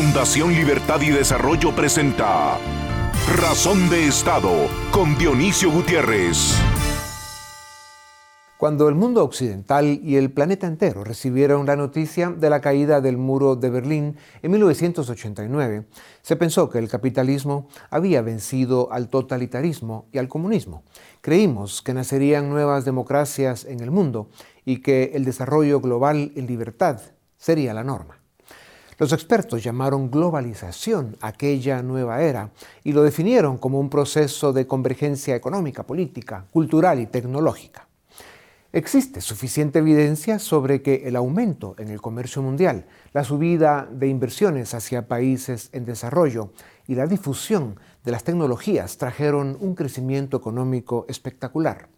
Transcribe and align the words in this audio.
Fundación 0.00 0.54
Libertad 0.54 1.00
y 1.00 1.10
Desarrollo 1.10 1.74
presenta 1.74 2.56
Razón 3.36 3.90
de 3.90 4.06
Estado 4.06 4.68
con 4.92 5.18
Dionisio 5.18 5.72
Gutiérrez. 5.72 6.54
Cuando 8.58 8.88
el 8.88 8.94
mundo 8.94 9.24
occidental 9.24 9.98
y 10.00 10.14
el 10.14 10.30
planeta 10.30 10.68
entero 10.68 11.02
recibieron 11.02 11.66
la 11.66 11.74
noticia 11.74 12.30
de 12.30 12.48
la 12.48 12.60
caída 12.60 13.00
del 13.00 13.16
muro 13.16 13.56
de 13.56 13.70
Berlín 13.70 14.16
en 14.40 14.52
1989, 14.52 15.86
se 16.22 16.36
pensó 16.36 16.70
que 16.70 16.78
el 16.78 16.88
capitalismo 16.88 17.66
había 17.90 18.22
vencido 18.22 18.92
al 18.92 19.08
totalitarismo 19.08 20.06
y 20.12 20.18
al 20.18 20.28
comunismo. 20.28 20.84
Creímos 21.22 21.82
que 21.82 21.92
nacerían 21.92 22.50
nuevas 22.50 22.84
democracias 22.84 23.64
en 23.64 23.80
el 23.80 23.90
mundo 23.90 24.30
y 24.64 24.80
que 24.80 25.10
el 25.14 25.24
desarrollo 25.24 25.80
global 25.80 26.30
en 26.36 26.46
libertad 26.46 27.00
sería 27.36 27.74
la 27.74 27.82
norma. 27.82 28.17
Los 28.98 29.12
expertos 29.12 29.62
llamaron 29.62 30.10
globalización 30.10 31.16
aquella 31.20 31.82
nueva 31.82 32.20
era 32.20 32.50
y 32.82 32.92
lo 32.92 33.04
definieron 33.04 33.56
como 33.56 33.78
un 33.78 33.90
proceso 33.90 34.52
de 34.52 34.66
convergencia 34.66 35.36
económica, 35.36 35.84
política, 35.84 36.46
cultural 36.50 36.98
y 36.98 37.06
tecnológica. 37.06 37.86
Existe 38.72 39.20
suficiente 39.20 39.78
evidencia 39.78 40.40
sobre 40.40 40.82
que 40.82 41.06
el 41.06 41.14
aumento 41.14 41.76
en 41.78 41.90
el 41.90 42.00
comercio 42.00 42.42
mundial, 42.42 42.86
la 43.12 43.22
subida 43.22 43.88
de 43.90 44.08
inversiones 44.08 44.74
hacia 44.74 45.06
países 45.06 45.70
en 45.72 45.84
desarrollo 45.84 46.50
y 46.88 46.96
la 46.96 47.06
difusión 47.06 47.76
de 48.04 48.10
las 48.10 48.24
tecnologías 48.24 48.98
trajeron 48.98 49.56
un 49.60 49.76
crecimiento 49.76 50.36
económico 50.36 51.06
espectacular. 51.08 51.88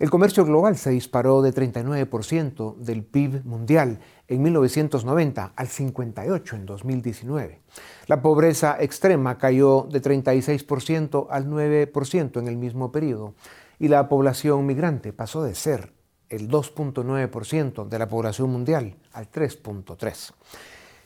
El 0.00 0.10
comercio 0.10 0.44
global 0.44 0.76
se 0.76 0.90
disparó 0.90 1.40
de 1.40 1.54
39% 1.54 2.76
del 2.78 3.04
PIB 3.04 3.44
mundial 3.44 4.00
en 4.26 4.42
1990 4.42 5.52
al 5.54 5.68
58% 5.68 6.54
en 6.54 6.66
2019. 6.66 7.60
La 8.08 8.20
pobreza 8.20 8.76
extrema 8.80 9.38
cayó 9.38 9.86
de 9.88 10.02
36% 10.02 11.28
al 11.30 11.46
9% 11.46 12.40
en 12.40 12.48
el 12.48 12.56
mismo 12.56 12.90
periodo 12.90 13.34
y 13.78 13.86
la 13.86 14.08
población 14.08 14.66
migrante 14.66 15.12
pasó 15.12 15.44
de 15.44 15.54
ser 15.54 15.92
el 16.28 16.48
2.9% 16.48 17.88
de 17.88 17.98
la 17.98 18.08
población 18.08 18.50
mundial 18.50 18.96
al 19.12 19.30
3.3%. 19.30 20.32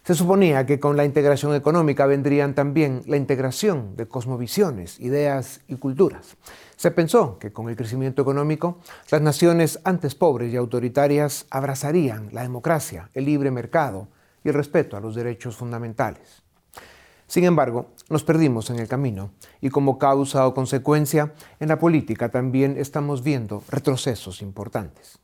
Se 0.02 0.14
suponía 0.14 0.64
que 0.64 0.80
con 0.80 0.96
la 0.96 1.04
integración 1.04 1.54
económica 1.54 2.06
vendrían 2.06 2.54
también 2.54 3.02
la 3.06 3.18
integración 3.18 3.94
de 3.94 4.08
cosmovisiones, 4.08 4.98
ideas 5.00 5.60
y 5.68 5.74
culturas. 5.74 6.38
Se 6.78 6.92
pensó 6.92 7.40
que 7.40 7.52
con 7.52 7.68
el 7.68 7.74
crecimiento 7.74 8.22
económico, 8.22 8.78
las 9.10 9.20
naciones 9.20 9.80
antes 9.82 10.14
pobres 10.14 10.52
y 10.52 10.56
autoritarias 10.56 11.44
abrazarían 11.50 12.28
la 12.30 12.42
democracia, 12.42 13.10
el 13.14 13.24
libre 13.24 13.50
mercado 13.50 14.06
y 14.44 14.50
el 14.50 14.54
respeto 14.54 14.96
a 14.96 15.00
los 15.00 15.16
derechos 15.16 15.56
fundamentales. 15.56 16.44
Sin 17.26 17.42
embargo, 17.42 17.90
nos 18.08 18.22
perdimos 18.22 18.70
en 18.70 18.78
el 18.78 18.86
camino 18.86 19.32
y 19.60 19.70
como 19.70 19.98
causa 19.98 20.46
o 20.46 20.54
consecuencia, 20.54 21.34
en 21.58 21.66
la 21.66 21.80
política 21.80 22.28
también 22.28 22.76
estamos 22.78 23.24
viendo 23.24 23.64
retrocesos 23.68 24.40
importantes. 24.40 25.18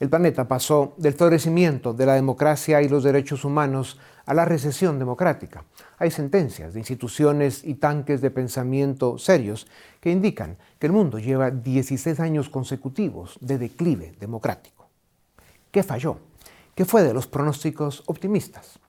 El 0.00 0.08
planeta 0.08 0.48
pasó 0.48 0.94
del 0.96 1.12
florecimiento 1.12 1.92
de 1.92 2.06
la 2.06 2.14
democracia 2.14 2.80
y 2.80 2.88
los 2.88 3.04
derechos 3.04 3.44
humanos 3.44 3.98
a 4.24 4.32
la 4.32 4.46
recesión 4.46 4.98
democrática. 4.98 5.64
Hay 5.98 6.10
sentencias 6.10 6.72
de 6.72 6.80
instituciones 6.80 7.62
y 7.64 7.74
tanques 7.74 8.22
de 8.22 8.30
pensamiento 8.30 9.18
serios 9.18 9.66
que 10.00 10.10
indican 10.10 10.56
que 10.78 10.86
el 10.86 10.94
mundo 10.94 11.18
lleva 11.18 11.50
16 11.50 12.18
años 12.18 12.48
consecutivos 12.48 13.36
de 13.42 13.58
declive 13.58 14.14
democrático. 14.18 14.88
¿Qué 15.70 15.82
falló? 15.82 16.16
¿Qué 16.74 16.86
fue 16.86 17.02
de 17.02 17.12
los 17.12 17.26
pronósticos 17.26 18.02
optimistas? 18.06 18.80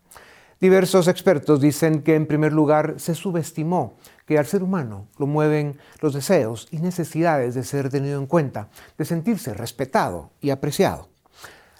Diversos 0.62 1.08
expertos 1.08 1.60
dicen 1.60 2.04
que 2.04 2.16
en 2.16 2.28
primer 2.28 2.54
lugar 2.54 2.94
se 2.98 3.16
subestimó 3.16 3.96
que 4.28 4.38
al 4.38 4.46
ser 4.46 4.62
humano 4.62 5.08
lo 5.18 5.26
mueven 5.26 5.80
los 6.02 6.14
deseos 6.14 6.68
y 6.70 6.78
necesidades 6.78 7.56
de 7.56 7.64
ser 7.64 7.90
tenido 7.90 8.20
en 8.20 8.28
cuenta, 8.28 8.70
de 8.96 9.06
sentirse 9.06 9.56
respetado 9.56 10.30
y 10.40 10.52
apreciado. 10.52 11.11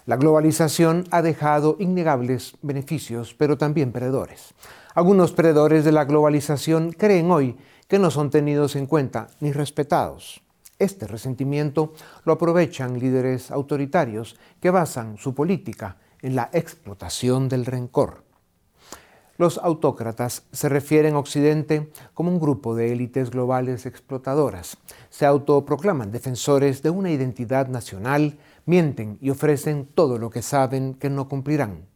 La 0.04 0.16
globalización 0.16 1.04
ha 1.12 1.22
dejado 1.22 1.76
innegables 1.78 2.56
beneficios, 2.60 3.34
pero 3.34 3.56
también 3.56 3.92
perdedores. 3.92 4.52
Algunos 4.96 5.32
perdedores 5.32 5.84
de 5.84 5.92
la 5.92 6.04
globalización 6.04 6.90
creen 6.90 7.30
hoy 7.30 7.56
que 7.86 8.00
no 8.00 8.10
son 8.10 8.30
tenidos 8.30 8.74
en 8.74 8.86
cuenta 8.86 9.28
ni 9.38 9.52
respetados. 9.52 10.42
Este 10.80 11.06
resentimiento 11.06 11.92
lo 12.24 12.32
aprovechan 12.32 12.98
líderes 12.98 13.52
autoritarios 13.52 14.36
que 14.60 14.70
basan 14.70 15.18
su 15.18 15.34
política 15.34 15.98
en 16.20 16.34
la 16.34 16.50
explotación 16.52 17.48
del 17.48 17.64
rencor. 17.64 18.24
Los 19.38 19.58
autócratas 19.58 20.44
se 20.52 20.68
refieren 20.68 21.14
a 21.14 21.18
Occidente 21.18 21.90
como 22.12 22.30
un 22.30 22.38
grupo 22.38 22.74
de 22.74 22.92
élites 22.92 23.30
globales 23.30 23.86
explotadoras. 23.86 24.76
Se 25.10 25.26
autoproclaman 25.26 26.10
defensores 26.10 26.82
de 26.82 26.90
una 26.90 27.10
identidad 27.10 27.68
nacional, 27.68 28.38
mienten 28.66 29.18
y 29.20 29.30
ofrecen 29.30 29.86
todo 29.86 30.18
lo 30.18 30.30
que 30.30 30.42
saben 30.42 30.94
que 30.94 31.10
no 31.10 31.28
cumplirán. 31.28 31.86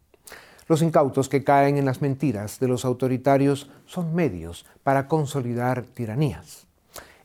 Los 0.68 0.82
incautos 0.82 1.28
que 1.28 1.44
caen 1.44 1.76
en 1.76 1.84
las 1.84 2.02
mentiras 2.02 2.58
de 2.58 2.66
los 2.66 2.84
autoritarios 2.84 3.70
son 3.86 4.14
medios 4.14 4.66
para 4.82 5.06
consolidar 5.06 5.84
tiranías. 5.84 6.66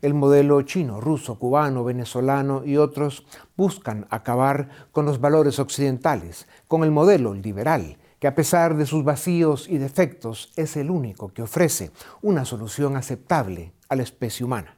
El 0.02 0.14
modelo 0.14 0.62
chino, 0.64 1.02
ruso, 1.02 1.38
cubano, 1.38 1.84
venezolano 1.84 2.64
y 2.66 2.78
otros 2.78 3.26
buscan 3.56 4.08
acabar 4.10 4.70
con 4.92 5.06
los 5.06 5.20
valores 5.20 5.60
occidentales, 5.60 6.48
con 6.68 6.84
el 6.84 6.92
modelo 6.92 7.34
liberal, 7.34 7.98
que 8.20 8.28
a 8.28 8.36
pesar 8.36 8.76
de 8.78 8.86
sus 8.86 9.04
vacíos 9.04 9.68
y 9.68 9.80
defectos 9.80 10.54
es 10.56 10.78
el 10.78 10.92
único 10.92 11.34
que 11.34 11.42
ofrece 11.42 11.92
una 12.22 12.46
solución 12.46 12.96
aceptable 12.96 13.74
a 13.90 13.96
la 13.96 14.04
especie 14.04 14.46
humana. 14.46 14.76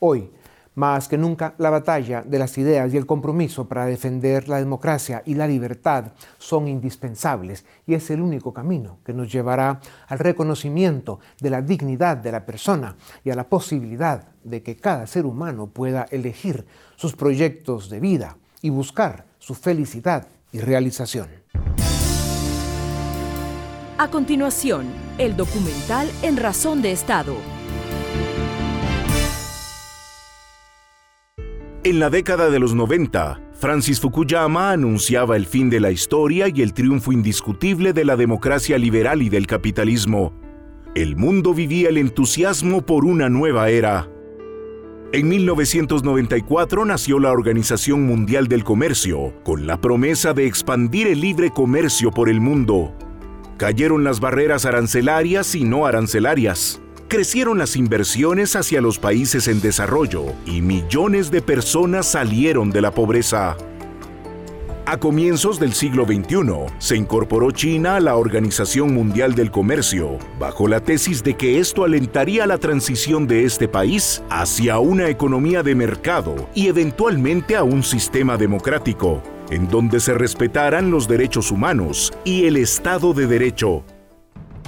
Hoy, 0.00 0.30
más 0.76 1.08
que 1.08 1.18
nunca, 1.18 1.54
la 1.58 1.70
batalla 1.70 2.22
de 2.22 2.38
las 2.38 2.56
ideas 2.58 2.92
y 2.92 2.96
el 2.96 3.06
compromiso 3.06 3.66
para 3.66 3.86
defender 3.86 4.48
la 4.48 4.58
democracia 4.58 5.22
y 5.24 5.34
la 5.34 5.48
libertad 5.48 6.12
son 6.38 6.68
indispensables 6.68 7.64
y 7.86 7.94
es 7.94 8.10
el 8.10 8.20
único 8.20 8.52
camino 8.52 8.98
que 9.04 9.14
nos 9.14 9.32
llevará 9.32 9.80
al 10.06 10.18
reconocimiento 10.18 11.18
de 11.40 11.50
la 11.50 11.62
dignidad 11.62 12.18
de 12.18 12.30
la 12.30 12.44
persona 12.44 12.94
y 13.24 13.30
a 13.30 13.34
la 13.34 13.48
posibilidad 13.48 14.28
de 14.44 14.62
que 14.62 14.76
cada 14.76 15.06
ser 15.06 15.24
humano 15.24 15.66
pueda 15.66 16.06
elegir 16.10 16.66
sus 16.96 17.16
proyectos 17.16 17.88
de 17.88 17.98
vida 17.98 18.36
y 18.60 18.68
buscar 18.68 19.24
su 19.38 19.54
felicidad 19.54 20.26
y 20.52 20.60
realización. 20.60 21.28
A 23.98 24.10
continuación, 24.10 24.88
el 25.16 25.38
documental 25.38 26.10
En 26.22 26.36
Razón 26.36 26.82
de 26.82 26.92
Estado. 26.92 27.55
En 31.86 32.00
la 32.00 32.10
década 32.10 32.50
de 32.50 32.58
los 32.58 32.74
90, 32.74 33.40
Francis 33.52 34.00
Fukuyama 34.00 34.72
anunciaba 34.72 35.36
el 35.36 35.46
fin 35.46 35.70
de 35.70 35.78
la 35.78 35.92
historia 35.92 36.48
y 36.52 36.60
el 36.60 36.74
triunfo 36.74 37.12
indiscutible 37.12 37.92
de 37.92 38.04
la 38.04 38.16
democracia 38.16 38.76
liberal 38.76 39.22
y 39.22 39.28
del 39.28 39.46
capitalismo. 39.46 40.34
El 40.96 41.14
mundo 41.14 41.54
vivía 41.54 41.90
el 41.90 41.98
entusiasmo 41.98 42.84
por 42.84 43.04
una 43.04 43.28
nueva 43.28 43.70
era. 43.70 44.10
En 45.12 45.28
1994 45.28 46.84
nació 46.86 47.20
la 47.20 47.30
Organización 47.30 48.02
Mundial 48.02 48.48
del 48.48 48.64
Comercio, 48.64 49.32
con 49.44 49.68
la 49.68 49.80
promesa 49.80 50.32
de 50.32 50.44
expandir 50.44 51.06
el 51.06 51.20
libre 51.20 51.50
comercio 51.50 52.10
por 52.10 52.28
el 52.28 52.40
mundo. 52.40 52.96
Cayeron 53.58 54.02
las 54.02 54.18
barreras 54.18 54.66
arancelarias 54.66 55.54
y 55.54 55.62
no 55.62 55.86
arancelarias. 55.86 56.82
Crecieron 57.08 57.58
las 57.58 57.76
inversiones 57.76 58.56
hacia 58.56 58.80
los 58.80 58.98
países 58.98 59.46
en 59.46 59.60
desarrollo 59.60 60.24
y 60.44 60.60
millones 60.60 61.30
de 61.30 61.40
personas 61.40 62.06
salieron 62.06 62.70
de 62.70 62.80
la 62.80 62.90
pobreza. 62.90 63.56
A 64.86 64.98
comienzos 64.98 65.60
del 65.60 65.72
siglo 65.72 66.04
XXI, 66.04 66.66
se 66.78 66.96
incorporó 66.96 67.52
China 67.52 67.96
a 67.96 68.00
la 68.00 68.16
Organización 68.16 68.92
Mundial 68.92 69.36
del 69.36 69.52
Comercio, 69.52 70.18
bajo 70.40 70.66
la 70.66 70.80
tesis 70.80 71.22
de 71.22 71.34
que 71.34 71.60
esto 71.60 71.84
alentaría 71.84 72.44
la 72.44 72.58
transición 72.58 73.28
de 73.28 73.44
este 73.44 73.68
país 73.68 74.24
hacia 74.28 74.80
una 74.80 75.08
economía 75.08 75.62
de 75.62 75.76
mercado 75.76 76.48
y 76.54 76.66
eventualmente 76.66 77.54
a 77.54 77.62
un 77.62 77.84
sistema 77.84 78.36
democrático 78.36 79.22
en 79.50 79.68
donde 79.68 80.00
se 80.00 80.12
respetaran 80.12 80.90
los 80.90 81.06
derechos 81.06 81.52
humanos 81.52 82.12
y 82.24 82.46
el 82.46 82.56
Estado 82.56 83.12
de 83.12 83.28
Derecho. 83.28 83.84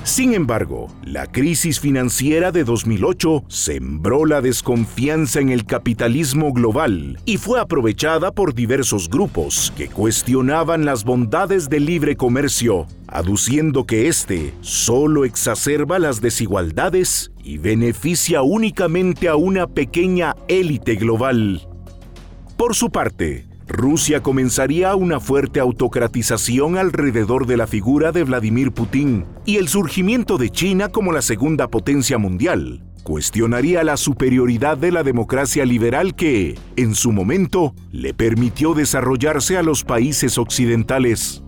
Sin 0.09 0.33
embargo, 0.33 0.89
la 1.05 1.27
crisis 1.27 1.81
financiera 1.81 2.51
de 2.51 2.65
2008 2.65 3.45
sembró 3.47 4.25
la 4.25 4.41
desconfianza 4.41 5.39
en 5.39 5.51
el 5.51 5.67
capitalismo 5.67 6.55
global 6.55 7.21
y 7.27 7.37
fue 7.37 7.61
aprovechada 7.61 8.33
por 8.33 8.55
diversos 8.55 9.11
grupos 9.11 9.71
que 9.77 9.89
cuestionaban 9.89 10.87
las 10.87 11.05
bondades 11.05 11.69
del 11.69 11.85
libre 11.85 12.17
comercio, 12.17 12.87
aduciendo 13.07 13.85
que 13.85 14.09
éste 14.09 14.55
solo 14.63 15.27
exacerba 15.27 15.99
las 15.99 16.23
desigualdades 16.23 17.31
y 17.45 17.59
beneficia 17.59 18.41
únicamente 18.41 19.29
a 19.29 19.37
una 19.37 19.67
pequeña 19.67 20.35
élite 20.49 20.95
global. 20.95 21.69
Por 22.57 22.75
su 22.75 22.91
parte, 22.91 23.48
Rusia 23.69 24.23
comenzaría 24.23 24.95
una 24.97 25.21
fuerte 25.21 25.61
autocratización 25.61 26.79
alrededor 26.79 27.47
de 27.47 27.59
la 27.59 27.67
figura 27.67 28.13
de 28.13 28.25
Vladimir 28.25 28.73
Putin 28.73 29.27
y 29.45 29.57
el 29.57 29.69
surgimiento 29.69 30.39
de 30.39 30.51
China 30.51 30.89
como 30.89 31.13
la 31.13 31.23
segunda 31.23 31.69
potencia 31.69 32.17
mundial 32.19 32.83
cuestionaría 33.09 33.85
la 33.85 33.97
superioridad 33.97 34.77
de 34.77 34.93
la 34.93 35.03
democracia 35.03 35.65
liberal 35.65 36.15
que, 36.15 36.59
en 36.77 36.95
su 36.95 37.11
momento, 37.11 37.75
le 37.91 38.13
permitió 38.13 38.75
desarrollarse 38.75 39.57
a 39.57 39.63
los 39.63 39.83
países 39.83 40.37
occidentales. 40.37 41.43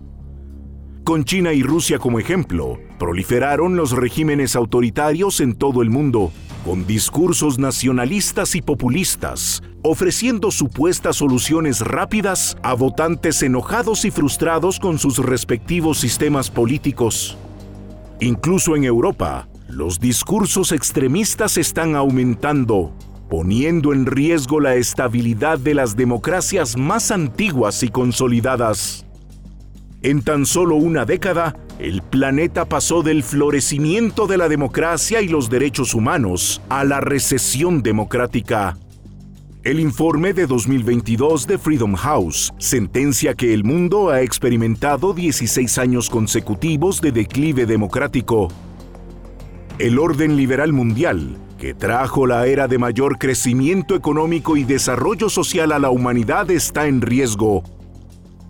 Con 1.03 1.23
China 1.23 1.53
y 1.53 1.61
Rusia 1.61 1.99
como 1.99 2.17
ejemplo, 2.17 2.79
proliferaron 3.01 3.75
los 3.75 3.93
regímenes 3.93 4.55
autoritarios 4.55 5.39
en 5.39 5.55
todo 5.55 5.81
el 5.81 5.89
mundo, 5.89 6.31
con 6.63 6.85
discursos 6.85 7.57
nacionalistas 7.57 8.53
y 8.53 8.61
populistas, 8.61 9.63
ofreciendo 9.81 10.51
supuestas 10.51 11.15
soluciones 11.15 11.81
rápidas 11.81 12.55
a 12.61 12.75
votantes 12.75 13.41
enojados 13.41 14.05
y 14.05 14.11
frustrados 14.11 14.79
con 14.79 14.99
sus 14.99 15.17
respectivos 15.17 15.97
sistemas 15.97 16.51
políticos. 16.51 17.39
Incluso 18.19 18.75
en 18.75 18.83
Europa, 18.83 19.47
los 19.67 19.99
discursos 19.99 20.71
extremistas 20.71 21.57
están 21.57 21.95
aumentando, 21.95 22.93
poniendo 23.31 23.93
en 23.93 24.05
riesgo 24.05 24.59
la 24.59 24.75
estabilidad 24.75 25.57
de 25.57 25.73
las 25.73 25.95
democracias 25.95 26.77
más 26.77 27.09
antiguas 27.09 27.81
y 27.81 27.89
consolidadas. 27.89 29.07
En 30.03 30.21
tan 30.21 30.45
solo 30.45 30.75
una 30.75 31.05
década, 31.05 31.55
el 31.81 32.03
planeta 32.03 32.65
pasó 32.65 33.01
del 33.01 33.23
florecimiento 33.23 34.27
de 34.27 34.37
la 34.37 34.47
democracia 34.47 35.19
y 35.19 35.27
los 35.27 35.49
derechos 35.49 35.95
humanos 35.95 36.61
a 36.69 36.83
la 36.83 37.01
recesión 37.01 37.81
democrática. 37.81 38.77
El 39.63 39.79
informe 39.79 40.33
de 40.33 40.45
2022 40.45 41.47
de 41.47 41.57
Freedom 41.57 41.95
House 41.95 42.53
sentencia 42.59 43.33
que 43.33 43.55
el 43.55 43.63
mundo 43.63 44.09
ha 44.09 44.21
experimentado 44.21 45.13
16 45.13 45.79
años 45.79 46.11
consecutivos 46.11 47.01
de 47.01 47.11
declive 47.11 47.65
democrático, 47.65 48.49
el 49.79 49.97
orden 49.97 50.37
liberal 50.37 50.73
mundial, 50.73 51.35
que 51.57 51.73
trajo 51.73 52.27
la 52.27 52.45
era 52.45 52.67
de 52.67 52.77
mayor 52.77 53.17
crecimiento 53.17 53.95
económico 53.95 54.55
y 54.55 54.65
desarrollo 54.65 55.29
social 55.29 55.71
a 55.71 55.79
la 55.79 55.89
humanidad, 55.89 56.51
está 56.51 56.85
en 56.85 57.01
riesgo. 57.01 57.63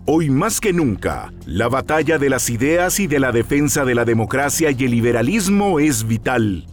Hoy 0.04 0.30
más 0.30 0.60
que 0.60 0.72
nunca, 0.72 1.32
la 1.46 1.68
batalla 1.68 2.18
de 2.18 2.28
las 2.28 2.50
ideas 2.50 2.98
y 2.98 3.06
de 3.06 3.20
la 3.20 3.30
defensa 3.30 3.84
de 3.84 3.94
la 3.94 4.04
democracia 4.04 4.72
y 4.72 4.84
el 4.84 4.90
liberalismo 4.90 5.78
es 5.78 6.08
vital. 6.08 6.66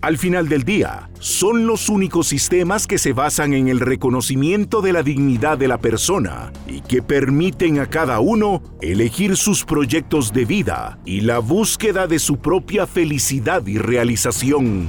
Al 0.00 0.18
final 0.18 0.48
del 0.48 0.62
día, 0.62 1.10
son 1.18 1.66
los 1.66 1.88
únicos 1.88 2.28
sistemas 2.28 2.86
que 2.86 2.98
se 2.98 3.12
basan 3.12 3.54
en 3.54 3.66
el 3.66 3.80
reconocimiento 3.80 4.82
de 4.82 4.92
la 4.92 5.02
dignidad 5.02 5.58
de 5.58 5.66
la 5.66 5.78
persona 5.78 6.52
y 6.68 6.80
que 6.80 7.02
permiten 7.02 7.80
a 7.80 7.86
cada 7.86 8.20
uno 8.20 8.62
elegir 8.80 9.36
sus 9.36 9.64
proyectos 9.64 10.32
de 10.32 10.44
vida 10.44 11.00
y 11.04 11.22
la 11.22 11.40
búsqueda 11.40 12.06
de 12.06 12.20
su 12.20 12.36
propia 12.36 12.86
felicidad 12.86 13.66
y 13.66 13.78
realización. 13.78 14.86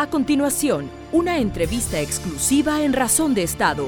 A 0.00 0.08
continuación, 0.08 0.88
una 1.10 1.40
entrevista 1.40 2.00
exclusiva 2.00 2.84
en 2.84 2.92
Razón 2.92 3.34
de 3.34 3.42
Estado. 3.42 3.84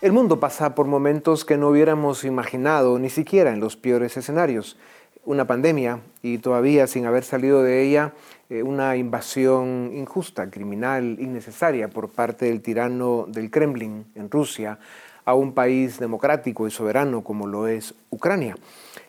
El 0.00 0.12
mundo 0.12 0.40
pasa 0.40 0.74
por 0.74 0.86
momentos 0.86 1.44
que 1.44 1.58
no 1.58 1.68
hubiéramos 1.68 2.24
imaginado 2.24 2.98
ni 2.98 3.10
siquiera 3.10 3.52
en 3.52 3.60
los 3.60 3.76
peores 3.76 4.16
escenarios. 4.16 4.78
Una 5.26 5.46
pandemia 5.46 6.00
y 6.22 6.38
todavía 6.38 6.86
sin 6.86 7.04
haber 7.04 7.24
salido 7.24 7.62
de 7.62 7.82
ella 7.82 8.14
eh, 8.48 8.62
una 8.62 8.96
invasión 8.96 9.90
injusta, 9.94 10.48
criminal, 10.48 11.18
innecesaria 11.20 11.90
por 11.90 12.08
parte 12.08 12.46
del 12.46 12.62
tirano 12.62 13.26
del 13.28 13.50
Kremlin 13.50 14.06
en 14.14 14.30
Rusia 14.30 14.78
a 15.26 15.34
un 15.34 15.52
país 15.52 15.98
democrático 15.98 16.66
y 16.66 16.70
soberano 16.70 17.22
como 17.22 17.46
lo 17.46 17.66
es 17.66 17.94
Ucrania. 18.08 18.56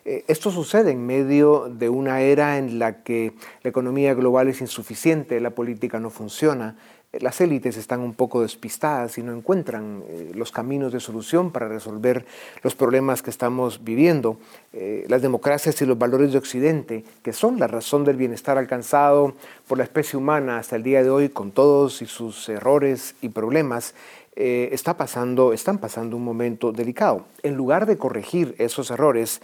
Eh, 0.08 0.24
esto 0.28 0.52
sucede 0.52 0.92
en 0.92 1.04
medio 1.04 1.68
de 1.68 1.88
una 1.88 2.20
era 2.20 2.58
en 2.58 2.78
la 2.78 3.02
que 3.02 3.32
la 3.64 3.70
economía 3.70 4.14
global 4.14 4.46
es 4.46 4.60
insuficiente, 4.60 5.40
la 5.40 5.50
política 5.50 5.98
no 5.98 6.10
funciona, 6.10 6.76
las 7.20 7.40
élites 7.40 7.76
están 7.76 8.00
un 8.00 8.14
poco 8.14 8.42
despistadas 8.42 9.18
y 9.18 9.22
no 9.22 9.32
encuentran 9.32 10.04
eh, 10.08 10.32
los 10.34 10.52
caminos 10.52 10.92
de 10.92 11.00
solución 11.00 11.50
para 11.50 11.68
resolver 11.68 12.24
los 12.62 12.74
problemas 12.74 13.22
que 13.22 13.30
estamos 13.30 13.82
viviendo. 13.82 14.38
Eh, 14.72 15.04
las 15.08 15.22
democracias 15.22 15.80
y 15.82 15.86
los 15.86 15.98
valores 15.98 16.32
de 16.32 16.38
Occidente, 16.38 17.04
que 17.22 17.32
son 17.32 17.58
la 17.58 17.66
razón 17.66 18.04
del 18.04 18.16
bienestar 18.16 18.58
alcanzado 18.58 19.34
por 19.66 19.78
la 19.78 19.84
especie 19.84 20.18
humana 20.18 20.58
hasta 20.58 20.76
el 20.76 20.82
día 20.82 21.02
de 21.02 21.10
hoy, 21.10 21.28
con 21.28 21.50
todos 21.50 21.94
sus 21.94 22.48
errores 22.48 23.14
y 23.22 23.30
problemas, 23.30 23.94
eh, 24.38 24.68
está 24.72 24.98
pasando, 24.98 25.54
están 25.54 25.78
pasando 25.78 26.14
un 26.14 26.22
momento 26.22 26.70
delicado. 26.70 27.24
En 27.42 27.54
lugar 27.54 27.86
de 27.86 27.96
corregir 27.96 28.54
esos 28.58 28.90
errores 28.90 29.40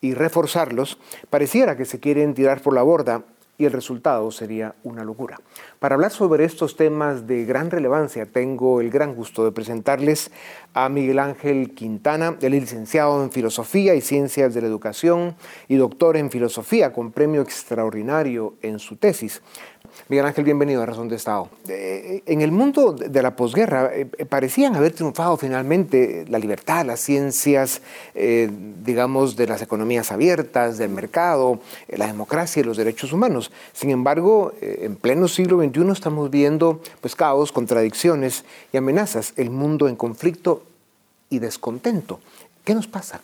y 0.00 0.14
reforzarlos, 0.14 0.98
pareciera 1.30 1.76
que 1.76 1.84
se 1.84 2.00
quieren 2.00 2.34
tirar 2.34 2.60
por 2.60 2.74
la 2.74 2.82
borda 2.82 3.24
y 3.58 3.64
el 3.64 3.72
resultado 3.72 4.30
sería 4.30 4.74
una 4.82 5.04
locura. 5.04 5.40
Para 5.78 5.94
hablar 5.94 6.10
sobre 6.10 6.44
estos 6.44 6.76
temas 6.76 7.26
de 7.26 7.44
gran 7.44 7.70
relevancia, 7.70 8.26
tengo 8.26 8.80
el 8.80 8.90
gran 8.90 9.14
gusto 9.14 9.44
de 9.44 9.52
presentarles 9.52 10.30
a 10.74 10.88
Miguel 10.88 11.18
Ángel 11.18 11.74
Quintana, 11.74 12.36
él 12.40 12.54
es 12.54 12.60
licenciado 12.60 13.22
en 13.22 13.32
Filosofía 13.32 13.94
y 13.94 14.00
Ciencias 14.00 14.52
de 14.52 14.60
la 14.60 14.66
Educación 14.66 15.36
y 15.68 15.76
doctor 15.76 16.16
en 16.16 16.30
Filosofía 16.30 16.92
con 16.92 17.12
premio 17.12 17.40
extraordinario 17.40 18.54
en 18.62 18.78
su 18.78 18.96
tesis. 18.96 19.42
Miguel 20.08 20.26
Ángel, 20.26 20.44
bienvenido 20.44 20.84
a 20.84 20.86
Razón 20.86 21.08
de 21.08 21.16
Estado. 21.16 21.48
Eh, 21.68 22.22
en 22.26 22.40
el 22.40 22.52
mundo 22.52 22.92
de 22.92 23.22
la 23.22 23.34
posguerra 23.34 23.90
eh, 23.92 24.06
eh, 24.16 24.24
parecían 24.24 24.76
haber 24.76 24.92
triunfado 24.92 25.36
finalmente 25.36 26.24
la 26.28 26.38
libertad, 26.38 26.86
las 26.86 27.00
ciencias, 27.00 27.82
digamos, 28.14 29.34
de 29.34 29.48
las 29.48 29.62
economías 29.62 30.12
abiertas, 30.12 30.78
del 30.78 30.90
mercado, 30.90 31.58
la 31.88 32.06
democracia 32.06 32.60
y 32.60 32.64
los 32.64 32.76
derechos 32.76 33.12
humanos. 33.12 33.50
Sin 33.72 33.90
embargo, 33.90 34.52
en 34.60 34.94
pleno 34.94 35.26
siglo 35.26 35.58
XXI 35.58 35.90
estamos 35.90 36.30
viendo 36.30 36.80
pues, 37.00 37.16
caos, 37.16 37.50
contradicciones 37.50 38.44
y 38.72 38.76
amenazas, 38.76 39.32
el 39.36 39.50
mundo 39.50 39.88
en 39.88 39.96
conflicto 39.96 40.62
y 41.30 41.40
descontento. 41.40 42.20
¿Qué 42.64 42.76
nos 42.76 42.86
pasa? 42.86 43.22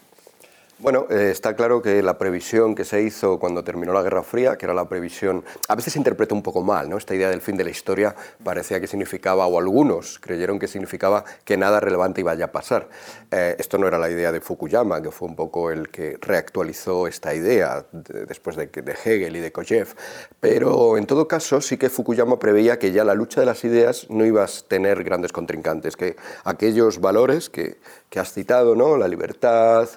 Bueno, 0.82 1.06
eh, 1.10 1.30
está 1.30 1.54
claro 1.54 1.80
que 1.80 2.02
la 2.02 2.18
previsión 2.18 2.74
que 2.74 2.84
se 2.84 3.02
hizo 3.02 3.38
cuando 3.38 3.62
terminó 3.62 3.92
la 3.92 4.02
Guerra 4.02 4.24
Fría, 4.24 4.58
que 4.58 4.66
era 4.66 4.74
la 4.74 4.88
previsión, 4.88 5.44
a 5.68 5.76
veces 5.76 5.92
se 5.92 6.00
interpreta 6.00 6.34
un 6.34 6.42
poco 6.42 6.60
mal, 6.64 6.90
¿no? 6.90 6.98
Esta 6.98 7.14
idea 7.14 7.30
del 7.30 7.40
fin 7.40 7.56
de 7.56 7.62
la 7.62 7.70
historia 7.70 8.16
parecía 8.42 8.80
que 8.80 8.88
significaba, 8.88 9.46
o 9.46 9.60
algunos 9.60 10.18
creyeron 10.18 10.58
que 10.58 10.66
significaba 10.66 11.24
que 11.44 11.56
nada 11.56 11.78
relevante 11.78 12.22
iba 12.22 12.32
a 12.32 12.46
pasar. 12.50 12.88
Eh, 13.30 13.54
esto 13.60 13.78
no 13.78 13.86
era 13.86 13.96
la 13.96 14.10
idea 14.10 14.32
de 14.32 14.40
Fukuyama, 14.40 15.00
que 15.00 15.12
fue 15.12 15.28
un 15.28 15.36
poco 15.36 15.70
el 15.70 15.88
que 15.88 16.18
reactualizó 16.20 17.06
esta 17.06 17.32
idea 17.32 17.86
después 17.92 18.56
de, 18.56 18.68
Hegel 19.04 19.36
y 19.36 19.38
de 19.38 19.52
Kojev. 19.52 19.94
Pero 20.40 20.98
en 20.98 21.06
todo 21.06 21.28
caso, 21.28 21.60
sí 21.60 21.76
que 21.76 21.90
Fukuyama 21.90 22.40
preveía 22.40 22.80
que 22.80 22.90
ya 22.90 23.04
la 23.04 23.14
lucha 23.14 23.38
de 23.38 23.46
las 23.46 23.62
ideas 23.62 24.10
no 24.10 24.26
iba 24.26 24.42
a 24.42 24.48
tener 24.66 25.04
grandes 25.04 25.30
contrincantes, 25.30 25.96
que 25.96 26.16
aquellos 26.42 27.00
valores 27.00 27.50
que, 27.50 27.76
que 28.12 28.20
has 28.20 28.30
citado, 28.30 28.76
¿no? 28.76 28.98
la 28.98 29.08
libertad, 29.08 29.88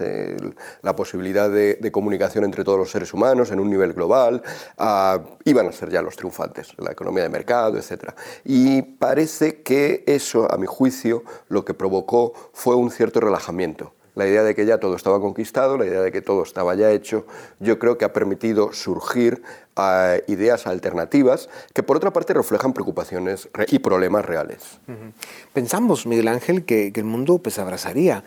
la 0.82 0.96
posibilidad 0.96 1.50
de, 1.50 1.92
comunicación 1.92 2.46
entre 2.46 2.64
todos 2.64 2.80
los 2.80 2.90
seres 2.90 3.14
humanos 3.14 3.52
en 3.52 3.60
un 3.60 3.70
nivel 3.70 3.92
global, 3.92 4.42
ah, 4.78 5.20
iban 5.44 5.68
a 5.68 5.74
ser 5.74 5.90
ya 5.90 6.02
los 6.02 6.16
triunfantes, 6.16 6.70
la 6.78 6.94
economía 6.94 7.24
de 7.24 7.30
mercado, 7.30 7.78
etc. 7.78 8.14
Y 8.46 8.84
parece 8.84 9.64
que 9.64 10.06
eso, 10.08 10.50
a 10.50 10.56
mi 10.58 10.66
juicio, 10.66 11.24
lo 11.50 11.66
que 11.66 11.74
provocó 11.74 12.32
fue 12.54 12.76
un 12.76 12.90
cierto 12.90 13.20
relajamiento 13.20 13.92
la 14.16 14.26
idea 14.26 14.44
de 14.44 14.56
que 14.56 14.66
ya 14.66 14.80
todo 14.80 14.96
estaba 14.96 15.20
conquistado, 15.20 15.78
la 15.78 15.86
idea 15.86 16.02
de 16.02 16.12
que 16.12 16.22
todo 16.22 16.44
estaba 16.44 16.74
ya 16.76 16.92
hecho, 16.92 17.26
yo 17.60 17.78
creo 17.80 17.98
que 17.98 18.06
ha 18.06 18.14
permitido 18.14 18.74
surgir 18.74 19.44
uh, 19.78 20.32
ideas 20.32 20.68
alternativas 20.68 21.50
que 21.74 21.84
por 21.84 21.98
otra 21.98 22.12
parte 22.12 22.34
reflejan 22.34 22.74
preocupaciones 22.74 23.50
y 23.68 23.80
problemas 23.80 24.26
reales. 24.26 24.80
Pensamos, 25.54 26.06
Miguel 26.06 26.28
Ángel, 26.28 26.66
que, 26.66 26.92
que 26.92 27.00
el 27.02 27.06
mundo 27.06 27.40
pues 27.40 27.60
abrazaría 27.60 28.24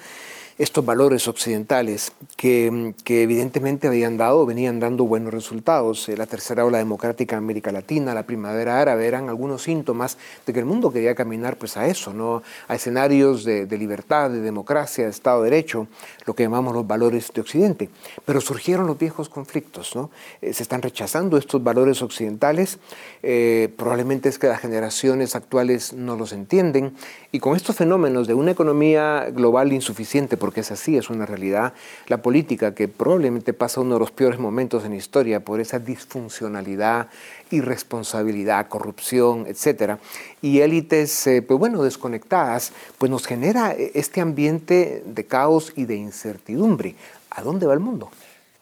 estos 0.58 0.84
valores 0.84 1.28
occidentales 1.28 2.12
que, 2.36 2.92
que, 3.04 3.22
evidentemente 3.22 3.86
habían 3.86 4.16
dado, 4.16 4.44
venían 4.44 4.80
dando 4.80 5.04
buenos 5.04 5.32
resultados. 5.32 6.08
Eh, 6.08 6.16
la 6.16 6.26
tercera 6.26 6.64
ola 6.64 6.78
democrática 6.78 7.36
en 7.36 7.44
América 7.44 7.70
Latina, 7.70 8.12
la 8.12 8.24
primavera 8.24 8.80
árabe, 8.80 9.06
eran 9.06 9.28
algunos 9.28 9.62
síntomas 9.62 10.18
de 10.44 10.52
que 10.52 10.58
el 10.58 10.64
mundo 10.64 10.92
quería 10.92 11.14
caminar 11.14 11.56
pues, 11.56 11.76
a 11.76 11.86
eso, 11.86 12.42
a 12.66 12.74
escenarios 12.74 13.44
de, 13.44 13.78
libertad, 13.78 14.30
de 14.30 14.40
democracia, 14.40 15.04
de 15.04 15.10
Estado 15.10 15.44
de 15.44 15.50
Derecho, 15.50 15.86
lo 16.26 16.34
que 16.34 16.42
llamamos 16.42 16.74
los 16.74 16.86
valores 16.86 17.30
de 17.32 17.40
Occidente. 17.40 17.88
Pero 18.24 18.40
surgieron 18.40 18.88
los 18.88 18.98
viejos 18.98 19.28
conflictos, 19.28 19.94
¿no? 19.94 20.10
Eh, 20.42 20.52
se 20.52 20.64
están 20.64 20.82
rechazando 20.82 21.36
estos 21.36 21.62
valores 21.62 22.02
occidentales, 22.02 22.78
eh, 23.22 23.72
probablemente 23.76 24.28
es 24.28 24.40
que 24.40 24.48
las 24.48 24.60
generaciones 24.60 25.36
actuales 25.36 25.92
no 25.92 26.16
los 26.16 26.32
entienden, 26.32 26.94
y 27.30 27.38
con 27.38 27.54
estos 27.54 27.76
fenómenos 27.76 28.26
de 28.26 28.34
una 28.34 28.50
economía 28.50 29.28
global 29.30 29.72
insuficiente, 29.72 30.36
porque 30.48 30.60
es 30.60 30.70
así, 30.70 30.96
es 30.96 31.10
una 31.10 31.26
realidad, 31.26 31.74
la 32.06 32.22
política 32.22 32.74
que 32.74 32.88
probablemente 32.88 33.52
pasa 33.52 33.82
uno 33.82 33.96
de 33.96 34.00
los 34.00 34.12
peores 34.12 34.40
momentos 34.40 34.82
en 34.86 34.94
historia 34.94 35.40
por 35.40 35.60
esa 35.60 35.78
disfuncionalidad, 35.78 37.08
irresponsabilidad, 37.50 38.68
corrupción, 38.68 39.44
etcétera, 39.46 39.98
y 40.40 40.60
élites, 40.60 41.26
eh, 41.26 41.42
pues 41.42 41.58
bueno, 41.58 41.82
desconectadas, 41.82 42.72
pues 42.96 43.10
nos 43.10 43.26
genera 43.26 43.72
este 43.72 44.22
ambiente 44.22 45.02
de 45.04 45.26
caos 45.26 45.74
y 45.76 45.84
de 45.84 45.96
incertidumbre. 45.96 46.94
¿A 47.28 47.42
dónde 47.42 47.66
va 47.66 47.74
el 47.74 47.80
mundo? 47.80 48.08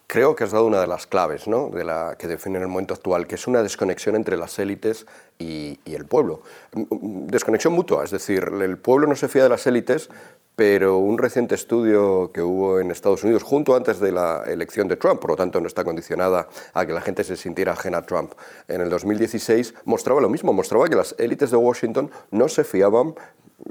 Creo 0.09 0.37
que 0.37 0.45
has 0.45 0.53
dado 0.53 0.67
una 0.67 0.81
de 0.81 0.87
las 0.87 1.07
claves 1.07 1.49
¿no? 1.49 1.69
de 1.69 1.83
la, 1.83 2.17
que 2.17 2.29
define 2.29 2.61
el 2.61 2.69
momento 2.69 2.95
actual, 2.95 3.27
que 3.27 3.35
es 3.35 3.49
una 3.49 3.63
desconexión 3.63 4.15
entre 4.15 4.37
las 4.37 4.57
élites 4.61 5.05
y, 5.39 5.81
el 5.85 6.07
pueblo. 6.07 6.43
Desconexión 6.73 7.73
mutua, 7.73 8.05
es 8.05 8.13
decir, 8.13 8.45
el 8.63 8.79
pueblo 8.79 9.09
no 9.09 9.17
se 9.17 9.27
fía 9.29 9.43
de 9.43 9.49
las 9.49 9.67
élites, 9.67 10.09
pero 10.55 10.99
un 10.99 11.19
reciente 11.19 11.55
estudio 11.57 12.31
que 12.33 12.41
hubo 12.41 12.79
en 12.79 12.91
Estados 12.93 13.25
Unidos, 13.25 13.43
junto 13.43 13.75
antes 13.75 13.99
de 13.99 14.13
la 14.13 14.45
elección 14.47 14.87
de 14.87 14.97
Trump, 14.97 15.21
por 15.21 15.31
lo 15.31 15.37
tanto 15.37 15.61
no 15.61 15.67
está 15.67 15.83
condicionada 15.83 16.49
a 16.73 16.87
que 16.87 16.93
la 16.93 17.01
gente 17.01 17.25
se 17.25 17.37
sintiera 17.37 17.73
ajena 17.73 17.99
a 17.99 18.03
Trump, 18.07 18.33
en 18.69 18.81
el 18.81 18.89
2016 18.89 19.75
mostraba 19.85 20.21
lo 20.21 20.29
mismo, 20.29 20.53
mostraba 20.53 20.89
que 20.89 20.95
las 20.95 21.17
élites 21.19 21.51
de 21.51 21.57
Washington 21.57 22.11
no 22.31 22.49
se 22.49 22.63
fiaban 22.63 23.15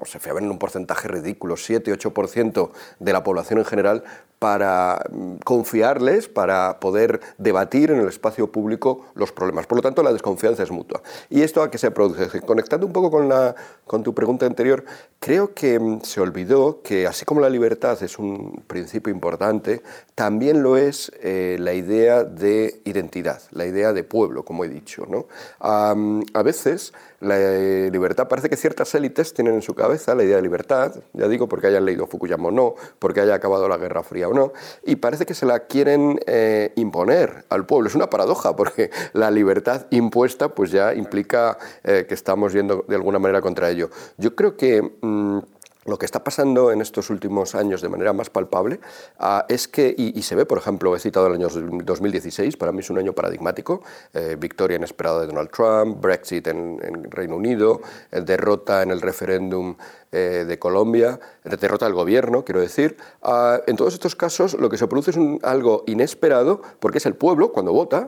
se 0.04 0.20
fiaban 0.20 0.44
en 0.44 0.52
un 0.52 0.60
porcentaje 0.60 1.08
ridículo, 1.08 1.56
7-8% 1.56 2.70
de 3.00 3.14
la 3.14 3.24
población 3.24 3.60
en 3.60 3.66
general, 3.66 4.04
para 4.40 5.02
mm, 5.12 5.38
confiarles, 5.44 6.28
para 6.28 6.80
poder 6.80 7.20
debatir 7.38 7.92
en 7.92 8.00
el 8.00 8.08
espacio 8.08 8.52
público 8.52 9.06
los 9.16 9.32
problemas. 9.32 9.66
Por 9.66 9.78
lo 9.78 9.82
tanto, 9.82 10.04
la 10.04 10.14
desconfianza 10.14 10.64
es 10.64 10.72
mutua. 10.72 11.02
¿Y 11.30 11.42
esto 11.42 11.64
a 11.64 11.72
qué 11.72 11.78
se 11.78 11.92
produce? 11.92 12.42
Conectando 12.42 12.86
un 12.86 12.94
poco 12.94 13.10
con, 13.10 13.30
la, 13.30 13.56
con 13.86 14.04
tu 14.04 14.14
pregunta 14.14 14.46
anterior, 14.46 14.84
creo 15.20 15.54
que 15.54 15.80
mm, 15.80 16.02
se 16.02 16.22
olvidó 16.22 16.82
que 16.84 17.08
así 17.08 17.26
como 17.26 17.42
la 17.42 17.50
libertad 17.50 18.02
es 18.04 18.20
un 18.20 18.64
principio 18.68 19.12
importante, 19.12 19.82
también 20.16 20.62
lo 20.62 20.78
es 20.78 21.12
eh, 21.22 21.58
la 21.60 21.74
idea 21.74 22.24
de 22.24 22.82
identidad, 22.86 23.42
la 23.52 23.66
idea 23.66 23.94
de 23.94 24.04
pueblo, 24.04 24.44
como 24.44 24.64
he 24.66 24.70
dicho. 24.70 25.06
¿no? 25.10 25.26
a 25.60 26.44
veces 26.44 26.94
la 27.26 27.38
eh, 27.40 27.90
libertad 27.92 28.28
parece 28.28 28.50
que 28.50 28.56
ciertas 28.56 28.94
élites 28.96 29.34
tienen 29.34 29.56
en 29.56 29.62
su 29.62 29.74
cabeza 29.74 30.16
la 30.16 30.24
idea 30.24 30.38
de 30.38 30.42
libertad, 30.42 30.94
ya 31.14 31.28
digo 31.28 31.48
porque 31.48 31.68
hayan 31.68 31.86
leído 31.86 32.08
Fukuyama 32.08 32.50
o 32.50 32.52
no, 32.52 32.76
porque 33.00 33.22
haya 33.22 33.36
acabado 33.36 33.68
la 33.68 33.78
Guerra 33.78 34.04
Fría 34.04 34.30
o 34.30 34.34
no, 34.34 34.54
y 34.84 34.98
parece 34.98 35.26
que 35.26 35.34
se 35.34 35.46
la 35.46 35.62
quieren 35.62 36.20
eh, 36.28 36.72
imponer 36.76 37.46
al 37.50 37.66
pueblo. 37.66 37.88
Es 37.88 37.96
una 37.96 38.10
paradoja 38.10 38.56
porque 38.56 38.92
la 39.14 39.32
libertad 39.32 39.88
impuesta 39.90 40.50
pues 40.50 40.72
ya 40.72 40.94
implica 40.94 41.58
eh, 41.84 42.06
que 42.08 42.14
estamos 42.14 42.54
yendo 42.54 42.86
de 42.88 42.96
alguna 42.96 43.20
manera 43.20 43.42
contra 43.42 43.70
ello. 43.70 43.90
Yo 44.18 44.36
creo 44.36 44.56
que... 44.56 44.82
Mm, 45.02 45.40
lo 45.86 45.98
que 45.98 46.06
está 46.06 46.24
pasando 46.24 46.72
en 46.72 46.82
estos 46.82 47.10
últimos 47.10 47.56
años 47.56 47.82
de 47.82 47.90
manera 47.90 48.12
más 48.12 48.30
palpable 48.30 48.80
ah, 49.20 49.46
es 49.48 49.68
que, 49.68 49.94
y, 49.98 50.22
se 50.24 50.36
ve, 50.36 50.46
por 50.46 50.58
ejemplo, 50.58 50.96
he 50.96 51.00
citado 51.00 51.28
el 51.28 51.34
año 51.34 51.48
2016, 51.48 52.58
para 52.58 52.72
mí 52.72 52.80
es 52.80 52.90
un 52.90 52.98
año 52.98 53.14
paradigmático, 53.14 53.84
eh, 54.14 54.36
victoria 54.40 54.78
inesperada 54.78 55.22
de 55.22 55.28
Donald 55.28 55.52
Trump, 55.52 56.02
Brexit 56.02 56.48
en, 56.48 56.80
en 56.82 57.12
Reino 57.12 57.36
Unido, 57.36 57.82
derrota 58.12 58.82
en 58.82 58.92
el 58.92 59.02
referéndum 59.02 59.76
eh, 60.18 60.46
de 60.48 60.58
Colombia, 60.58 61.20
derrota 61.44 61.84
del 61.84 61.94
gobierno, 61.94 62.46
quiero 62.46 62.62
decir. 62.62 62.96
Ah, 63.22 63.60
en 63.68 63.76
todos 63.76 63.94
estos 63.94 64.16
casos 64.16 64.54
lo 64.54 64.70
que 64.70 64.78
se 64.78 64.88
produce 64.88 65.12
es 65.12 65.18
algo 65.44 65.84
inesperado 65.88 66.62
porque 66.80 67.00
es 67.00 67.06
el 67.06 67.16
pueblo, 67.16 67.52
cuando 67.52 67.74
vota, 67.74 68.08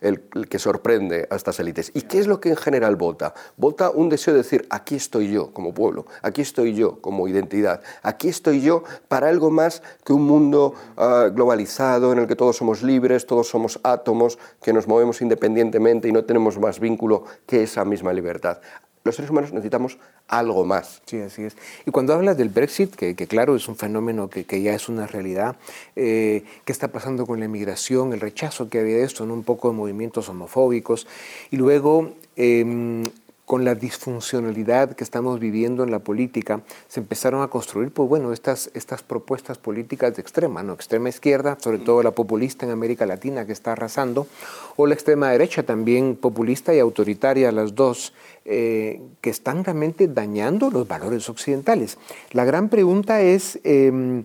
el, 0.00 0.20
que 0.48 0.58
sorprende 0.58 1.28
a 1.30 1.36
estas 1.36 1.60
élites. 1.60 1.92
¿Y 1.94 2.02
qué 2.02 2.18
es 2.18 2.26
lo 2.26 2.40
que 2.40 2.48
en 2.48 2.56
general 2.56 2.96
vota? 2.96 3.34
Vota 3.56 3.90
un 3.90 4.08
deseo 4.08 4.34
de 4.34 4.38
decir, 4.38 4.66
aquí 4.68 4.96
estoy 4.96 5.30
yo 5.30 5.52
como 5.52 5.72
pueblo, 5.72 6.06
aquí 6.22 6.42
estoy 6.42 6.74
yo 6.74 7.00
como 7.00 7.28
identidad, 7.28 7.82
aquí 8.02 8.26
estoy 8.26 8.60
yo 8.60 8.82
para 9.06 9.28
algo 9.28 9.52
más 9.52 9.80
que 10.04 10.12
un 10.12 10.22
mundo 10.22 10.74
ah, 10.96 11.28
globalizado 11.32 12.12
en 12.12 12.18
el 12.18 12.26
que 12.26 12.34
todos 12.34 12.56
somos 12.56 12.82
libres, 12.82 13.26
todos 13.26 13.46
somos 13.46 13.78
átomos, 13.84 14.40
que 14.60 14.72
nos 14.72 14.88
movemos 14.88 15.22
independientemente 15.22 16.08
y 16.08 16.12
no 16.12 16.24
tenemos 16.24 16.58
más 16.58 16.80
vínculo 16.80 17.22
que 17.46 17.62
esa 17.62 17.84
misma 17.84 18.12
libertad 18.12 18.58
los 19.04 19.14
seres 19.14 19.30
humanos 19.30 19.52
necesitamos 19.52 19.98
algo 20.28 20.64
más. 20.64 21.02
Sí, 21.04 21.20
así 21.20 21.42
es. 21.44 21.56
Y 21.84 21.90
cuando 21.90 22.14
hablas 22.14 22.38
del 22.38 22.48
Brexit, 22.48 22.94
que, 22.94 23.14
claro 23.14 23.54
es 23.54 23.68
un 23.68 23.76
fenómeno 23.76 24.30
que, 24.30 24.62
ya 24.62 24.74
es 24.74 24.88
una 24.88 25.06
realidad, 25.06 25.56
eh, 25.94 26.44
¿qué 26.64 26.72
está 26.72 26.88
pasando 26.88 27.26
con 27.26 27.38
la 27.38 27.44
inmigración, 27.44 28.14
el 28.14 28.20
rechazo 28.20 28.70
que 28.70 28.80
había 28.80 28.96
de 28.96 29.04
esto, 29.04 29.24
en 29.24 29.30
un 29.30 29.44
poco 29.44 29.68
de 29.68 29.74
movimientos 29.74 30.30
homofóbicos? 30.30 31.06
Y 31.50 31.58
luego 31.58 32.14
em, 32.36 33.04
con 33.46 33.64
la 33.64 33.74
disfuncionalidad 33.74 34.94
que 34.94 35.04
estamos 35.04 35.38
viviendo 35.38 35.84
en 35.84 35.90
la 35.90 35.98
política, 35.98 36.62
se 36.88 37.00
empezaron 37.00 37.42
a 37.42 37.48
construir, 37.48 37.90
pues 37.90 38.08
bueno, 38.08 38.32
estas, 38.32 38.70
estas 38.74 39.02
propuestas 39.02 39.58
políticas 39.58 40.16
de 40.16 40.22
extrema, 40.22 40.62
¿no? 40.62 40.72
Extrema 40.72 41.10
izquierda, 41.10 41.58
sobre 41.60 41.78
todo 41.78 42.02
la 42.02 42.12
populista 42.12 42.64
en 42.64 42.72
América 42.72 43.04
Latina 43.04 43.44
que 43.44 43.52
está 43.52 43.72
arrasando, 43.72 44.26
o 44.76 44.86
la 44.86 44.94
extrema 44.94 45.30
derecha 45.30 45.62
también 45.62 46.16
populista 46.16 46.74
y 46.74 46.78
autoritaria, 46.78 47.52
las 47.52 47.74
dos, 47.74 48.14
eh, 48.46 49.02
que 49.20 49.30
están 49.30 49.64
realmente 49.64 50.08
dañando 50.08 50.70
los 50.70 50.88
valores 50.88 51.28
occidentales. 51.28 51.98
La 52.32 52.44
gran 52.44 52.68
pregunta 52.68 53.20
es... 53.20 53.58
Em, 53.64 54.24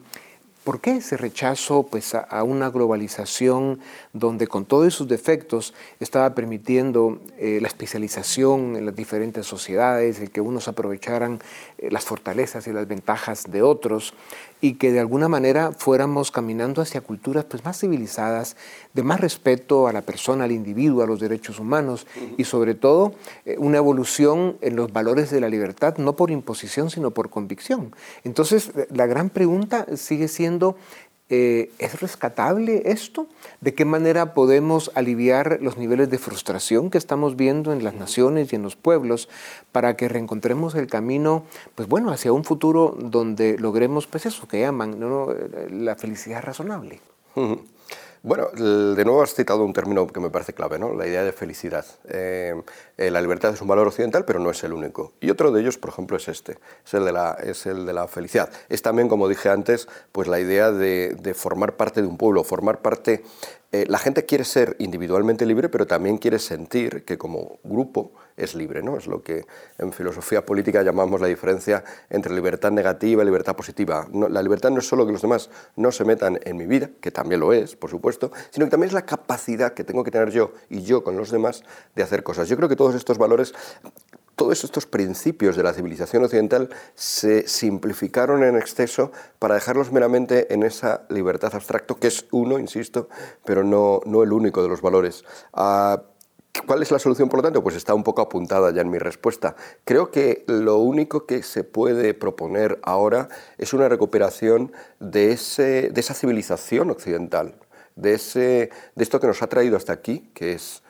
¿Por 0.63 0.81
qué 0.81 0.97
ese 0.97 1.15
rechazo 1.15 1.83
pues, 1.83 2.13
a, 2.13 2.43
una 2.43 2.69
globalización 2.69 3.79
donde 4.11 4.47
con 4.47 4.65
todos 4.65 4.93
sus 4.93 5.07
defectos 5.07 5.73
estaba 6.01 6.35
permitiendo 6.35 7.21
eh, 7.37 7.59
la 7.61 7.67
especialización 7.67 8.75
en 8.75 8.85
las 8.85 8.95
diferentes 8.95 9.47
sociedades, 9.47 10.19
el 10.19 10.31
que 10.31 10.41
unos 10.41 10.67
aprovecharan 10.67 11.39
eh, 11.77 11.89
las 11.89 12.03
fortalezas 12.03 12.67
y 12.67 12.73
las 12.73 12.87
ventajas 12.87 13.45
de 13.49 13.61
otros, 13.61 14.13
y 14.61 14.73
que 14.73 14.91
de 14.91 14.99
alguna 14.99 15.27
manera 15.27 15.71
fuéramos 15.71 16.31
caminando 16.31 16.81
hacia 16.81 17.01
culturas 17.01 17.45
pues, 17.45 17.63
más 17.63 17.79
civilizadas, 17.79 18.55
de 18.93 19.03
más 19.03 19.19
respeto 19.19 19.87
a 19.87 19.93
la 19.93 20.01
persona, 20.01 20.43
al 20.43 20.51
individuo, 20.51 21.03
a 21.03 21.07
los 21.07 21.19
derechos 21.19 21.59
humanos 21.59 22.07
y 22.37 22.43
sobre 22.43 22.75
todo 22.75 23.13
eh, 23.45 23.55
una 23.57 23.77
evolución 23.77 24.57
en 24.61 24.75
los 24.75 24.91
valores 24.91 25.29
de 25.31 25.39
la 25.39 25.49
libertad, 25.49 25.97
no 25.97 26.15
por 26.15 26.31
imposición, 26.31 26.89
sino 26.89 27.11
por 27.11 27.29
convicción. 27.29 27.95
Entonces, 28.23 28.71
la 28.91 29.05
gran 29.05 29.29
pregunta 29.29 29.85
sigue 29.95 30.27
siendo, 30.27 30.75
eh, 31.29 31.71
¿es 31.77 32.01
rescatable 32.01 32.83
esto? 32.85 33.27
¿De 33.61 33.73
qué 33.73 33.85
manera 33.85 34.33
podemos 34.33 34.91
aliviar 34.95 35.59
los 35.61 35.77
niveles 35.77 36.09
de 36.09 36.17
frustración 36.17 36.89
que 36.89 36.97
estamos 36.97 37.35
viendo 37.35 37.71
en 37.71 37.83
las 37.83 37.93
naciones 37.93 38.51
y 38.51 38.55
en 38.55 38.63
los 38.63 38.75
pueblos 38.75 39.29
para 39.71 39.95
que 39.95 40.07
reencontremos 40.07 40.75
el 40.75 40.87
camino, 40.87 41.43
pues 41.75 41.87
bueno, 41.87 42.11
hacia 42.11 42.33
un 42.33 42.43
futuro 42.43 42.97
donde 42.99 43.57
logremos, 43.59 44.07
pues 44.07 44.25
eso 44.25 44.47
que 44.47 44.61
llaman 44.61 44.97
la 45.71 45.95
felicidad 45.95 46.41
razonable? 46.41 46.99
Bueno, 48.21 48.47
de 48.51 49.05
nuevo 49.05 49.21
has 49.21 49.33
citado 49.33 49.63
un 49.63 49.71
término 49.71 50.05
que 50.05 50.19
me 50.19 50.29
parece 50.29 50.51
clave, 50.51 50.77
¿no? 50.77 50.93
la 50.93 51.07
idea 51.07 51.23
de 51.23 51.31
felicidad. 51.31 51.85
Eh, 52.09 52.53
eh, 52.97 53.11
la 53.11 53.21
libertad 53.21 53.53
es 53.53 53.61
un 53.61 53.69
valor 53.69 53.87
occidental, 53.87 54.25
pero 54.25 54.39
no 54.39 54.51
es 54.51 54.61
el 54.65 54.73
único. 54.73 55.13
Y 55.21 55.29
otro 55.29 55.53
de 55.53 55.61
ellos, 55.61 55.77
por 55.77 55.91
ejemplo, 55.91 56.17
es 56.17 56.27
este, 56.27 56.57
es 56.85 56.93
el 56.93 57.05
de 57.05 57.13
la, 57.13 57.37
es 57.41 57.65
el 57.65 57.85
de 57.85 57.93
la 57.93 58.09
felicidad. 58.09 58.49
Es 58.67 58.81
también, 58.81 59.07
como 59.07 59.29
dije 59.29 59.47
antes, 59.47 59.87
pues 60.11 60.27
la 60.27 60.41
idea 60.41 60.71
de, 60.71 61.15
de 61.17 61.33
formar 61.33 61.77
parte 61.77 62.01
de 62.01 62.07
un 62.07 62.17
pueblo, 62.17 62.43
formar 62.43 62.81
parte 62.81 63.23
eh, 63.71 63.85
la 63.87 63.99
gente 63.99 64.25
quiere 64.25 64.45
ser 64.45 64.75
individualmente 64.79 65.45
libre, 65.45 65.69
pero 65.69 65.85
también 65.85 66.17
quiere 66.17 66.39
sentir 66.39 67.03
que 67.05 67.19
como 67.19 67.59
grupo 67.63 68.13
es 68.35 68.55
libre. 68.55 68.81
¿no? 68.81 68.97
Es 68.97 69.05
lo 69.05 69.21
que 69.21 69.45
en 69.77 69.93
filosofía 69.93 70.45
política 70.45 70.81
llamamos 70.81 71.21
la 71.21 71.27
diferencia 71.27 71.83
entre 72.09 72.33
libertad 72.33 72.71
negativa 72.71 73.21
y 73.21 73.25
libertad 73.25 73.55
positiva. 73.55 74.07
la 74.11 74.41
libertad 74.41 74.71
no 74.71 74.79
es 74.79 74.87
solo 74.87 75.05
que 75.05 75.11
los 75.11 75.21
demás 75.21 75.51
no 75.75 75.91
se 75.91 76.03
metan 76.03 76.39
en 76.43 76.57
mi 76.57 76.65
vida, 76.65 76.89
que 76.99 77.11
también 77.11 77.41
lo 77.41 77.53
es, 77.53 77.75
por 77.75 77.89
supuesto, 77.89 78.31
sino 78.49 78.65
que 78.65 78.71
también 78.71 78.87
es 78.87 78.93
la 78.93 79.05
capacidad 79.05 79.73
que 79.73 79.83
tengo 79.83 80.03
que 80.03 80.11
tener 80.11 80.31
yo 80.31 80.53
y 80.69 80.81
yo 80.81 81.03
con 81.03 81.15
los 81.15 81.29
demás 81.29 81.63
de 81.95 82.01
hacer 82.01 82.23
cosas. 82.23 82.47
Yo 82.49 82.57
creo 82.57 82.69
que 82.69 82.75
todos 82.75 82.95
estos 82.95 83.17
valores 83.17 83.53
todos 84.39 84.63
estos 84.63 84.85
principios 84.85 85.57
de 85.57 85.63
la 85.63 85.73
civilización 85.73 86.23
occidental 86.23 86.69
se 86.95 87.45
simplificaron 87.45 88.41
en 88.45 88.55
exceso 88.55 89.11
para 89.37 89.55
dejarlos 89.55 89.91
meramente 89.91 90.53
en 90.53 90.63
esa 90.63 91.01
libertad 91.09 91.53
abstracto, 91.53 91.97
que 91.97 92.07
es 92.07 92.25
uno, 92.31 92.57
insisto, 92.57 93.09
pero 93.43 93.65
no, 93.65 93.99
no 94.05 94.23
el 94.23 94.31
único 94.31 94.63
de 94.63 94.69
los 94.69 94.81
valores. 94.81 95.25
Ah, 95.51 96.03
¿Cuál 96.65 96.81
es 96.81 96.89
la 96.89 96.99
solución, 96.99 97.27
por 97.27 97.39
lo 97.39 97.43
tanto? 97.43 97.61
Pues 97.61 97.75
está 97.75 97.93
un 97.93 98.05
poco 98.05 98.21
apuntada 98.21 98.71
ya 98.71 98.79
en 98.79 98.89
mi 98.89 98.97
respuesta. 98.97 99.57
Creo 99.83 100.09
que 100.09 100.45
lo 100.47 100.77
único 100.77 101.25
que 101.25 101.43
se 101.43 101.65
puede 101.65 102.13
proponer 102.13 102.79
ahora 102.83 103.27
es 103.57 103.73
una 103.73 103.89
recuperación 103.89 104.71
de, 105.01 105.33
ese, 105.33 105.89
de 105.89 105.99
esa 105.99 106.13
civilización 106.13 106.91
occidental, 106.91 107.55
de, 107.97 108.13
ese, 108.13 108.69
de 108.95 109.03
esto 109.03 109.19
que 109.19 109.27
nos 109.27 109.41
ha 109.41 109.47
traído 109.47 109.75
hasta 109.75 109.91
aquí, 109.91 110.31
que 110.33 110.53
es 110.53 110.81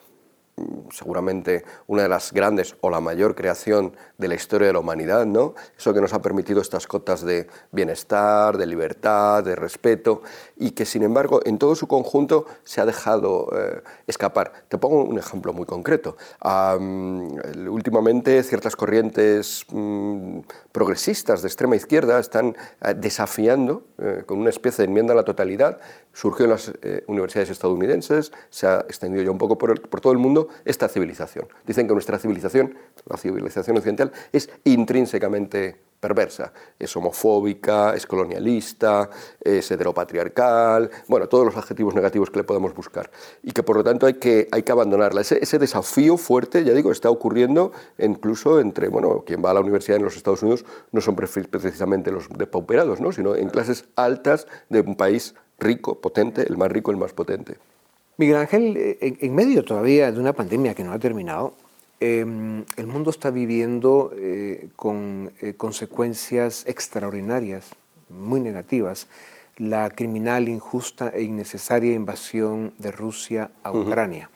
seguramente 0.91 1.63
una 1.87 2.03
de 2.03 2.09
las 2.09 2.31
grandes 2.31 2.75
o 2.81 2.89
la 2.89 2.99
mayor 2.99 3.35
creación 3.35 3.95
de 4.17 4.27
la 4.27 4.35
historia 4.35 4.67
de 4.67 4.73
la 4.73 4.79
humanidad, 4.79 5.25
¿no? 5.25 5.55
Eso 5.77 5.93
que 5.93 6.01
nos 6.01 6.13
ha 6.13 6.21
permitido 6.21 6.61
estas 6.61 6.87
cotas 6.87 7.21
de 7.21 7.47
bienestar, 7.71 8.57
de 8.57 8.65
libertad, 8.65 9.43
de 9.43 9.55
respeto, 9.55 10.21
y 10.57 10.71
que 10.71 10.85
sin 10.85 11.03
embargo 11.03 11.39
en 11.45 11.57
todo 11.57 11.75
su 11.75 11.87
conjunto 11.87 12.45
se 12.63 12.81
ha 12.81 12.85
dejado 12.85 13.49
eh, 13.55 13.81
escapar. 14.07 14.51
Te 14.67 14.77
pongo 14.77 15.03
un 15.03 15.17
ejemplo 15.17 15.53
muy 15.53 15.65
concreto. 15.65 16.17
últimamente 17.69 18.43
ciertas 18.43 18.75
corrientes 18.75 19.65
mm, 19.71 20.39
progresistas 20.71 21.41
de 21.41 21.47
extrema 21.47 21.75
izquierda 21.75 22.19
están 22.19 22.55
eh, 22.81 22.93
desafiando 22.95 23.83
eh, 23.97 24.23
con 24.25 24.39
una 24.39 24.49
especie 24.49 24.83
de 24.83 24.89
enmienda 24.89 25.13
a 25.13 25.15
la 25.15 25.23
totalidad, 25.23 25.79
surgió 26.13 26.45
en 26.45 26.51
las 26.51 26.71
universidades 27.07 27.49
estadounidenses, 27.49 28.31
se 28.49 28.67
ha 28.67 28.79
extendido 28.79 29.23
ya 29.23 29.31
un 29.31 29.37
poco 29.37 29.57
por 29.57 30.01
todo 30.01 30.11
el 30.11 30.19
mundo, 30.19 30.48
esta 30.65 30.87
civilización. 30.87 31.47
Dicen 31.65 31.87
que 31.87 31.93
nuestra 31.93 32.19
civilización, 32.19 32.75
la 33.05 33.17
civilización 33.17 33.77
occidental, 33.77 34.11
es 34.31 34.49
intrínsecamente 34.63 35.89
perversa. 35.99 36.53
Es 36.77 36.95
homofóbica, 36.95 37.93
es 37.93 38.05
colonialista, 38.05 39.09
es 39.41 39.69
heteropatriarcal, 39.69 40.89
bueno, 41.07 41.27
todos 41.27 41.45
los 41.45 41.57
adjetivos 41.57 41.93
negativos 41.93 42.29
que 42.29 42.39
le 42.39 42.43
podemos 42.43 42.73
buscar. 42.73 43.11
Y 43.43 43.51
que 43.51 43.63
por 43.63 43.77
lo 43.77 43.83
tanto 43.83 44.05
hay 44.05 44.15
que, 44.15 44.47
hay 44.51 44.63
que 44.63 44.71
abandonarla. 44.71 45.21
Ese, 45.21 45.59
desafío 45.59 46.17
fuerte, 46.17 46.63
ya 46.63 46.73
digo, 46.73 46.91
está 46.91 47.09
ocurriendo 47.09 47.71
incluso 47.97 48.59
entre, 48.59 48.87
bueno, 48.87 49.23
quien 49.25 49.43
va 49.43 49.51
a 49.51 49.53
la 49.53 49.59
universidad 49.59 49.97
en 49.97 50.03
los 50.03 50.15
Estados 50.15 50.41
Unidos 50.41 50.65
no 50.91 51.01
son 51.01 51.15
precisamente 51.15 52.11
los 52.11 52.29
depauperados, 52.29 53.01
¿no? 53.01 53.11
sino 53.11 53.35
en 53.35 53.49
clases 53.49 53.85
altas 53.95 54.47
de 54.69 54.81
un 54.81 54.95
país 54.95 55.35
rico, 55.59 55.99
potente, 55.99 56.43
el 56.47 56.57
más 56.57 56.71
rico, 56.71 56.91
el 56.91 56.97
más 56.97 57.13
potente. 57.13 57.57
Miguel 58.19 58.35
Ángel, 58.35 58.97
en 59.01 59.33
medio 59.33 59.63
todavía 59.63 60.11
de 60.11 60.19
una 60.19 60.33
pandemia 60.33 60.75
que 60.75 60.83
no 60.83 60.91
ha 60.91 60.99
terminado, 60.99 61.55
Em, 62.01 62.63
el 62.77 62.87
mundo 62.87 63.09
está 63.09 63.29
viviendo 63.29 64.13
eh, 64.15 64.69
con 64.77 65.33
eh, 65.41 65.55
consecuencias 65.55 66.65
extraordinarias, 66.65 67.71
muy 68.07 68.39
negativas, 68.39 69.07
la 69.57 69.89
criminal, 69.89 70.47
injusta 70.47 71.09
e 71.09 71.23
innecesaria 71.23 71.93
invasión 71.93 72.73
de 72.77 72.91
Rusia 72.91 73.51
a 73.63 73.73
Ucrania. 73.73 74.29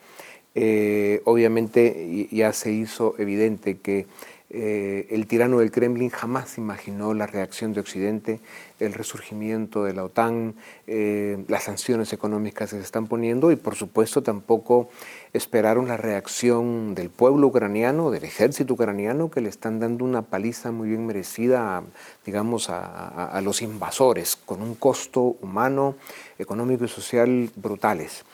Eh, 0.54 1.22
obviamente 1.24 2.28
ya 2.30 2.52
se 2.52 2.70
hizo 2.70 3.14
evidente 3.18 3.78
que 3.78 4.06
el 4.54 5.26
tirano 5.26 5.58
del 5.58 5.70
Kremlin 5.70 6.10
jamás 6.10 6.58
imaginó 6.58 7.12
la 7.12 7.26
reacción 7.26 7.72
de 7.72 7.80
Occidente, 7.80 8.40
el 8.78 8.92
resurgimiento 8.92 9.84
de 9.84 9.94
la 9.94 10.04
OTAN, 10.04 10.54
las 10.86 11.64
sanciones 11.64 12.12
económicas 12.12 12.70
que 12.70 12.76
se 12.76 12.82
están 12.82 13.06
poniendo 13.06 13.50
y 13.50 13.56
por 13.56 13.74
supuesto 13.74 14.22
tampoco 14.22 14.90
esperaron 15.32 15.88
la 15.88 15.96
reacción 15.96 16.94
del 16.94 17.10
pueblo 17.10 17.48
ucraniano, 17.48 18.10
del 18.10 18.24
ejército 18.24 18.74
ucraniano, 18.74 19.30
que 19.30 19.40
le 19.40 19.48
están 19.48 19.80
dando 19.80 20.04
una 20.04 20.22
paliza 20.22 20.70
muy 20.70 20.88
bien 20.88 21.06
merecida, 21.06 21.82
digamos, 22.24 22.70
a, 22.70 23.40
los 23.42 23.60
invasores, 23.62 24.36
con 24.36 24.62
un 24.62 24.74
costo 24.76 25.36
humano, 25.42 25.96
económico 26.38 26.84
y 26.84 26.88
social 26.88 27.50
brutales. 27.56 28.24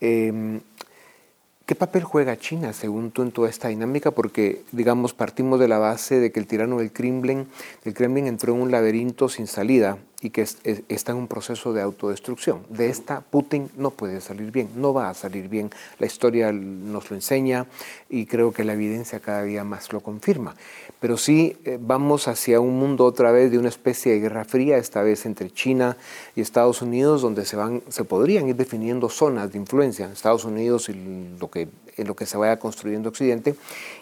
Em, 0.00 0.60
¿Qué 1.68 1.74
papel 1.74 2.02
juega 2.02 2.38
China, 2.38 2.72
según 2.72 3.10
tú, 3.10 3.20
en 3.20 3.30
toda 3.30 3.50
esta 3.50 3.68
dinámica? 3.68 4.10
Porque, 4.10 4.62
digamos, 4.72 5.12
partimos 5.12 5.60
de 5.60 5.68
la 5.68 5.76
base 5.76 6.18
de 6.18 6.32
que 6.32 6.40
el 6.40 6.46
tirano 6.46 6.78
del 6.78 6.92
Kremlin, 6.92 7.46
del 7.84 7.92
Kremlin 7.92 8.26
entró 8.26 8.54
en 8.54 8.62
un 8.62 8.70
laberinto 8.70 9.28
sin 9.28 9.46
salida 9.46 9.98
y 10.20 10.30
que 10.30 10.42
está 10.42 11.12
en 11.12 11.18
un 11.18 11.28
proceso 11.28 11.72
de 11.72 11.80
autodestrucción. 11.80 12.62
De 12.68 12.90
esta 12.90 13.20
Putin 13.20 13.70
no 13.76 13.90
puede 13.90 14.20
salir 14.20 14.50
bien, 14.50 14.68
no 14.74 14.92
va 14.92 15.10
a 15.10 15.14
salir 15.14 15.48
bien. 15.48 15.70
La 16.00 16.06
historia 16.06 16.50
nos 16.52 17.10
lo 17.10 17.16
enseña 17.16 17.66
y 18.10 18.26
creo 18.26 18.52
que 18.52 18.64
la 18.64 18.72
evidencia 18.72 19.20
cada 19.20 19.44
día 19.44 19.62
más 19.62 19.92
lo 19.92 20.00
confirma. 20.00 20.56
Pero 21.00 21.16
sí 21.16 21.56
eh, 21.64 21.78
vamos 21.80 22.26
hacia 22.26 22.58
un 22.58 22.76
mundo 22.80 23.04
otra 23.04 23.30
vez 23.30 23.52
de 23.52 23.58
una 23.58 23.68
especie 23.68 24.12
de 24.12 24.18
guerra 24.18 24.44
fría, 24.44 24.78
esta 24.78 25.02
vez 25.02 25.24
entre 25.24 25.50
China 25.52 25.96
y 26.34 26.40
Estados 26.40 26.82
Unidos, 26.82 27.22
donde 27.22 27.44
se, 27.44 27.54
van, 27.54 27.82
se 27.88 28.02
podrían 28.02 28.48
ir 28.48 28.56
definiendo 28.56 29.08
zonas 29.08 29.52
de 29.52 29.58
influencia. 29.58 30.10
Estados 30.10 30.44
Unidos 30.44 30.88
y 30.88 30.94
lo 31.38 31.48
que, 31.48 31.68
en 31.96 32.08
lo 32.08 32.16
que 32.16 32.26
se 32.26 32.36
vaya 32.36 32.58
construyendo 32.58 33.10
Occidente, 33.10 33.54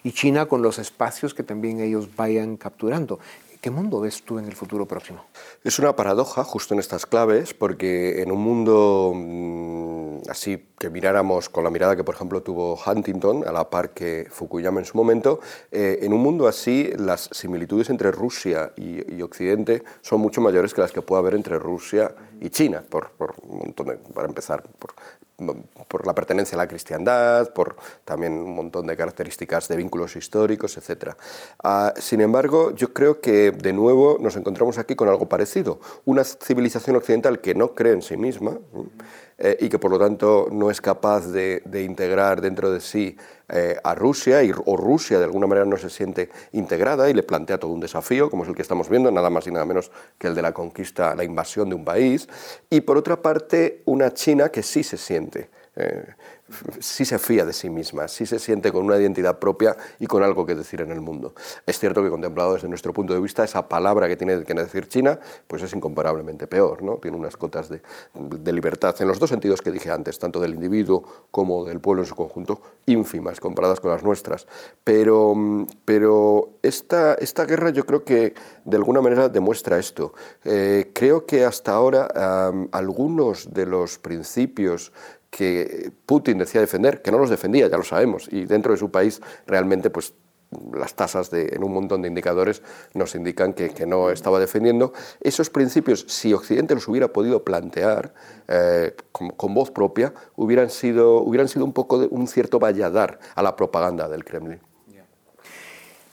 y 0.03 0.13
China 0.13 0.47
con 0.47 0.63
los 0.63 0.79
espacios 0.79 1.35
que 1.35 1.43
también 1.43 1.81
ellos 1.81 2.09
vayan 2.17 2.57
capturando. 2.57 3.19
¿Qué 3.67 3.73
mundo 3.73 4.01
ves 4.01 4.23
tú 4.23 4.39
en 4.39 4.45
el 4.45 4.55
futuro 4.55 4.87
próximo? 4.87 5.25
Es 5.65 5.81
una 5.81 5.97
paradoja 5.97 6.45
justo 6.45 6.73
en 6.73 6.79
estas 6.79 7.05
claves, 7.05 7.53
porque 7.53 8.23
en 8.23 8.31
un 8.31 8.41
mundo 8.41 9.11
mm, 9.13 10.31
así 10.31 10.69
que 10.79 10.89
miráramos 10.89 11.49
con 11.49 11.65
la 11.65 11.71
mirada 11.71 11.97
que, 11.97 12.05
por 12.05 12.15
ejemplo, 12.15 12.45
tuvo 12.45 12.79
Huntington, 12.79 13.43
a 13.45 13.51
la 13.51 13.69
par 13.69 13.91
que 13.91 14.29
Fukuyama 14.31 14.79
en 14.79 14.87
su 14.87 14.97
momento, 14.97 15.41
eh, 15.73 15.99
en 16.03 16.13
un 16.13 16.21
mundo 16.21 16.47
así 16.47 16.93
las 16.97 17.29
similitudes 17.33 17.91
entre 17.91 18.13
Rusia 18.13 18.73
y, 18.77 19.21
Occidente 19.21 19.83
son 20.01 20.21
mucho 20.21 20.41
mayores 20.41 20.73
que 20.73 20.83
las 20.83 20.93
que 20.93 21.03
puede 21.03 21.23
haber 21.23 21.35
entre 21.35 21.59
Rusia 21.59 22.15
y 22.41 22.51
China, 22.51 22.85
por, 22.89 23.11
por 23.19 23.35
un 23.43 23.59
montón 23.59 23.99
para 24.15 24.29
empezar, 24.29 24.63
por 25.89 26.07
la 26.07 26.15
pertenencia 26.15 26.57
a 26.57 26.59
la 26.59 26.69
cristiandad, 26.69 27.53
por 27.53 27.77
también 28.05 28.33
un 28.33 28.55
montón 28.55 28.87
de 28.87 28.97
características 28.97 29.69
de 29.69 29.77
vínculos 29.77 30.17
históricos, 30.17 30.77
etc. 30.77 31.15
Ah, 31.63 31.93
sin 31.99 32.21
embargo, 32.21 32.75
yo 32.75 32.93
creo 32.93 33.21
que 33.21 33.51
de 33.51 33.73
nuevo 33.73 34.19
nos 34.21 34.37
encontramos 34.37 34.79
aquí 34.79 34.95
con 34.95 35.09
algo 35.09 35.29
parecido. 35.29 35.81
Una 36.05 36.25
civilización 36.25 36.97
occidental 36.97 37.41
que 37.41 37.55
no 37.55 37.75
cree 37.75 37.93
en 37.93 38.03
sí 38.03 38.17
misma, 38.17 38.59
eh, 39.39 39.57
y 39.61 39.69
que 39.69 39.79
por 39.79 39.91
lo 39.91 39.99
tanto 39.99 40.49
no 40.51 40.71
es 40.71 40.81
capaz 40.81 41.27
de, 41.27 41.63
integrar 41.85 42.41
dentro 42.41 42.71
de 42.71 42.81
sí 42.81 43.17
eh, 43.49 43.77
a 43.85 43.95
Rusia 43.95 44.43
y, 44.43 44.51
o 44.51 44.77
Rusia 44.77 45.19
de 45.19 45.25
alguna 45.25 45.47
manera 45.47 45.67
no 45.67 45.77
se 45.77 45.91
siente 45.91 46.31
integrada 46.53 47.11
y 47.11 47.15
le 47.15 47.23
plantea 47.23 47.59
todo 47.59 47.71
un 47.71 47.81
desafío, 47.81 48.31
como 48.31 48.45
es 48.45 48.49
el 48.49 48.55
que 48.55 48.63
estamos 48.63 48.89
viendo, 48.89 49.11
nada 49.11 49.29
más 49.29 49.47
y 49.47 49.51
nada 49.51 49.67
menos 49.67 49.91
que 50.19 50.29
el 50.29 50.35
de 50.35 50.43
la 50.43 50.53
conquista, 50.53 51.15
la 51.15 51.23
invasión 51.23 51.69
de 51.69 51.75
un 51.75 51.85
país, 51.85 52.29
y 52.71 52.81
por 52.81 52.97
otra 52.97 53.21
parte 53.21 53.83
una 53.85 54.15
China 54.15 54.49
que 54.49 54.63
sí 54.63 54.83
se 54.83 54.97
siente. 54.97 55.51
Eh, 55.77 56.07
sí 56.79 57.05
se 57.05 57.19
fía 57.19 57.45
de 57.45 57.53
sí 57.53 57.71
misma, 57.71 58.09
sí 58.09 58.25
se 58.27 58.39
siente 58.39 58.71
con 58.71 58.85
una 58.85 58.97
identidad 58.97 59.39
propia 59.39 59.77
y 59.99 60.07
con 60.07 60.23
algo 60.23 60.47
que 60.47 60.55
decir 60.55 60.81
en 60.81 60.93
el 60.93 61.01
mundo. 61.01 61.35
Es 61.67 61.79
cierto 61.79 62.03
que 62.03 62.11
contemplado 62.11 62.55
desde 62.55 62.69
nuestro 62.69 62.93
punto 62.93 63.15
de 63.15 63.21
vista, 63.21 63.45
esa 63.45 63.69
palabra 63.69 64.09
que 64.09 64.17
tiene 64.17 64.45
que 64.45 64.55
decir 64.55 64.89
China, 64.89 65.19
pues 65.47 65.63
es 65.63 65.73
incomparablemente 65.75 66.47
peor, 66.47 66.83
¿no? 66.83 66.97
Tiene 66.97 67.17
unas 67.17 67.37
cotas 67.37 67.69
de, 67.69 67.83
libertad 68.53 68.95
en 69.01 69.09
los 69.09 69.19
dos 69.19 69.29
sentidos 69.31 69.61
que 69.61 69.71
dije 69.71 69.91
antes, 69.91 70.19
tanto 70.19 70.41
del 70.41 70.55
individuo 70.55 71.03
como 71.31 71.65
del 71.65 71.81
pueblo 71.81 72.03
en 72.03 72.07
su 72.07 72.15
conjunto, 72.15 72.63
ínfimas 72.87 73.41
comparadas 73.41 73.81
con 73.81 73.91
las 73.91 74.03
nuestras. 74.03 74.47
Pero, 74.85 75.35
pero 75.85 76.51
esta, 76.63 77.15
esta 77.15 77.45
guerra 77.45 77.71
yo 77.71 77.85
creo 77.85 78.05
que 78.05 78.35
de 78.65 78.77
alguna 78.77 79.01
manera 79.01 79.29
demuestra 79.29 79.79
esto. 79.79 80.15
Eh, 80.45 80.91
creo 80.95 81.27
que 81.27 81.45
hasta 81.45 81.73
ahora 81.73 82.09
algunos 82.73 83.53
de 83.53 83.67
los 83.67 83.99
principios 83.99 84.93
que 85.37 85.93
Putin 86.07 86.39
decía 86.39 86.63
defender, 86.63 87.03
que 87.03 87.11
no 87.11 87.19
los 87.19 87.29
defendía, 87.29 87.69
ya 87.69 87.77
lo 87.77 87.83
sabemos, 87.83 88.27
y 88.33 88.47
dentro 88.47 88.73
de 88.73 88.79
su 88.79 88.91
país 88.91 89.21
realmente 89.47 89.91
pues 89.91 90.15
las 90.73 90.95
tasas 90.95 91.31
de, 91.31 91.49
en 91.53 91.63
un 91.63 91.75
montón 91.75 92.01
de 92.01 92.09
indicadores 92.09 92.63
nos 92.95 93.15
indican 93.15 93.53
que, 93.53 93.71
que, 93.71 93.85
no 93.85 94.11
estaba 94.11 94.39
defendiendo. 94.41 94.95
Esos 95.21 95.51
principios, 95.51 96.07
si 96.09 96.33
Occidente 96.33 96.75
los 96.75 96.89
hubiera 96.89 97.13
podido 97.13 97.45
plantear 97.45 98.15
eh, 98.49 98.95
con, 99.13 99.55
voz 99.55 99.71
propia, 99.73 100.15
hubieran 100.37 100.71
sido, 100.71 101.21
hubieran 101.21 101.49
sido 101.49 101.67
un 101.67 101.73
poco 101.73 101.99
de, 101.99 102.07
un 102.11 102.29
cierto 102.29 102.59
valladar 102.59 103.19
a 103.35 103.43
la 103.43 103.57
propaganda 103.57 104.09
del 104.09 104.25
Kremlin. 104.25 104.61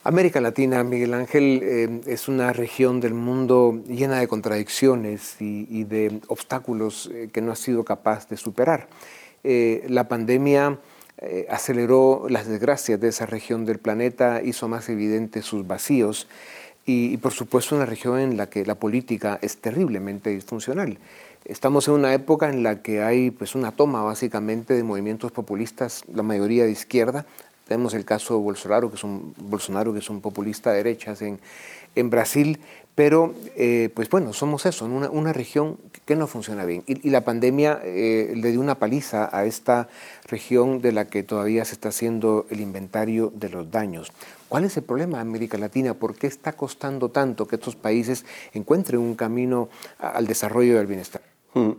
América 0.06 0.42
Latina, 0.42 0.84
Miguel 0.84 1.14
Ángel, 1.14 1.62
eh, 1.64 2.02
es 2.08 2.28
una 2.28 2.52
región 2.52 3.00
del 3.00 3.14
mundo 3.14 3.82
llena 3.88 4.20
de 4.20 4.28
contradicciones 4.28 5.38
y, 5.40 5.86
de 5.86 6.20
obstáculos 6.28 7.10
eh, 7.14 7.30
que 7.32 7.42
no 7.42 7.54
ha 7.54 7.56
sido 7.56 7.86
capaz 7.86 8.28
de 8.28 8.36
superar. 8.36 8.90
Eh, 9.44 9.86
la 9.88 10.08
pandemia 10.08 10.80
aceleró 11.48 12.26
las 12.28 12.48
desgracias 12.48 13.00
de 13.00 13.08
esa 13.08 13.26
región 13.26 13.64
del 13.64 13.80
planeta, 13.80 14.42
hizo 14.44 14.68
más 14.68 14.90
evidentes 14.90 15.46
sus 15.46 15.66
vacíos 15.66 16.28
y, 16.86 17.16
por 17.18 17.32
supuesto 17.32 17.78
una 17.78 17.86
región 17.86 18.20
en 18.20 18.36
la 18.36 18.50
que 18.50 18.66
la 18.66 18.76
política 18.76 19.40
es 19.42 19.56
terriblemente 19.56 20.32
disfuncional. 20.32 20.98
Estamos 21.46 21.88
en 21.88 21.94
una 21.94 22.14
época 22.14 22.50
en 22.50 22.62
la 22.62 22.82
que 22.82 23.02
hay 23.02 23.32
pues, 23.32 23.56
una 23.56 23.72
toma 23.72 24.04
básicamente 24.04 24.74
de 24.74 24.84
movimientos 24.84 25.32
populistas, 25.32 26.04
la 26.14 26.24
mayoría 26.24 26.66
de 26.66 26.72
izquierda, 26.72 27.26
tenemos 27.68 27.94
el 27.94 28.06
caso 28.06 28.36
de 28.36 28.42
Bolsonaro, 28.42 28.90
que 28.90 28.98
es 28.98 29.04
un, 29.04 29.34
Bolsonaro, 29.38 29.94
que 29.94 30.00
es 30.00 30.10
un 30.10 30.22
populista 30.22 30.72
de 30.72 30.78
derechas 30.78 31.22
en, 31.22 31.40
en 31.96 32.10
Brasil, 32.10 32.60
pero 32.96 33.34
eh, 33.56 33.90
pues 33.96 34.10
bueno, 34.10 34.34
somos 34.34 34.66
eso, 34.68 34.86
una, 34.86 35.10
una 35.10 35.34
región 35.34 35.78
que 36.06 36.16
no 36.16 36.28
funciona 36.28 36.66
bien. 36.66 36.84
Y, 36.86 37.10
la 37.10 37.22
pandemia 37.22 37.82
eh, 37.84 38.34
le 38.36 38.52
dio 38.52 38.60
una 38.60 38.76
paliza 38.76 39.36
a 39.36 39.46
esta 39.46 39.88
región 40.28 40.82
de 40.82 40.92
la 40.92 41.06
que 41.06 41.24
todavía 41.24 41.66
se 41.66 41.74
está 41.74 41.90
haciendo 41.90 42.46
el 42.50 42.60
inventario 42.60 43.32
de 43.36 43.50
los 43.50 43.72
daños. 43.72 44.12
¿Cuál 44.48 44.66
es 44.66 44.78
el 44.78 44.84
problema 44.84 45.18
de 45.18 45.22
América 45.22 45.58
Latina? 45.58 45.96
¿Por 45.96 46.16
qué 46.16 46.28
está 46.28 46.54
costando 46.54 47.10
tanto 47.10 47.48
que 47.48 47.56
estos 47.56 47.76
países 47.76 48.26
encuentren 48.54 49.00
un 49.00 49.16
camino 49.16 49.70
al 49.98 50.28
desarrollo 50.28 50.80
al 50.80 50.86
bienestar? 50.86 51.33
Mm. 51.54 51.72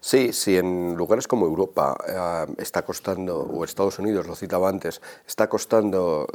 Sí, 0.00 0.32
sí, 0.32 0.56
en 0.56 0.94
lugares 0.96 1.26
como 1.26 1.46
Europa 1.46 1.96
eh, 2.06 2.54
está 2.58 2.82
costando, 2.82 3.40
o 3.40 3.64
Estados 3.64 3.98
Unidos, 3.98 4.26
lo 4.26 4.34
citaba 4.34 4.68
antes, 4.68 5.00
está 5.26 5.48
costando 5.48 6.26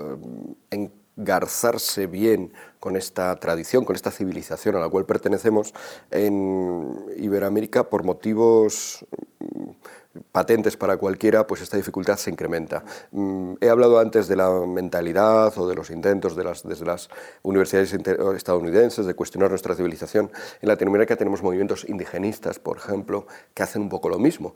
eh, 0.71 0.89
engarzarse 1.17 2.07
bien 2.07 2.53
con 2.79 2.95
esta 2.95 3.35
tradición, 3.35 3.85
con 3.85 3.95
esta 3.95 4.11
civilización 4.11 4.75
a 4.75 4.79
la 4.79 4.89
cual 4.89 5.05
pertenecemos, 5.05 5.73
en 6.11 7.05
Iberoamérica 7.17 7.89
por 7.89 8.03
motivos 8.03 9.05
patentes 10.31 10.77
para 10.77 10.97
cualquiera, 10.97 11.47
pues 11.47 11.61
esta 11.61 11.77
dificultad 11.77 12.17
se 12.17 12.29
incrementa. 12.29 12.83
Mm, 13.11 13.53
he 13.61 13.69
hablado 13.69 13.99
antes 13.99 14.27
de 14.27 14.35
la 14.35 14.49
mentalidad 14.65 15.57
o 15.57 15.67
de 15.67 15.75
los 15.75 15.89
intentos 15.89 16.35
de 16.35 16.43
las, 16.43 16.63
desde 16.63 16.85
las 16.85 17.09
universidades 17.43 17.93
estadounidenses 18.35 19.05
de 19.05 19.13
cuestionar 19.13 19.49
nuestra 19.49 19.75
civilización. 19.75 20.31
En 20.61 20.69
Latinoamérica 20.69 21.15
tenemos 21.15 21.43
movimientos 21.43 21.87
indigenistas, 21.87 22.59
por 22.59 22.77
ejemplo, 22.77 23.27
que 23.53 23.63
hacen 23.63 23.81
un 23.81 23.89
poco 23.89 24.09
lo 24.09 24.19
mismo. 24.19 24.53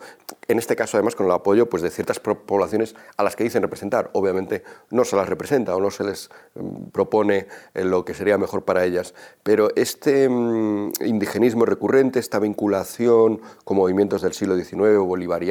En 0.48 0.60
este 0.60 0.76
caso, 0.76 0.98
además, 0.98 1.16
con 1.16 1.26
el 1.26 1.32
apoyo 1.32 1.70
pues, 1.70 1.84
de 1.84 1.90
ciertas 1.90 2.20
poblaciones 2.20 2.96
a 3.18 3.24
las 3.24 3.36
que 3.36 3.44
dicen 3.44 3.62
representar. 3.62 4.10
Obviamente 4.14 4.64
no 4.90 5.06
se 5.06 5.16
las 5.16 5.28
representa 5.28 5.76
o 5.76 5.82
no 5.82 5.92
se 5.92 6.04
les 6.04 6.30
mm, 6.56 6.90
propone 6.92 7.48
eh, 7.74 7.84
lo 7.84 8.06
que 8.06 8.14
sería 8.14 8.38
mejor 8.38 8.64
para 8.64 8.86
ellas, 8.86 9.14
pero 9.44 9.70
este 9.76 10.28
mm, 10.30 10.92
indigenismo 11.06 11.66
recurrente, 11.66 12.20
esta 12.20 12.40
vinculación 12.40 13.42
con 13.64 13.78
movimientos 13.78 14.22
del 14.22 14.34
siglo 14.34 14.56
XIX 14.56 14.98
o 14.98 15.06
bolivariano, 15.06 15.51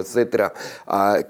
etcétera, 0.00 0.52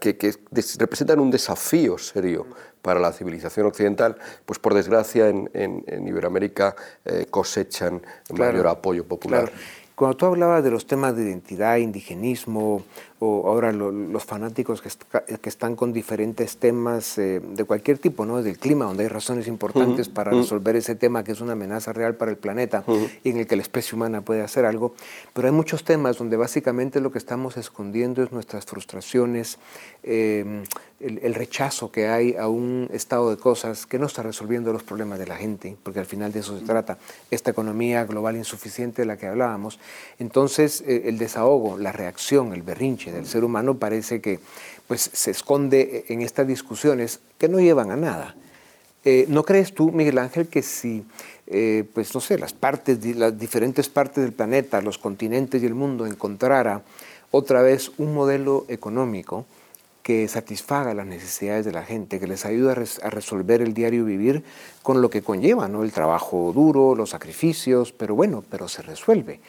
que, 0.00 0.34
representan 0.78 1.20
un 1.20 1.30
desafío 1.30 1.98
serio 1.98 2.46
para 2.82 3.00
la 3.00 3.12
civilización 3.12 3.66
occidental, 3.66 4.16
pues 4.44 4.58
por 4.58 4.74
desgracia 4.74 5.28
en, 5.28 6.06
Iberoamérica 6.06 6.76
eh, 7.04 7.26
cosechan 7.28 8.00
mayor 8.30 8.68
apoyo 8.68 9.04
popular. 9.04 9.50
Cuando 9.96 10.16
tú 10.16 10.26
hablabas 10.26 10.62
de 10.62 10.70
los 10.70 10.86
temas 10.86 11.16
de 11.16 11.22
identidad, 11.22 11.78
indigenismo, 11.78 12.84
o 13.18 13.48
ahora 13.48 13.72
los 13.72 14.24
fanáticos 14.24 14.82
que, 14.82 14.90
que, 15.38 15.48
están 15.48 15.74
con 15.74 15.94
diferentes 15.94 16.58
temas 16.58 17.16
eh, 17.16 17.40
de 17.40 17.64
cualquier 17.64 17.96
tipo, 17.98 18.26
¿no? 18.26 18.42
del 18.42 18.58
clima, 18.58 18.84
donde 18.84 19.04
hay 19.04 19.08
razones 19.08 19.48
importantes 19.48 20.10
para 20.10 20.32
resolver 20.32 20.76
ese 20.76 20.96
tema 20.96 21.24
que 21.24 21.32
es 21.32 21.40
una 21.40 21.52
amenaza 21.52 21.94
real 21.94 22.16
para 22.16 22.30
el 22.30 22.36
planeta 22.36 22.84
y 23.24 23.30
en 23.30 23.38
el 23.38 23.46
que 23.46 23.56
la 23.56 23.62
especie 23.62 23.96
humana 23.96 24.20
puede 24.20 24.42
hacer 24.42 24.66
algo. 24.66 24.94
Pero 25.32 25.48
hay 25.48 25.54
muchos 25.54 25.82
temas 25.82 26.18
donde 26.18 26.36
básicamente 26.36 27.00
lo 27.00 27.10
que 27.10 27.18
estamos 27.18 27.56
escondiendo 27.56 28.22
es 28.22 28.32
nuestras 28.32 28.66
frustraciones, 28.66 29.58
em, 30.02 30.64
el, 31.00 31.18
el, 31.18 31.34
rechazo 31.34 31.90
que 31.90 32.08
hay 32.08 32.36
a 32.36 32.48
un 32.48 32.88
estado 32.92 33.30
de 33.30 33.36
cosas 33.36 33.86
que 33.86 33.98
no 33.98 34.06
está 34.06 34.22
resolviendo 34.22 34.72
los 34.72 34.82
problemas 34.82 35.18
de 35.18 35.26
la 35.26 35.36
gente, 35.36 35.76
porque 35.82 36.00
al 36.00 36.06
final 36.06 36.32
de 36.32 36.40
eso 36.40 36.58
se 36.58 36.64
trata, 36.64 36.96
esta 37.30 37.50
economía 37.50 38.04
global 38.04 38.36
insuficiente 38.36 39.02
de 39.02 39.06
la 39.06 39.16
que 39.16 39.26
hablábamos. 39.26 39.78
Entonces, 40.18 40.82
eh, 40.86 41.02
el 41.06 41.18
desahogo, 41.18 41.78
la 41.78 41.92
reacción, 41.92 42.52
el 42.54 42.62
berrinche, 42.62 43.05
del 43.12 43.26
ser 43.26 43.44
humano 43.44 43.78
parece 43.78 44.20
que 44.20 44.40
pues, 44.86 45.10
se 45.12 45.30
esconde 45.30 46.04
en 46.08 46.22
estas 46.22 46.46
discusiones 46.46 47.20
que 47.38 47.48
no 47.48 47.60
llevan 47.60 47.90
a 47.90 47.96
nada. 47.96 48.36
Eh, 49.04 49.26
¿No 49.28 49.44
crees 49.44 49.72
tú, 49.72 49.92
Miguel 49.92 50.18
Ángel, 50.18 50.48
que 50.48 50.62
si, 50.62 51.04
eh, 51.46 51.84
pues 51.94 52.12
no 52.14 52.20
sé, 52.20 52.38
las 52.38 52.52
partes, 52.52 53.04
las 53.16 53.38
diferentes 53.38 53.88
partes 53.88 54.24
del 54.24 54.32
planeta, 54.32 54.80
los 54.80 54.98
continentes 54.98 55.62
y 55.62 55.66
el 55.66 55.74
mundo 55.74 56.06
encontrara 56.06 56.82
otra 57.30 57.62
vez 57.62 57.92
un 57.98 58.14
modelo 58.14 58.64
económico 58.68 59.46
que 60.06 60.28
satisfaga 60.28 60.94
las 60.94 61.04
necesidades 61.04 61.64
de 61.64 61.72
la 61.72 61.82
gente, 61.82 62.20
que 62.20 62.28
les 62.28 62.46
ayude 62.46 62.70
a, 62.70 63.10
resolver 63.10 63.60
el 63.60 63.74
diario 63.74 64.04
vivir 64.04 64.44
con 64.84 65.02
lo 65.02 65.10
que 65.10 65.20
conlleva, 65.20 65.66
¿no? 65.66 65.82
El 65.82 65.90
trabajo 65.90 66.52
duro, 66.52 66.94
los 66.94 67.10
sacrificios, 67.10 67.90
pero 67.90 68.14
bueno, 68.14 68.44
pero 68.48 68.68
se 68.68 68.82
resuelve. 68.82 69.40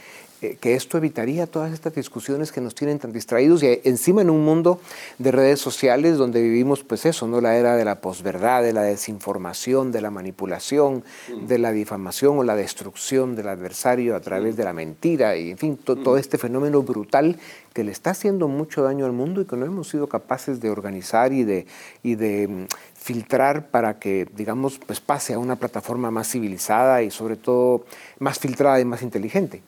Eh, 0.44 0.58
que 0.62 0.76
esto 0.76 1.00
evitaría 1.00 1.48
todas 1.48 1.74
estas 1.74 1.96
discusiones 1.96 2.52
que 2.52 2.62
nos 2.62 2.76
tienen 2.76 3.00
tan 3.00 3.12
distraídos 3.12 3.64
y 3.64 3.82
encima 3.86 4.22
en 4.22 4.30
un 4.30 4.46
mundo 4.46 4.80
de 5.18 5.32
redes 5.32 5.60
sociales 5.60 6.18
donde 6.18 6.44
vivimos 6.44 6.84
pues 6.84 7.08
eso, 7.08 7.28
¿no? 7.28 7.42
la 7.42 7.58
era 7.58 7.76
de 7.76 7.84
la 7.84 8.02
posverdad, 8.02 8.62
de 8.62 8.72
la 8.72 8.84
desinformación, 8.84 9.92
de 9.92 10.02
la 10.02 10.12
manipulación, 10.12 11.04
de 11.42 11.58
la 11.58 11.72
difamación 11.72 12.38
o 12.38 12.44
la 12.44 12.56
destrucción 12.56 13.36
del 13.36 13.48
adversario 13.48 14.16
a 14.16 14.20
través 14.20 14.56
de 14.56 14.64
la 14.64 14.74
mentira 14.74 15.36
y 15.38 15.50
en 15.50 15.58
fin, 15.58 15.78
todo 15.78 16.18
este 16.18 16.38
fenómeno 16.38 16.84
brutal 16.84 17.38
que 17.74 17.84
le 17.84 17.92
está 17.92 18.12
haciendo 18.12 18.48
mucho 18.48 18.84
daño 18.84 19.08
al 19.08 19.14
mundo 19.14 19.42
y 19.42 19.46
que 19.46 19.56
no 19.56 19.66
hemos 19.66 19.90
sido 19.90 20.08
capaces 20.08 20.62
de 20.62 20.70
organizar 20.70 21.34
y 21.34 21.46
de, 21.46 21.66
y 22.04 22.14
de 22.14 22.48
mm, 22.48 22.66
filtrar 22.94 23.70
para 23.70 23.98
que, 23.98 24.28
digamos, 24.36 24.78
pues 24.78 25.00
pase 25.00 25.34
a 25.34 25.40
una 25.40 25.56
plataforma 25.56 26.12
más 26.12 26.30
civilizada 26.30 27.02
y 27.02 27.10
sobre 27.10 27.38
todo 27.38 27.86
más 28.20 28.38
filtrada 28.38 28.80
y 28.80 28.86
más 28.86 29.02
inteligente. 29.02 29.64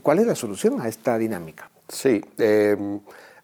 ¿Cuál 0.00 0.20
es 0.20 0.26
la 0.26 0.34
solución 0.34 0.80
a 0.80 0.88
esta 0.88 1.18
dinámica? 1.18 1.70
Sí, 1.88 2.24
eh, 2.38 2.76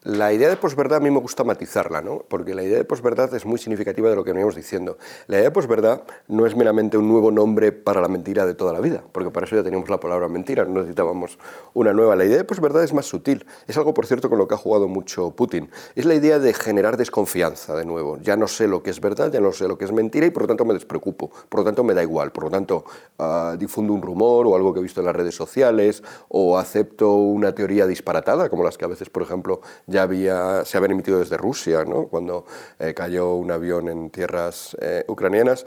la 0.09 0.33
idea 0.33 0.49
de 0.49 0.57
posverdad 0.57 0.97
a 0.97 1.01
mí 1.01 1.11
me 1.11 1.21
gusta 1.21 1.45
matizarla, 1.45 2.01
¿no? 2.01 2.25
porque 2.27 2.55
la 2.55 2.63
idea 2.63 2.79
de 2.79 2.85
posverdad 2.87 3.35
es 3.35 3.45
muy 3.45 3.59
significativa 3.59 4.09
de 4.09 4.17
lo 4.17 4.25
que 4.25 4.31
veníamos 4.31 4.55
diciendo. 4.55 4.97
La 5.27 5.37
idea 5.37 5.49
de 5.49 5.51
posverdad 5.51 6.01
no 6.29 6.47
es 6.47 6.57
meramente 6.57 6.97
un 6.97 7.07
nuevo 7.07 7.31
nombre 7.31 7.73
para 7.73 8.01
la 8.01 8.09
mentira 8.09 8.47
de 8.47 8.55
toda 8.55 8.73
la 8.73 8.81
vida, 8.81 9.05
porque 9.13 9.31
para 9.31 9.45
eso 9.45 9.57
ya 9.57 9.63
teníamos 9.63 9.91
la 9.91 10.01
palabra 10.01 10.27
mentira, 10.29 10.65
no 10.65 10.81
necesitábamos 10.81 11.39
una 11.75 11.93
nueva. 11.93 12.17
La 12.17 12.25
idea 12.25 12.39
de 12.39 12.45
posverdad 12.45 12.85
es 12.85 12.95
más 12.95 13.05
sutil, 13.05 13.45
es 13.67 13.77
algo, 13.77 13.93
por 13.93 14.07
cierto, 14.07 14.31
con 14.31 14.39
lo 14.39 14.49
que 14.49 14.55
ha 14.55 14.57
jugado 14.57 14.89
mucho 14.89 15.33
Putin. 15.33 15.69
Es 15.95 16.07
la 16.07 16.15
idea 16.15 16.39
de 16.39 16.55
generar 16.55 16.97
desconfianza 16.97 17.77
de 17.77 17.85
nuevo. 17.85 18.17
Ya 18.23 18.35
no 18.39 18.49
sé 18.49 18.67
lo 18.67 18.83
que 18.83 18.89
es 18.89 19.03
verdad, 19.03 19.31
ya 19.31 19.43
no 19.43 19.53
sé 19.53 19.69
lo 19.69 19.77
que 19.77 19.85
es 19.85 19.93
mentira 19.93 20.25
y 20.25 20.31
por 20.31 20.45
lo 20.45 20.49
tanto 20.49 20.65
me 20.65 20.73
despreocupo, 20.73 21.31
por 21.51 21.61
lo 21.61 21.65
tanto 21.65 21.85
me 21.85 21.93
da 21.93 22.03
igual, 22.03 22.33
por 22.33 22.45
lo 22.45 22.51
tanto 22.51 22.87
uh, 23.19 23.59
difundo 23.59 23.93
un 23.93 24.01
rumor 24.01 24.47
o 24.47 24.57
algo 24.57 24.73
que 24.73 24.81
he 24.81 24.83
visto 24.83 25.01
en 25.01 25.07
las 25.07 25.17
redes 25.17 25.35
sociales 25.35 26.03
o 26.29 26.57
acepto 26.57 27.13
una 27.13 27.55
teoría 27.55 27.87
disparatada, 27.87 28.49
como 28.49 28.65
las 28.65 28.79
que 28.79 28.87
a 28.87 28.89
veces, 28.89 29.11
por 29.11 29.23
ejemplo, 29.23 29.61
ya 29.87 29.98
había, 29.99 30.65
se 30.65 30.77
habían 30.77 30.93
emitido 30.93 31.19
desde 31.19 31.37
Rusia, 31.37 31.85
¿no? 31.85 32.09
cuando 32.09 32.47
eh, 32.79 32.95
cayó 32.95 33.35
un 33.35 33.51
avión 33.51 33.89
en 33.89 34.11
tierras 34.11 34.77
eh, 34.81 35.05
ucranianas, 35.09 35.65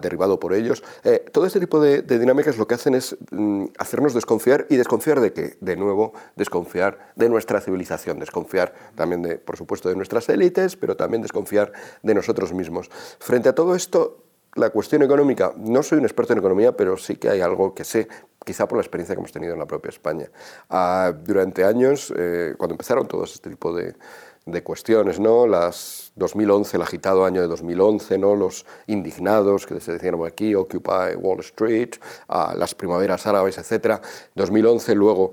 derribado 0.00 0.38
por 0.38 0.52
ellos. 0.52 0.82
Eh, 1.04 1.24
todo 1.32 1.46
este 1.46 1.60
tipo 1.60 1.80
de, 1.80 2.02
dinámicas 2.02 2.58
lo 2.58 2.66
que 2.66 2.74
hacen 2.74 2.94
es 2.94 3.16
mm, 3.30 3.66
hacernos 3.78 4.14
desconfiar 4.14 4.66
y 4.68 4.76
desconfiar 4.76 5.20
de 5.20 5.32
qué? 5.32 5.56
De 5.60 5.76
nuevo, 5.76 6.12
desconfiar 6.36 7.12
de 7.16 7.28
nuestra 7.28 7.60
civilización, 7.60 8.18
desconfiar 8.18 8.74
también, 8.94 9.22
de, 9.22 9.38
por 9.38 9.56
supuesto, 9.56 9.88
de 9.88 9.96
nuestras 9.96 10.28
élites, 10.28 10.76
pero 10.76 10.96
también 10.96 11.22
desconfiar 11.22 11.72
de 12.02 12.14
nosotros 12.14 12.52
mismos. 12.52 12.90
Frente 13.18 13.48
a 13.48 13.54
todo 13.54 13.74
esto, 13.74 14.27
la 14.54 14.70
cuestión 14.70 15.02
económica, 15.02 15.52
no 15.56 15.82
soy 15.82 15.98
un 15.98 16.04
experto 16.04 16.32
en 16.32 16.40
economía, 16.40 16.76
pero 16.76 16.96
sí 16.96 17.16
que 17.16 17.28
hay 17.28 17.40
algo 17.40 17.74
que 17.74 17.84
sé, 17.84 18.08
quizá 18.44 18.66
por 18.66 18.78
la 18.78 18.82
experiencia 18.82 19.14
que 19.14 19.20
hemos 19.20 19.32
tenido 19.32 19.52
en 19.52 19.58
la 19.58 19.66
propia 19.66 19.90
España. 19.90 20.30
Ah, 20.70 21.12
durante 21.24 21.64
años, 21.64 22.12
eh, 22.16 22.54
cuando 22.56 22.74
empezaron 22.74 23.06
todos 23.06 23.34
este 23.34 23.50
tipo 23.50 23.74
de, 23.74 23.94
de 24.46 24.62
cuestiones, 24.62 25.20
¿no? 25.20 25.46
Las 25.46 26.07
2011, 26.18 26.76
el 26.76 26.82
agitado 26.82 27.24
año 27.24 27.40
de 27.40 27.46
2011, 27.46 28.18
¿no? 28.18 28.34
los 28.34 28.66
indignados 28.86 29.66
que 29.66 29.80
se 29.80 29.92
decían 29.92 30.16
aquí, 30.26 30.54
Occupy 30.54 31.16
Wall 31.16 31.40
Street, 31.40 31.90
las 32.28 32.74
primaveras 32.74 33.26
árabes, 33.26 33.58
etc. 33.58 34.00
2011, 34.34 34.94
luego 34.94 35.32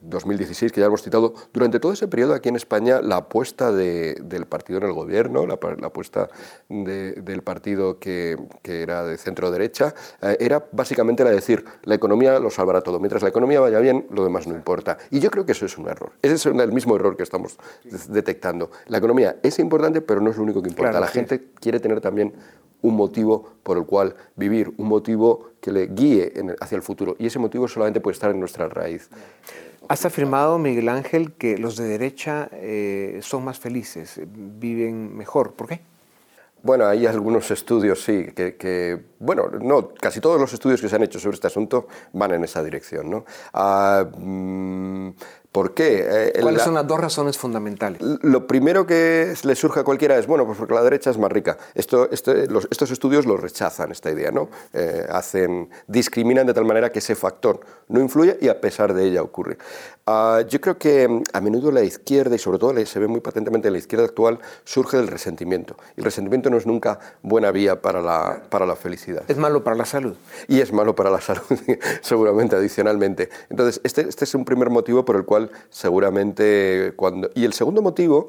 2016, 0.00 0.70
eh, 0.70 0.74
que 0.74 0.80
ya 0.80 0.86
hemos 0.86 1.02
citado. 1.02 1.34
Durante 1.52 1.80
todo 1.80 1.92
ese 1.92 2.08
periodo 2.08 2.34
aquí 2.34 2.48
en 2.48 2.56
España, 2.56 3.00
la 3.02 3.16
apuesta 3.16 3.72
del 3.72 4.46
partido 4.46 4.78
en 4.78 4.86
el 4.86 4.92
gobierno, 4.92 5.46
la, 5.46 5.54
apuesta 5.54 6.28
del 6.68 7.42
partido 7.42 7.98
que, 7.98 8.38
que, 8.62 8.82
era 8.82 9.04
de 9.04 9.16
centro-derecha, 9.18 9.94
eh, 10.22 10.36
era 10.40 10.64
básicamente 10.72 11.24
la 11.24 11.30
de 11.30 11.36
decir, 11.36 11.64
la 11.82 11.94
economía 11.94 12.38
lo 12.38 12.50
salvará 12.50 12.80
todo. 12.80 12.98
Mientras 12.98 13.22
la 13.22 13.28
economía 13.28 13.60
vaya 13.60 13.78
bien, 13.78 14.06
lo 14.10 14.24
demás 14.24 14.46
no 14.46 14.54
importa. 14.54 14.98
Y 15.10 15.20
yo 15.20 15.30
creo 15.30 15.44
que 15.44 15.52
eso 15.52 15.66
es 15.66 15.76
un 15.78 15.88
error. 15.88 16.12
Ese 16.22 16.34
es 16.34 16.46
el 16.46 16.72
mismo 16.72 16.96
error 16.96 17.16
que 17.16 17.22
estamos 17.22 17.58
detectando. 18.08 18.70
La 18.86 18.98
economía 18.98 19.36
es 19.42 19.58
importante, 19.58 20.00
pero 20.00 20.13
pero 20.14 20.22
no 20.22 20.30
es 20.30 20.36
lo 20.36 20.44
único 20.44 20.62
que 20.62 20.68
importa. 20.68 21.00
la 21.00 21.08
gente 21.08 21.46
quiere 21.58 21.80
tener 21.80 22.00
también 22.00 22.32
un 22.82 22.94
motivo 22.94 23.54
por 23.64 23.76
el 23.78 23.84
cual 23.84 24.14
vivir, 24.36 24.72
un 24.76 24.86
motivo 24.86 25.50
que 25.60 25.72
le 25.72 25.88
guíe 25.88 26.32
hacia 26.60 26.76
el 26.76 26.82
futuro. 26.82 27.16
Y 27.18 27.26
ese 27.26 27.40
motivo 27.40 27.66
solamente 27.66 28.00
puede 28.00 28.12
estar 28.12 28.30
en 28.30 28.38
nuestra 28.38 28.68
raíz. 28.68 29.10
Has 29.88 30.04
afirmado, 30.04 30.56
Miguel 30.60 30.88
Ángel, 30.88 31.32
que 31.32 31.58
los 31.58 31.76
de 31.76 31.88
derecha 31.88 32.48
eh, 32.52 33.18
son 33.22 33.44
más 33.44 33.58
felices, 33.58 34.20
viven 34.24 35.16
mejor. 35.16 35.54
¿Por 35.54 35.66
qué? 35.66 35.80
Bueno, 36.62 36.86
hay 36.86 37.04
algunos 37.06 37.50
estudios, 37.50 38.04
sí, 38.04 38.28
que, 38.36 39.00
bueno, 39.18 39.50
no, 39.50 39.88
casi 40.00 40.20
todos 40.20 40.40
los 40.40 40.52
estudios 40.52 40.80
que 40.80 40.88
se 40.88 40.94
han 40.94 41.02
hecho 41.02 41.18
sobre 41.18 41.34
este 41.34 41.48
asunto 41.48 41.88
van 42.12 42.34
en 42.34 42.44
esa 42.44 42.62
dirección, 42.62 43.10
¿no? 43.10 43.24
Ah, 43.52 44.06
mm, 44.16 45.08
¿Por 45.54 45.72
qué? 45.72 46.32
Eh, 46.34 46.40
¿Cuáles 46.42 46.62
son 46.62 46.74
las 46.74 46.84
dos 46.84 46.98
razones 46.98 47.38
fundamentales? 47.38 48.02
Lo 48.02 48.44
primero 48.48 48.88
que 48.88 49.32
le 49.44 49.54
surge 49.54 49.78
a 49.78 49.84
cualquiera 49.84 50.18
es, 50.18 50.26
bueno, 50.26 50.44
pues 50.46 50.58
porque 50.58 50.74
la 50.74 50.82
derecha 50.82 51.10
es 51.10 51.16
más 51.16 51.30
rica. 51.30 51.56
Esto, 51.76 52.10
este, 52.10 52.48
estos 52.72 52.90
estudios 52.90 53.24
lo 53.24 53.36
rechazan, 53.36 53.92
esta 53.92 54.10
idea, 54.10 54.32
¿no? 54.32 54.48
Eh, 54.72 55.06
hacen, 55.08 55.70
discriminan 55.86 56.44
de 56.48 56.54
tal 56.54 56.64
manera 56.64 56.90
que 56.90 56.98
ese 56.98 57.14
factor 57.14 57.60
no 57.86 58.00
influye 58.00 58.36
y 58.40 58.48
a 58.48 58.60
pesar 58.60 58.94
de 58.94 59.04
ella 59.04 59.22
ocurre. 59.22 59.56
Ah, 60.06 60.42
yo 60.48 60.60
creo 60.60 60.76
que 60.76 61.06
mm, 61.06 61.22
a 61.32 61.40
menudo 61.40 61.70
la 61.70 61.82
izquierda, 61.82 62.34
y 62.34 62.38
sobre 62.40 62.58
todo 62.58 62.74
se 62.84 62.98
ve 62.98 63.06
muy 63.06 63.20
patentemente 63.20 63.68
en 63.68 63.74
la 63.74 63.78
izquierda 63.78 64.06
actual, 64.06 64.40
surge 64.64 64.96
del 64.96 65.06
resentimiento. 65.06 65.76
Y 65.96 66.00
el 66.00 66.04
resentimiento 66.04 66.50
no 66.50 66.56
es 66.56 66.66
nunca 66.66 66.98
buena 67.22 67.52
vía 67.52 67.80
para 67.80 68.02
la, 68.02 68.42
para 68.50 68.66
la 68.66 68.74
felicidad. 68.74 69.22
Es 69.28 69.38
malo 69.38 69.62
para 69.62 69.76
la 69.76 69.84
salud. 69.84 70.16
Y 70.48 70.60
es 70.60 70.72
malo 70.72 70.96
para 70.96 71.10
la 71.10 71.20
salud, 71.20 71.44
seguramente, 72.02 72.56
adicionalmente. 72.56 73.30
Entonces, 73.48 73.80
este, 73.84 74.02
este 74.08 74.24
es 74.24 74.34
un 74.34 74.44
primer 74.44 74.68
motivo 74.68 75.04
por 75.04 75.14
el 75.14 75.24
cual 75.24 75.43
seguramente 75.70 76.92
cuando... 76.96 77.30
Y 77.34 77.44
el 77.44 77.52
segundo 77.52 77.82
motivo 77.82 78.28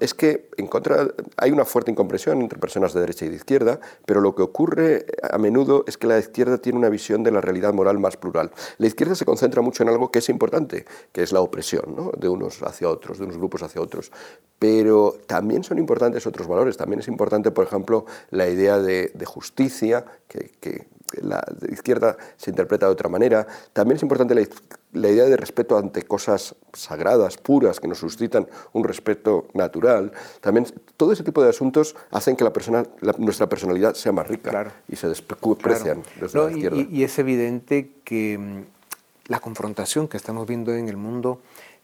es 0.00 0.14
que 0.14 0.48
en 0.56 0.66
contra, 0.66 1.08
hay 1.36 1.50
una 1.50 1.64
fuerte 1.64 1.90
incompresión 1.90 2.40
entre 2.42 2.58
personas 2.58 2.92
de 2.92 3.00
derecha 3.00 3.24
y 3.24 3.28
de 3.28 3.36
izquierda, 3.36 3.80
pero 4.04 4.20
lo 4.20 4.34
que 4.34 4.42
ocurre 4.42 5.06
a 5.22 5.38
menudo 5.38 5.84
es 5.86 5.96
que 5.96 6.06
la 6.06 6.18
izquierda 6.18 6.58
tiene 6.58 6.78
una 6.78 6.88
visión 6.88 7.22
de 7.22 7.30
la 7.30 7.40
realidad 7.40 7.72
moral 7.72 7.98
más 7.98 8.16
plural. 8.16 8.50
La 8.78 8.86
izquierda 8.86 9.14
se 9.14 9.24
concentra 9.24 9.62
mucho 9.62 9.82
en 9.82 9.88
algo 9.88 10.10
que 10.10 10.18
es 10.18 10.28
importante, 10.28 10.84
que 11.12 11.22
es 11.22 11.32
la 11.32 11.40
opresión 11.40 11.94
¿no? 11.96 12.10
de 12.18 12.28
unos 12.28 12.62
hacia 12.62 12.88
otros, 12.88 13.18
de 13.18 13.24
unos 13.24 13.36
grupos 13.36 13.62
hacia 13.62 13.80
otros. 13.80 14.10
Pero 14.58 15.16
también 15.26 15.62
son 15.62 15.78
importantes 15.78 16.26
otros 16.26 16.48
valores. 16.48 16.76
También 16.76 17.00
es 17.00 17.08
importante, 17.08 17.50
por 17.50 17.64
ejemplo, 17.64 18.04
la 18.30 18.48
idea 18.48 18.78
de, 18.78 19.12
justicia, 19.24 20.04
que 20.26 20.86
la 21.20 21.42
izquierda 21.70 22.16
se 22.36 22.50
interpreta 22.50 22.86
de 22.86 22.92
otra 22.92 23.08
manera. 23.08 23.46
También 23.72 23.96
es 23.96 24.02
importante 24.02 24.34
la, 24.34 25.08
idea 25.08 25.24
de 25.24 25.36
respeto 25.36 25.78
ante 25.78 26.02
cosas 26.02 26.54
sagradas, 26.72 27.36
puras, 27.36 27.80
que 27.80 27.88
nos 27.88 27.98
suscitan 27.98 28.48
un 28.72 28.84
respeto 28.84 29.46
natural. 29.54 30.12
También 30.40 30.66
todo 30.96 31.12
ese 31.12 31.22
tipo 31.22 31.42
de 31.42 31.50
asuntos 31.50 31.96
hacen 32.10 32.36
que 32.36 32.44
la 32.44 32.52
persona, 32.52 32.84
nuestra 33.18 33.48
personalidad 33.48 33.94
sea 33.94 34.12
más 34.12 34.28
rica 34.28 34.72
y 34.88 34.96
se 34.96 35.08
desprecian 35.08 36.02
desde 36.20 36.38
la 36.38 36.50
izquierda. 36.50 36.76
Y, 36.90 37.04
es 37.04 37.18
evidente 37.18 37.90
que 38.04 38.38
mm, 38.38 38.64
la 39.28 39.40
confrontación 39.40 40.08
que 40.08 40.16
estamos 40.16 40.46
viendo 40.46 40.74
en 40.74 40.88
el 40.88 40.96
mundo, 40.96 41.40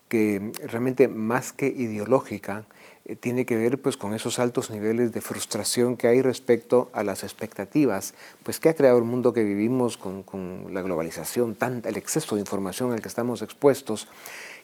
que 0.08 0.52
realmente 0.66 1.08
más 1.08 1.52
que 1.52 1.66
ideológica, 1.66 2.64
eh, 3.06 3.16
tiene 3.16 3.44
que 3.44 3.56
ver 3.56 3.80
pues 3.80 3.96
con 3.96 4.14
esos 4.14 4.38
altos 4.38 4.70
niveles 4.70 5.12
de 5.12 5.20
frustración 5.20 5.96
que 5.96 6.08
hay 6.08 6.22
respecto 6.22 6.90
a 6.92 7.02
las 7.02 7.22
expectativas 7.22 8.14
pues 8.42 8.60
que 8.60 8.68
ha 8.68 8.74
creado 8.74 8.98
el 8.98 9.04
mundo 9.04 9.32
que 9.32 9.44
vivimos 9.44 9.96
con, 9.96 10.22
con 10.22 10.72
la 10.72 10.82
globalización, 10.82 11.54
tanta, 11.54 11.88
el 11.88 11.96
exceso 11.96 12.34
de 12.34 12.40
información 12.40 12.92
al 12.92 13.02
que 13.02 13.08
estamos 13.08 13.42
expuestos. 13.42 14.08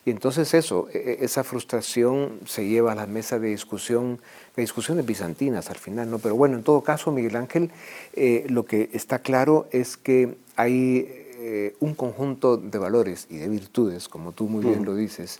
Y 0.03 0.09
entonces 0.09 0.55
eso, 0.55 0.87
e, 0.91 1.19
e, 1.21 1.25
esa 1.25 1.43
frustración 1.43 2.39
se 2.45 2.67
lleva 2.67 2.93
a 2.93 2.95
la 2.95 3.05
mesa 3.05 3.37
de 3.37 3.49
discusión, 3.49 4.19
de 4.55 4.63
discusiones 4.63 5.05
bizantinas 5.05 5.69
al 5.69 5.77
final, 5.77 6.09
¿no? 6.09 6.17
Pero 6.17 6.35
bueno, 6.35 6.57
en 6.57 6.63
todo 6.63 6.81
caso, 6.81 7.11
Miguel 7.11 7.35
Ángel, 7.35 7.69
eh, 8.13 8.45
lo 8.49 8.65
que 8.65 8.89
está 8.93 9.19
claro 9.19 9.67
es 9.71 9.97
que 9.97 10.35
hay 10.55 11.07
eh, 11.43 11.75
un 11.79 11.93
conjunto 11.93 12.57
de 12.57 12.77
valores 12.77 13.27
y 13.29 13.37
de 13.37 13.49
virtudes, 13.49 14.07
como 14.07 14.31
tú 14.31 14.47
muy 14.47 14.63
bien 14.63 14.85
lo 14.85 14.95
dices, 14.95 15.39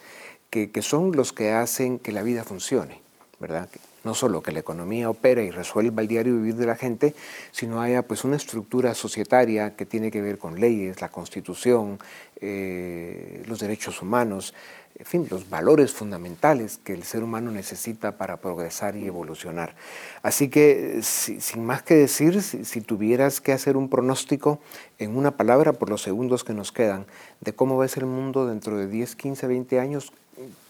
que, 0.52 0.82
son 0.82 1.14
los 1.14 1.32
que 1.32 1.52
hacen 1.52 1.98
que 1.98 2.12
la 2.12 2.24
vida 2.24 2.44
funcione, 2.44 3.02
¿verdad? 3.40 3.70
no 4.04 4.16
solo 4.16 4.42
que 4.42 4.52
la 4.52 4.60
economía 4.60 5.10
opere 5.10 5.46
y 5.46 5.52
resuelva 5.52 6.02
el 6.02 6.08
diario 6.08 6.36
vivir 6.36 6.56
de 6.56 6.66
la 6.66 6.76
gente, 6.76 7.14
sino 7.52 7.82
haya 7.82 8.02
pues 8.02 8.24
una 8.24 8.36
estructura 8.36 8.96
societaria 8.96 9.76
que 9.76 9.86
tiene 9.86 10.10
que 10.10 10.22
ver 10.22 10.40
con 10.40 10.60
leyes, 10.60 11.02
la 11.02 11.10
constitución, 11.10 12.00
eh, 12.40 13.44
los 13.48 13.60
derechos 13.60 14.02
humanos, 14.02 14.54
en 15.02 15.08
fin, 15.08 15.28
los 15.32 15.50
valores 15.50 15.94
fundamentales 15.94 16.78
que 16.78 16.94
el 16.94 17.02
ser 17.02 17.24
humano 17.24 17.50
necesita 17.50 18.20
para 18.20 18.38
progresar 18.38 18.96
y 18.96 19.08
evolucionar. 19.08 19.74
Así 20.22 20.48
que, 20.48 21.00
sin 21.02 21.66
más 21.66 21.82
que 21.82 21.96
decir, 21.96 22.40
si, 22.44 22.82
tuvieras 22.82 23.42
que 23.42 23.52
hacer 23.52 23.78
un 23.78 23.90
pronóstico 23.90 24.60
en 25.00 25.18
una 25.18 25.32
palabra 25.32 25.74
por 25.74 25.90
los 25.90 26.04
segundos 26.04 26.44
que 26.44 26.54
nos 26.54 26.72
quedan 26.72 27.08
de 27.40 27.52
cómo 27.52 27.78
va 27.78 27.86
a 27.86 27.88
ser 27.88 28.04
el 28.04 28.10
mundo 28.10 28.46
dentro 28.46 28.78
de 28.78 28.86
10, 28.86 29.16
15, 29.16 29.48
20 29.48 29.80
años, 29.80 30.14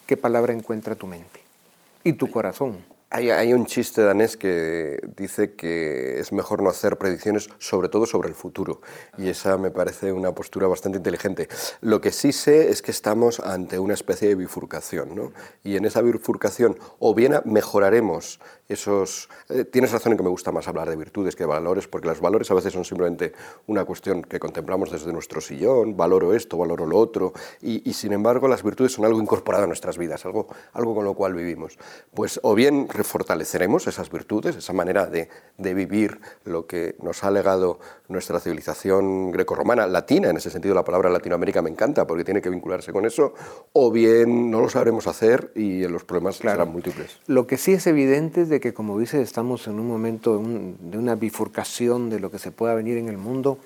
¿qué 0.07 0.15
palabra 0.15 0.53
encuentra 0.53 0.95
tu 0.95 1.07
mente 1.07 1.41
y 2.05 2.13
tu 2.13 2.31
corazón? 2.31 2.77
Hay, 3.13 3.51
un 3.51 3.65
chiste 3.65 4.01
danés 4.01 4.37
que 4.37 4.97
dice 5.17 5.53
que 5.53 6.21
es 6.21 6.31
mejor 6.31 6.61
no 6.63 6.69
hacer 6.69 6.97
predicciones, 6.97 7.49
sobre 7.59 7.89
todo 7.89 8.05
sobre 8.05 8.29
el 8.29 8.35
futuro, 8.35 8.79
y 9.17 9.27
esa 9.27 9.57
me 9.57 9.69
parece 9.69 10.13
una 10.13 10.33
postura 10.33 10.65
bastante 10.67 10.97
inteligente. 10.97 11.49
Lo 11.81 11.99
que 11.99 12.13
sí 12.13 12.31
sé 12.31 12.69
es 12.69 12.81
que 12.81 12.91
estamos 12.91 13.41
ante 13.41 13.79
una 13.79 13.95
especie 13.95 14.29
de 14.29 14.35
bifurcación, 14.35 15.13
¿no? 15.13 15.33
y 15.61 15.75
en 15.75 15.83
esa 15.83 16.01
bifurcación 16.01 16.77
o 16.99 17.13
bien 17.13 17.33
mejoraremos 17.43 18.39
esos... 18.73 19.29
Eh, 19.49 19.65
tienes 19.65 19.91
razón 19.91 20.13
en 20.13 20.17
que 20.17 20.23
me 20.23 20.29
gusta 20.29 20.51
más 20.51 20.67
hablar 20.67 20.89
de 20.89 20.95
virtudes 20.95 21.35
que 21.35 21.43
de 21.43 21.47
valores, 21.47 21.87
porque 21.87 22.07
los 22.07 22.21
valores 22.21 22.49
a 22.51 22.53
veces 22.53 22.73
son 22.73 22.85
simplemente 22.85 23.33
una 23.67 23.85
cuestión 23.85 24.21
que 24.21 24.39
contemplamos 24.39 24.91
desde 24.91 25.11
nuestro 25.11 25.41
sillón, 25.41 25.97
valoro 25.97 26.33
esto, 26.33 26.57
valoro 26.57 26.85
lo 26.85 26.97
otro, 26.97 27.33
y, 27.61 27.87
y 27.89 27.93
sin 27.93 28.13
embargo 28.13 28.47
las 28.47 28.63
virtudes 28.63 28.93
son 28.93 29.05
algo 29.05 29.21
incorporado 29.21 29.65
a 29.65 29.67
nuestras 29.67 29.97
vidas, 29.97 30.25
algo, 30.25 30.47
algo 30.73 30.95
con 30.95 31.05
lo 31.05 31.13
cual 31.13 31.33
vivimos. 31.33 31.77
Pues 32.13 32.39
o 32.43 32.55
bien 32.55 32.87
fortaleceremos 32.87 33.87
esas 33.87 34.09
virtudes, 34.09 34.55
esa 34.55 34.73
manera 34.73 35.05
de, 35.05 35.29
vivir 35.57 36.19
lo 36.43 36.67
que 36.67 36.95
nos 37.01 37.23
ha 37.23 37.31
legado 37.31 37.79
nuestra 38.07 38.39
civilización 38.39 39.31
grecorromana, 39.31 39.87
latina, 39.87 40.29
en 40.29 40.37
ese 40.37 40.49
sentido 40.49 40.75
la 40.75 40.83
palabra 40.83 41.09
Latinoamérica 41.09 41.61
me 41.61 41.69
encanta 41.69 42.05
porque 42.05 42.23
tiene 42.23 42.41
que 42.41 42.49
vincularse 42.49 42.91
con 42.91 43.05
eso, 43.05 43.33
o 43.73 43.91
bien 43.91 44.51
no 44.51 44.59
lo 44.59 44.69
sabremos 44.69 45.07
hacer 45.07 45.51
y 45.55 45.87
los 45.87 46.03
problemas 46.03 46.37
serán 46.37 46.71
múltiples. 46.71 47.19
Lo 47.27 47.47
que 47.47 47.57
sí 47.57 47.73
es 47.73 47.87
evidente 47.87 48.41
es 48.41 48.49
de 48.49 48.59
que, 48.61 48.73
como 48.73 48.97
dices, 48.97 49.19
estamos 49.21 49.67
en 49.67 49.79
un 49.79 49.87
momento 49.87 50.37
de, 50.37 50.97
una 50.97 51.15
bifurcación 51.15 52.09
de 52.09 52.19
lo 52.19 52.31
que 52.31 52.39
se 52.39 52.51
pueda 52.51 52.73
venir 52.73 52.97
en 52.97 53.09
el 53.09 53.17
mundo. 53.17 53.57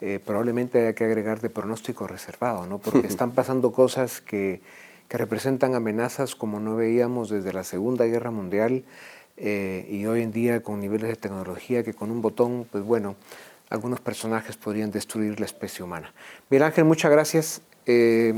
Eh, 0.00 0.20
probablemente 0.24 0.80
haya 0.80 0.94
que 0.94 1.04
agregar 1.04 1.40
de 1.40 1.50
pronóstico 1.50 2.06
reservado, 2.06 2.66
¿no? 2.66 2.78
porque 2.78 3.06
están 3.06 3.32
pasando 3.32 3.72
cosas 3.72 4.20
que 4.20 4.60
que 5.08 5.16
representan 5.16 5.74
amenazas 5.74 6.34
como 6.34 6.60
no 6.60 6.76
veíamos 6.76 7.30
desde 7.30 7.52
la 7.52 7.64
Segunda 7.64 8.04
Guerra 8.04 8.30
Mundial 8.30 8.84
eh, 9.38 9.86
y 9.90 10.04
hoy 10.06 10.22
en 10.22 10.32
día 10.32 10.62
con 10.62 10.80
niveles 10.80 11.08
de 11.08 11.16
tecnología 11.16 11.82
que 11.82 11.94
con 11.94 12.10
un 12.10 12.20
botón, 12.20 12.66
pues 12.70 12.84
bueno, 12.84 13.16
algunos 13.70 14.00
personajes 14.00 14.56
podrían 14.56 14.90
destruir 14.90 15.40
la 15.40 15.46
especie 15.46 15.84
humana. 15.84 16.12
Miguel 16.50 16.64
Ángel, 16.64 16.84
muchas 16.84 17.10
gracias. 17.10 17.62
Eh, 17.86 18.34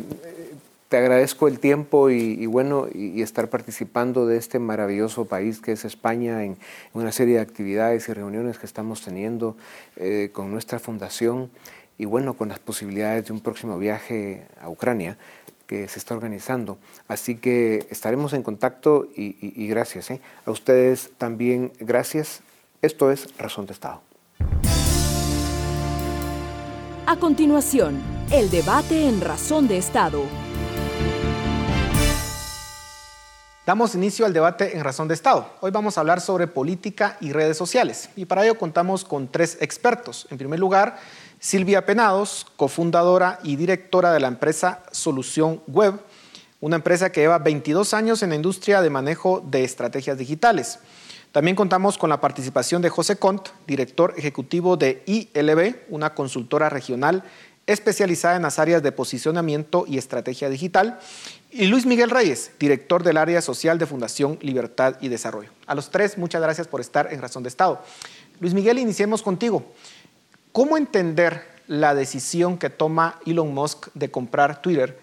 te 0.90 0.96
agradezco 0.96 1.46
el 1.46 1.60
tiempo 1.60 2.10
y, 2.10 2.44
bueno, 2.46 2.88
y, 2.92 3.22
estar 3.22 3.48
participando 3.48 4.26
de 4.26 4.36
este 4.36 4.58
maravilloso 4.58 5.24
país 5.24 5.60
que 5.60 5.70
es 5.70 5.84
España 5.84 6.44
en, 6.44 6.58
una 6.94 7.12
serie 7.12 7.36
de 7.36 7.40
actividades 7.40 8.08
y 8.08 8.12
reuniones 8.12 8.58
que 8.58 8.66
estamos 8.66 9.00
teniendo 9.00 9.56
eh, 9.94 10.30
con 10.32 10.50
nuestra 10.50 10.80
fundación 10.80 11.48
y 11.96 12.06
bueno, 12.06 12.34
con 12.34 12.48
las 12.48 12.58
posibilidades 12.58 13.26
de 13.26 13.32
un 13.32 13.40
próximo 13.40 13.78
viaje 13.78 14.48
a 14.60 14.68
Ucrania 14.68 15.16
que 15.68 15.86
se 15.86 16.00
está 16.00 16.14
organizando. 16.14 16.76
Así 17.06 17.36
que 17.36 17.86
estaremos 17.90 18.32
en 18.32 18.42
contacto 18.42 19.06
y, 19.14 19.68
gracias. 19.68 20.10
¿eh? 20.10 20.20
A 20.44 20.50
ustedes 20.50 21.12
también 21.18 21.70
gracias. 21.78 22.40
Esto 22.82 23.12
es 23.12 23.28
Razón 23.38 23.66
de 23.66 23.74
Estado. 23.74 24.02
A 27.06 27.16
continuación, 27.20 28.00
el 28.32 28.50
debate 28.50 29.08
en 29.08 29.20
Razón 29.20 29.68
de 29.68 29.78
Estado. 29.78 30.49
Damos 33.70 33.94
inicio 33.94 34.26
al 34.26 34.32
debate 34.32 34.76
en 34.76 34.82
Razón 34.82 35.06
de 35.06 35.14
Estado. 35.14 35.48
Hoy 35.60 35.70
vamos 35.70 35.96
a 35.96 36.00
hablar 36.00 36.20
sobre 36.20 36.48
política 36.48 37.16
y 37.20 37.30
redes 37.30 37.56
sociales. 37.56 38.10
Y 38.16 38.24
para 38.24 38.42
ello 38.42 38.58
contamos 38.58 39.04
con 39.04 39.28
tres 39.28 39.58
expertos. 39.60 40.26
En 40.28 40.38
primer 40.38 40.58
lugar, 40.58 40.98
Silvia 41.38 41.86
Penados, 41.86 42.48
cofundadora 42.56 43.38
y 43.44 43.54
directora 43.54 44.12
de 44.12 44.18
la 44.18 44.26
empresa 44.26 44.82
Solución 44.90 45.62
Web, 45.68 46.00
una 46.60 46.74
empresa 46.74 47.12
que 47.12 47.20
lleva 47.20 47.38
22 47.38 47.94
años 47.94 48.24
en 48.24 48.30
la 48.30 48.34
industria 48.34 48.82
de 48.82 48.90
manejo 48.90 49.40
de 49.48 49.62
estrategias 49.62 50.18
digitales. 50.18 50.80
También 51.30 51.54
contamos 51.54 51.96
con 51.96 52.10
la 52.10 52.20
participación 52.20 52.82
de 52.82 52.88
José 52.88 53.18
Cont, 53.18 53.50
director 53.68 54.14
ejecutivo 54.16 54.76
de 54.76 55.04
ILB, 55.06 55.76
una 55.90 56.12
consultora 56.12 56.70
regional 56.70 57.22
especializada 57.70 58.34
en 58.34 58.42
las 58.42 58.58
áreas 58.58 58.82
de 58.82 58.90
posicionamiento 58.90 59.84
y 59.86 59.96
estrategia 59.96 60.48
digital, 60.48 60.98
y 61.52 61.66
Luis 61.66 61.84
Miguel 61.84 62.10
Reyes, 62.10 62.52
director 62.58 63.02
del 63.02 63.16
área 63.16 63.42
social 63.42 63.78
de 63.78 63.86
Fundación 63.86 64.38
Libertad 64.40 64.96
y 65.00 65.08
Desarrollo. 65.08 65.50
A 65.66 65.74
los 65.74 65.90
tres, 65.90 66.16
muchas 66.16 66.40
gracias 66.40 66.68
por 66.68 66.80
estar 66.80 67.12
en 67.12 67.20
Razón 67.20 67.42
de 67.42 67.48
Estado. 67.48 67.82
Luis 68.38 68.54
Miguel, 68.54 68.78
iniciemos 68.78 69.22
contigo. 69.22 69.64
¿Cómo 70.52 70.76
entender 70.76 71.44
la 71.66 71.94
decisión 71.94 72.58
que 72.58 72.70
toma 72.70 73.18
Elon 73.26 73.52
Musk 73.52 73.88
de 73.94 74.10
comprar 74.10 74.62
Twitter, 74.62 74.98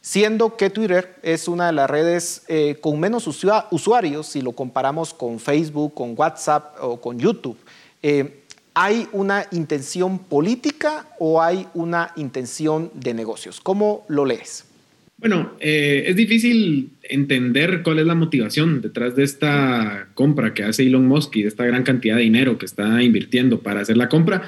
siendo 0.00 0.56
que 0.56 0.70
Twitter 0.70 1.16
es 1.22 1.48
una 1.48 1.66
de 1.66 1.72
las 1.72 1.88
redes 1.88 2.42
eh, 2.48 2.76
con 2.80 2.98
menos 3.00 3.26
usuarios 3.26 4.26
si 4.26 4.42
lo 4.42 4.52
comparamos 4.52 5.14
con 5.14 5.38
Facebook, 5.38 5.94
con 5.94 6.14
WhatsApp 6.16 6.76
o 6.80 7.00
con 7.00 7.18
YouTube? 7.18 7.58
Eh, 8.02 8.42
¿Hay 8.74 9.08
una 9.12 9.46
intención 9.52 10.18
política 10.18 11.06
o 11.20 11.40
hay 11.40 11.68
una 11.74 12.12
intención 12.16 12.90
de 12.94 13.14
negocios? 13.14 13.60
¿Cómo 13.60 14.04
lo 14.08 14.24
lees? 14.24 14.64
Bueno, 15.24 15.56
eh, 15.58 16.04
es 16.08 16.16
difícil 16.16 16.90
entender 17.02 17.80
cuál 17.82 17.98
es 17.98 18.04
la 18.04 18.14
motivación 18.14 18.82
detrás 18.82 19.16
de 19.16 19.24
esta 19.24 20.10
compra 20.12 20.52
que 20.52 20.64
hace 20.64 20.82
Elon 20.82 21.08
Musk 21.08 21.36
y 21.36 21.42
de 21.44 21.48
esta 21.48 21.64
gran 21.64 21.82
cantidad 21.82 22.16
de 22.16 22.24
dinero 22.24 22.58
que 22.58 22.66
está 22.66 23.02
invirtiendo 23.02 23.60
para 23.60 23.80
hacer 23.80 23.96
la 23.96 24.10
compra. 24.10 24.46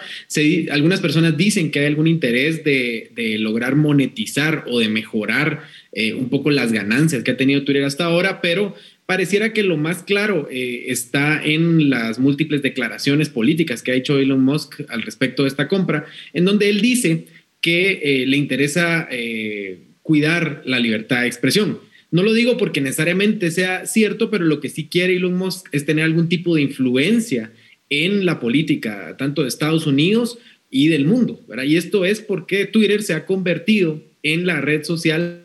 algunas 0.71 1.01
personas 1.01 1.35
dicen 1.35 1.71
que 1.71 1.79
hay 1.79 1.87
algún 1.87 2.09
interés 2.09 2.63
de, 2.63 3.11
lograr 3.39 3.75
monetizar 3.75 4.65
o 4.69 4.79
de 4.79 4.91
mejorar 4.91 5.63
eh, 5.93 6.13
un 6.13 6.29
poco 6.29 6.51
las 6.51 6.73
ganancias 6.73 7.23
que 7.23 7.31
ha 7.31 7.39
tenido 7.39 7.65
Twitter 7.65 7.85
hasta 7.85 8.05
ahora, 8.05 8.43
pero 8.43 8.75
pareciera 9.07 9.55
que 9.55 9.63
lo 9.63 9.79
más 9.79 10.03
claro 10.03 10.47
eh, 10.51 10.85
está 10.89 11.43
en 11.43 11.89
las 11.89 12.19
múltiples 12.19 12.61
declaraciones 12.61 13.31
políticas 13.31 13.83
que 13.83 13.93
ha 13.93 13.95
hecho 13.95 14.19
Elon 14.19 14.45
Musk 14.45 14.83
al 14.91 15.01
respecto 15.01 15.45
de 15.45 15.49
esta 15.49 15.69
compra, 15.69 16.05
en 16.35 16.45
donde 16.45 16.69
él 16.69 16.83
dice 16.83 17.25
que 17.63 18.25
le 18.27 18.37
interesa 18.37 19.09
cuidar 20.07 20.63
la 20.65 20.79
libertad 20.79 21.23
de 21.23 21.27
expresión. 21.27 21.81
No 22.13 22.23
lo 22.23 22.33
digo 22.33 22.57
porque 22.57 22.81
necesariamente 22.81 23.51
sea 23.51 23.87
cierto, 23.87 24.31
pero 24.31 24.45
lo 24.45 24.61
que 24.61 24.69
sí 24.69 24.87
quiere 24.87 25.17
Elon 25.17 25.37
Musk 25.37 25.67
es 25.73 25.85
tener 25.85 26.05
algún 26.05 26.29
tipo 26.29 26.55
de 26.55 26.63
influencia 26.63 27.51
en 27.91 28.25
la 28.25 28.39
política, 28.39 29.17
tanto 29.19 29.43
de 29.43 29.49
Estados 29.49 29.85
Unidos 29.85 30.39
y 30.71 30.87
del 30.87 31.07
mundo. 31.07 31.45
Y 31.65 31.77
esto 31.77 32.05
es 32.05 32.21
porque 32.21 32.67
Twitter 32.67 33.03
se 33.03 33.15
ha 33.15 33.27
convertido 33.27 34.01
en 34.33 34.47
la 34.47 34.61
red 34.61 34.83
social 34.83 35.45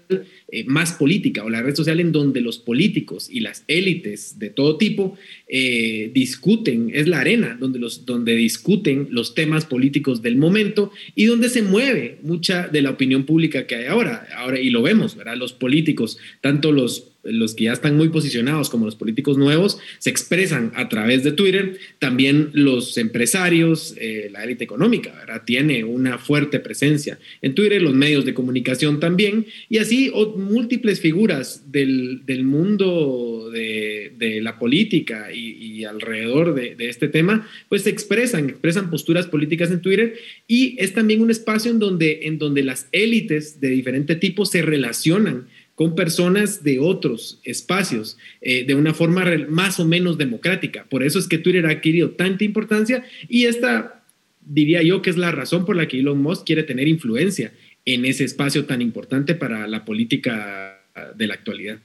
eh, 0.50 0.64
más 0.66 0.94
política 0.94 1.44
o 1.44 1.50
la 1.50 1.62
red 1.62 1.76
social 1.76 2.00
en 2.00 2.12
donde 2.12 2.42
los 2.42 2.58
políticos 2.58 3.30
y 3.32 3.40
las 3.40 3.64
élites 3.68 4.40
de 4.40 4.50
todo 4.50 4.78
tipo 4.78 5.18
eh, 5.48 6.12
discuten, 6.14 6.92
es 6.94 7.08
la 7.08 7.20
arena 7.20 7.58
donde, 7.60 7.80
los, 7.80 8.06
donde 8.06 8.36
discuten 8.36 9.08
los 9.12 9.36
temas 9.36 9.66
políticos 9.66 10.22
del 10.22 10.38
momento 10.38 10.92
y 11.16 11.26
donde 11.26 11.50
se 11.50 11.62
mueve 11.62 12.18
mucha 12.24 12.68
de 12.68 12.82
la 12.82 12.90
opinión 12.90 13.26
pública 13.26 13.68
que 13.68 13.76
hay 13.76 13.86
ahora. 13.86 14.28
ahora 14.36 14.60
y 14.60 14.72
lo 14.72 14.82
vemos, 14.82 15.16
¿verdad? 15.16 15.38
Los 15.38 15.54
políticos, 15.54 16.18
tanto 16.42 16.72
los 16.72 17.11
los 17.24 17.56
que 17.56 17.66
ya 17.66 17.74
están 17.74 17.98
muy 17.98 18.10
posicionados 18.10 18.70
como 18.70 18.86
los 18.86 18.96
políticos 18.96 19.38
nuevos 19.38 19.78
se 20.00 20.10
expresan 20.10 20.72
a 20.76 20.90
través 20.90 21.24
de 21.24 21.32
Twitter. 21.32 21.78
También 22.00 22.50
los 22.54 22.98
empresarios, 22.98 23.96
eh, 23.98 24.30
la 24.32 24.44
élite 24.44 24.64
económica, 24.64 25.14
¿verdad? 25.14 25.44
Tiene 25.46 25.84
una 25.84 26.18
fuerte 26.18 26.60
presencia 26.60 27.20
en 27.42 27.54
Twitter, 27.54 27.82
los 27.82 27.94
medios 27.94 28.26
de 28.26 28.34
comunicación 28.34 29.00
también, 29.00 29.46
y 29.70 29.78
así 29.78 30.12
múltiples 30.36 31.00
figuras 31.00 31.72
del, 31.72 32.22
mundo 32.44 33.50
de, 33.52 34.40
la 34.42 34.58
política 34.58 35.32
y, 35.34 35.84
alrededor 35.84 36.54
de, 36.54 36.76
de, 36.76 36.90
este 36.90 37.08
tema, 37.08 37.48
pues 37.70 37.84
se 37.84 37.90
expresan, 37.90 38.50
expresan 38.50 38.90
posturas 38.90 39.28
políticas 39.28 39.72
en 39.72 39.82
Twitter 39.82 40.16
y 40.48 40.76
es 40.80 40.94
también 40.94 41.22
un 41.22 41.32
espacio 41.32 41.72
en 41.72 41.80
donde, 41.80 42.22
en 42.24 42.38
donde 42.38 42.64
las 42.64 42.88
élites 42.92 43.60
de 43.60 43.70
diferente 43.70 44.16
tipo 44.16 44.46
se 44.46 44.62
relacionan 44.62 45.48
con 45.76 45.96
personas 45.96 46.64
de 46.64 46.80
otros 46.80 47.40
espacios 47.44 48.18
eh, 48.42 48.66
de 48.66 48.76
una 48.76 48.94
forma 48.94 49.26
más 49.50 49.80
o 49.80 49.86
menos 49.86 50.18
democrática. 50.18 50.86
Por 50.90 51.04
eso 51.04 51.20
es 51.20 51.28
que 51.28 51.38
Twitter 51.38 51.66
ha 51.66 51.72
adquirido 51.72 52.12
tanta 52.12 52.44
importancia 52.44 53.04
y 53.28 53.46
esta 53.46 54.04
diría 54.42 54.82
yo 54.82 55.02
que 55.02 55.10
es 55.10 55.18
la 55.18 55.32
razón 55.32 55.66
por 55.66 55.76
la 55.76 55.88
que 55.88 56.00
Elon 56.00 56.22
Musk 56.22 56.46
quiere 56.46 56.64
tener 56.64 56.88
influencia 56.88 57.54
en 57.86 58.06
ese 58.06 58.24
espacio 58.24 58.66
tan 58.66 58.82
importante 58.82 59.34
para 59.36 59.68
la 59.68 59.86
política 59.86 60.80
de 61.16 61.28
la 61.28 61.34
actualidad. 61.34 61.80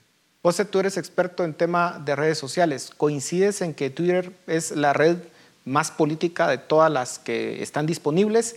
José, 0.47 0.65
tú 0.65 0.79
eres 0.79 0.97
experto 0.97 1.45
en 1.45 1.55
tema 1.55 2.01
de 2.05 2.15
redes 2.15 2.39
sociales. 2.39 2.93
¿Coincides 2.97 3.63
en 3.63 3.75
que 3.75 3.91
Twitter 3.91 4.31
es 4.47 4.71
la 4.71 4.93
red 4.93 5.17
más 5.65 5.91
política 5.91 6.49
de 6.49 6.59
todas 6.59 6.91
las 6.91 7.19
que 7.19 7.63
están 7.63 7.85
disponibles? 7.85 8.55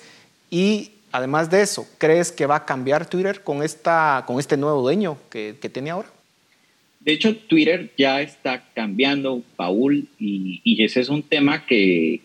Y 0.52 0.92
Además 1.12 1.50
de 1.50 1.62
eso, 1.62 1.88
¿crees 1.98 2.32
que 2.32 2.46
va 2.46 2.58
a 2.58 2.66
cambiar 2.66 3.10
Twitter 3.10 3.42
con, 3.44 3.64
esta, 3.64 4.24
con 4.28 4.40
este 4.40 4.58
nuevo 4.58 4.82
dueño 4.82 5.18
que, 5.30 5.54
tiene 5.72 5.90
ahora? 5.90 6.10
De 7.00 7.14
hecho, 7.14 7.36
Twitter 7.36 7.92
ya 7.98 8.22
está 8.22 8.66
cambiando, 8.76 9.42
Paul, 9.56 10.08
y, 10.20 10.84
ese 10.84 11.00
es 11.00 11.10
un 11.10 11.24
tema 11.24 11.66
que, 11.66 12.22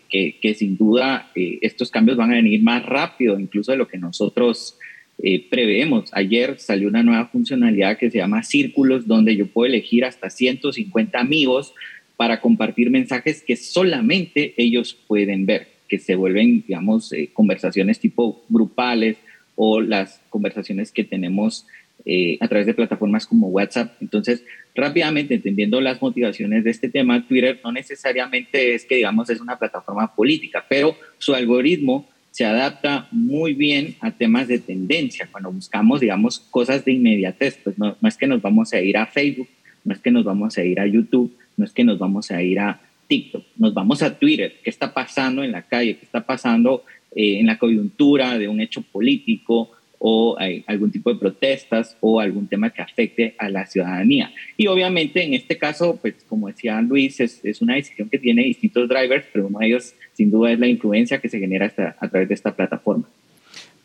sin 0.57 0.77
duda 0.77 1.31
eh, 1.35 1.59
estos 1.61 1.89
cambios 1.89 2.17
van 2.17 2.31
a 2.31 2.35
venir 2.35 2.61
más 2.61 2.85
rápido, 2.85 3.39
incluso 3.39 3.71
de 3.71 3.77
lo 3.77 3.87
que 3.87 3.97
nosotros 3.97 4.77
eh, 5.23 5.47
preveemos. 5.49 6.09
Ayer 6.13 6.59
salió 6.59 6.87
una 6.87 7.01
nueva 7.01 7.27
funcionalidad 7.27 7.97
que 7.97 8.11
se 8.11 8.19
llama 8.19 8.43
Círculos, 8.43 9.07
donde 9.07 9.35
yo 9.35 9.47
puedo 9.47 9.67
elegir 9.67 10.05
hasta 10.05 10.29
150 10.29 11.19
amigos 11.19 11.73
para 12.17 12.39
compartir 12.39 12.91
mensajes 12.91 13.41
que 13.41 13.55
solamente 13.55 14.53
ellos 14.57 14.93
pueden 15.07 15.45
ver 15.45 15.74
que 15.87 15.99
se 15.99 16.15
vuelven, 16.15 16.63
digamos, 16.67 17.11
eh, 17.13 17.29
conversaciones 17.33 17.99
tipo 17.99 18.43
grupales 18.49 19.17
o 19.55 19.81
las 19.81 20.21
conversaciones 20.29 20.91
que 20.91 21.03
tenemos 21.03 21.65
eh, 22.05 22.37
a 22.41 22.47
través 22.47 22.67
de 22.67 22.73
plataformas 22.73 23.25
como 23.25 23.47
WhatsApp. 23.47 23.95
Entonces, 24.01 24.43
rápidamente, 24.75 25.35
entendiendo 25.35 25.81
las 25.81 26.01
motivaciones 26.01 26.63
de 26.63 26.71
este 26.71 26.89
tema, 26.89 27.25
Twitter 27.27 27.59
no 27.63 27.71
necesariamente 27.71 28.75
es 28.75 28.85
que, 28.85 28.95
digamos, 28.95 29.29
es 29.29 29.39
una 29.39 29.57
plataforma 29.57 30.13
política, 30.13 30.65
pero 30.67 30.95
su 31.17 31.33
algoritmo 31.33 32.07
se 32.31 32.45
adapta 32.45 33.07
muy 33.11 33.53
bien 33.53 33.95
a 34.01 34.11
temas 34.11 34.47
de 34.47 34.59
tendencia. 34.59 35.29
Cuando 35.31 35.51
buscamos, 35.51 36.01
digamos, 36.01 36.39
cosas 36.39 36.83
de 36.83 36.91
inmediatez, 36.91 37.59
pues 37.63 37.79
no, 37.79 37.95
no 37.99 38.09
es 38.09 38.17
que 38.17 38.27
nos 38.27 38.41
vamos 38.41 38.73
a 38.73 38.81
ir 38.81 38.97
a 38.97 39.07
Facebook, 39.07 39.47
no 39.85 39.93
es 39.93 39.99
que 39.99 40.11
nos 40.11 40.25
vamos 40.25 40.57
a 40.57 40.63
ir 40.63 40.79
a 40.79 40.85
YouTube, 40.85 41.33
no 41.55 41.63
es 41.63 41.71
que 41.71 41.85
nos 41.85 41.97
vamos 41.97 42.29
a 42.31 42.43
ir 42.43 42.59
a 42.59 42.81
TikTok, 43.07 43.43
nos 43.57 43.73
vamos 43.73 44.01
a 44.01 44.17
Twitter, 44.17 44.55
qué 44.63 44.69
está 44.69 44.93
pasando 44.93 45.43
en 45.43 45.51
la 45.51 45.63
calle, 45.63 45.97
qué 45.97 46.05
está 46.05 46.25
pasando 46.25 46.83
eh, 47.15 47.39
en 47.39 47.45
la 47.45 47.57
coyuntura 47.57 48.37
de 48.37 48.47
un 48.47 48.59
hecho 48.59 48.81
político 48.81 49.71
o 49.99 50.35
hay 50.37 50.63
algún 50.67 50.91
tipo 50.91 51.11
de 51.11 51.19
protestas 51.19 51.97
o 51.99 52.19
algún 52.19 52.47
tema 52.47 52.69
que 52.69 52.81
afecte 52.81 53.35
a 53.39 53.49
la 53.49 53.65
ciudadanía. 53.65 54.31
Y 54.57 54.67
obviamente 54.67 55.23
en 55.23 55.33
este 55.33 55.57
caso, 55.57 55.97
pues 56.01 56.15
como 56.27 56.47
decía 56.47 56.81
Luis, 56.81 57.19
es, 57.19 57.61
una 57.61 57.75
decisión 57.75 58.09
que 58.09 58.19
tiene 58.19 58.43
distintos 58.43 58.87
drivers, 58.87 59.25
pero 59.31 59.47
uno 59.47 59.59
de 59.59 59.67
ellos 59.67 59.93
sin 60.13 60.29
duda 60.29 60.51
es 60.51 60.59
la 60.59 60.67
influencia 60.67 61.19
que 61.19 61.29
se 61.29 61.39
genera 61.39 61.73
a 61.99 62.07
través 62.09 62.27
de 62.27 62.33
esta 62.33 62.55
plataforma. 62.55 63.09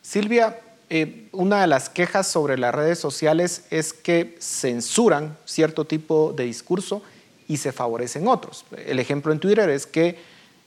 Silvia, 0.02 0.58
eh, 0.90 1.28
una 1.32 1.60
de 1.60 1.68
las 1.68 1.88
quejas 1.88 2.26
sobre 2.26 2.58
las 2.58 2.74
redes 2.74 2.98
sociales 2.98 3.66
es 3.70 3.92
que 3.92 4.34
censuran 4.40 5.36
cierto 5.44 5.84
tipo 5.84 6.32
de 6.32 6.44
discurso 6.44 7.02
y 7.50 7.56
se 7.56 7.72
favorecen 7.72 8.28
otros. 8.28 8.64
El 8.86 9.00
ejemplo 9.00 9.32
en 9.32 9.40
Twitter 9.40 9.68
es 9.70 9.84
que 9.84 10.16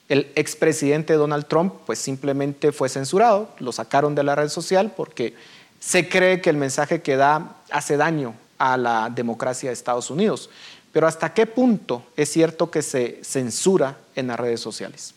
el 0.09 0.27
expresidente 0.35 1.13
Donald 1.13 1.45
Trump 1.45 1.73
pues 1.85 1.97
simplemente 1.97 2.73
fue 2.73 2.89
censurado, 2.89 3.49
lo 3.59 3.71
sacaron 3.71 4.15
de 4.15 4.23
la 4.23 4.35
red 4.35 4.49
social 4.49 4.91
porque 4.93 5.33
se 5.79 6.09
cree 6.09 6.41
que 6.41 6.49
el 6.49 6.57
mensaje 6.57 7.01
que 7.01 7.15
da 7.15 7.55
hace 7.71 7.95
daño 7.95 8.35
a 8.57 8.75
la 8.75 9.09
democracia 9.09 9.69
de 9.69 9.73
Estados 9.73 10.11
Unidos. 10.11 10.49
Pero 10.91 11.07
¿hasta 11.07 11.33
qué 11.33 11.45
punto 11.45 12.03
es 12.17 12.27
cierto 12.29 12.69
que 12.69 12.81
se 12.81 13.23
censura 13.23 13.97
en 14.13 14.27
las 14.27 14.37
redes 14.37 14.59
sociales? 14.59 15.15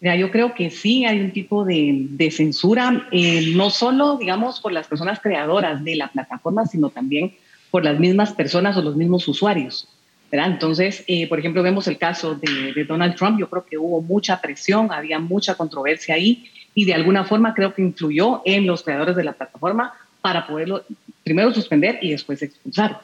yo 0.00 0.30
creo 0.30 0.54
que 0.54 0.70
sí 0.70 1.04
hay 1.04 1.18
un 1.20 1.32
tipo 1.32 1.64
de, 1.64 2.30
censura, 2.30 3.08
eh, 3.10 3.52
no 3.56 3.70
solo, 3.70 4.16
digamos, 4.16 4.60
por 4.60 4.70
las 4.70 4.86
personas 4.86 5.18
creadoras 5.18 5.82
de 5.82 5.96
la 5.96 6.06
plataforma, 6.12 6.64
sino 6.66 6.90
también 6.90 7.34
por 7.72 7.84
las 7.84 7.98
mismas 7.98 8.32
personas 8.32 8.76
o 8.76 8.82
los 8.82 8.94
mismos 8.94 9.26
usuarios. 9.26 9.88
Entonces, 10.30 11.04
eh, 11.06 11.26
por 11.26 11.38
ejemplo, 11.38 11.62
vemos 11.62 11.86
el 11.88 11.96
caso 11.96 12.34
de, 12.34 12.84
Donald 12.84 13.14
Trump, 13.16 13.38
yo 13.38 13.48
creo 13.48 13.64
que 13.64 13.78
hubo 13.78 14.02
mucha 14.02 14.40
presión, 14.40 14.92
había 14.92 15.18
mucha 15.18 15.54
controversia 15.54 16.14
ahí 16.14 16.50
y 16.74 16.84
de 16.84 16.94
alguna 16.94 17.24
forma 17.24 17.54
creo 17.54 17.74
que 17.74 17.82
influyó 17.82 18.42
en 18.44 18.66
los 18.66 18.82
creadores 18.82 19.16
de 19.16 19.24
la 19.24 19.32
plataforma 19.32 19.94
para 20.20 20.46
poderlo 20.46 20.84
primero 21.24 21.52
suspender 21.52 21.98
y 22.02 22.10
después 22.10 22.42
expulsar. 22.42 23.00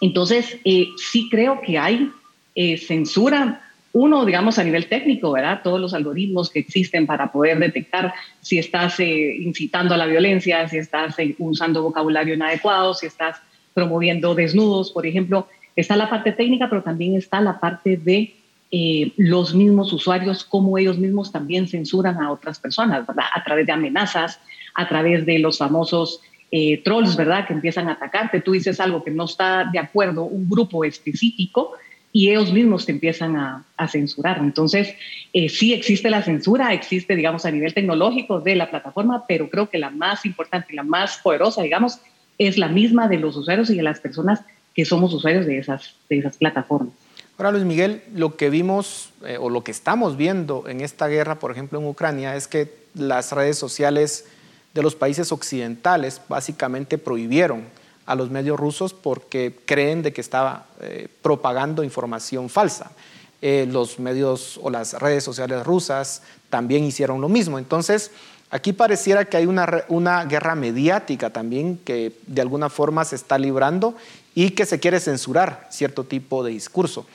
Entonces, 0.00 0.58
eh, 0.64 0.88
sí 0.96 1.28
creo 1.30 1.60
que 1.60 1.78
hay 1.78 2.10
eh, 2.54 2.76
censura, 2.76 3.68
uno, 3.92 4.24
digamos, 4.24 4.58
a 4.58 4.64
nivel 4.64 4.86
técnico, 4.86 5.32
¿verdad? 5.32 5.60
Todos 5.62 5.80
los 5.80 5.94
algoritmos 5.94 6.50
que 6.50 6.58
existen 6.58 7.06
para 7.06 7.30
poder 7.30 7.58
detectar 7.58 8.12
si 8.40 8.58
estás 8.58 8.98
incitando 8.98 9.94
a 9.94 9.98
la 9.98 10.06
violencia, 10.06 10.66
si 10.68 10.78
estás 10.78 11.14
usando 11.38 11.82
vocabulario 11.82 12.34
inadecuado, 12.34 12.94
si 12.94 13.06
estás 13.06 13.36
promoviendo 13.74 14.34
desnudos, 14.34 14.90
por 14.90 15.06
ejemplo, 15.06 15.46
Está 15.76 15.96
la 15.96 16.10
parte 16.10 16.32
técnica, 16.32 16.68
pero 16.68 16.82
también 16.82 17.16
está 17.16 17.40
la 17.40 17.58
parte 17.58 17.96
de 17.96 18.34
eh, 18.70 19.12
los 19.16 19.54
mismos 19.54 19.92
usuarios, 19.92 20.44
cómo 20.44 20.78
ellos 20.78 20.98
mismos 20.98 21.30
también 21.30 21.68
censuran 21.68 22.20
a 22.22 22.30
otras 22.30 22.58
personas, 22.58 23.06
¿verdad? 23.06 23.26
A 23.34 23.44
través 23.44 23.66
de 23.66 23.72
amenazas, 23.72 24.40
a 24.74 24.88
través 24.88 25.26
de 25.26 25.38
los 25.38 25.58
famosos 25.58 26.20
eh, 26.50 26.82
trolls, 26.82 27.16
¿verdad? 27.16 27.46
Que 27.46 27.54
empiezan 27.54 27.88
a 27.88 27.92
atacarte. 27.92 28.40
Tú 28.40 28.52
dices 28.52 28.80
algo 28.80 29.02
que 29.04 29.10
no 29.10 29.24
está 29.24 29.68
de 29.72 29.78
acuerdo 29.78 30.24
un 30.24 30.48
grupo 30.48 30.84
específico 30.84 31.72
y 32.12 32.28
ellos 32.28 32.52
mismos 32.52 32.84
te 32.84 32.92
empiezan 32.92 33.36
a, 33.36 33.64
censurar. 33.88 34.38
Entonces, 34.38 34.94
eh, 35.32 35.48
sí 35.48 35.72
existe 35.72 36.08
la 36.08 36.22
censura, 36.22 36.72
existe, 36.72 37.16
digamos, 37.16 37.44
a 37.46 37.50
nivel 37.50 37.74
tecnológico 37.74 38.40
de 38.40 38.54
la 38.54 38.70
plataforma, 38.70 39.24
pero 39.26 39.50
creo 39.50 39.68
que 39.68 39.78
la 39.78 39.90
más 39.90 40.24
importante 40.24 40.68
y 40.72 40.76
la 40.76 40.82
más 40.82 41.18
poderosa, 41.18 41.62
digamos, 41.62 41.98
es 42.38 42.58
la 42.58 42.68
misma 42.68 43.08
de 43.08 43.18
los 43.18 43.36
usuarios 43.36 43.70
y 43.70 43.76
de 43.76 43.82
las 43.82 43.98
personas 43.98 44.44
que 44.74 44.84
somos 44.84 45.12
usuarios 45.12 45.46
de 45.46 45.58
esas, 45.58 45.94
de 46.08 46.18
esas 46.18 46.36
plataformas. 46.36 46.94
Ahora, 47.38 47.52
Luis 47.52 47.64
Miguel, 47.64 48.02
lo 48.14 48.36
que 48.36 48.50
vimos 48.50 49.10
eh, 49.24 49.36
o 49.40 49.50
lo 49.50 49.64
que 49.64 49.70
estamos 49.70 50.16
viendo 50.16 50.68
en 50.68 50.80
esta 50.80 51.08
guerra, 51.08 51.38
por 51.38 51.50
ejemplo, 51.50 51.78
en 51.80 51.86
Ucrania, 51.86 52.36
es 52.36 52.46
que 52.46 52.72
las 52.94 53.32
redes 53.32 53.58
sociales 53.58 54.26
de 54.74 54.82
los 54.82 54.94
países 54.94 55.32
occidentales 55.32 56.20
básicamente 56.28 56.98
prohibieron 56.98 57.64
a 58.06 58.14
los 58.14 58.30
medios 58.30 58.58
rusos 58.58 58.94
porque 58.94 59.56
creen 59.64 60.02
de 60.02 60.12
que 60.12 60.20
estaba 60.20 60.66
eh, 60.80 61.08
propagando 61.22 61.84
información 61.84 62.48
falsa. 62.48 62.92
Eh, 63.40 63.66
los 63.70 63.98
medios 63.98 64.60
o 64.62 64.70
las 64.70 64.94
redes 64.94 65.24
sociales 65.24 65.64
rusas 65.64 66.22
también 66.48 66.84
hicieron 66.84 67.20
lo 67.20 67.28
mismo. 67.28 67.58
Entonces, 67.58 68.12
aquí 68.50 68.72
pareciera 68.72 69.24
que 69.24 69.36
hay 69.36 69.46
una, 69.46 69.84
una 69.88 70.24
guerra 70.26 70.54
mediática 70.54 71.30
también 71.30 71.78
que 71.78 72.12
de 72.26 72.40
alguna 72.40 72.68
forma 72.68 73.04
se 73.04 73.16
está 73.16 73.38
librando 73.38 73.96
y 74.34 74.50
que 74.50 74.66
se 74.66 74.80
quiere 74.80 75.00
censurar 75.00 75.68
cierto 75.70 76.04
tipo 76.04 76.44
de 76.44 76.52
discurso. 76.52 77.06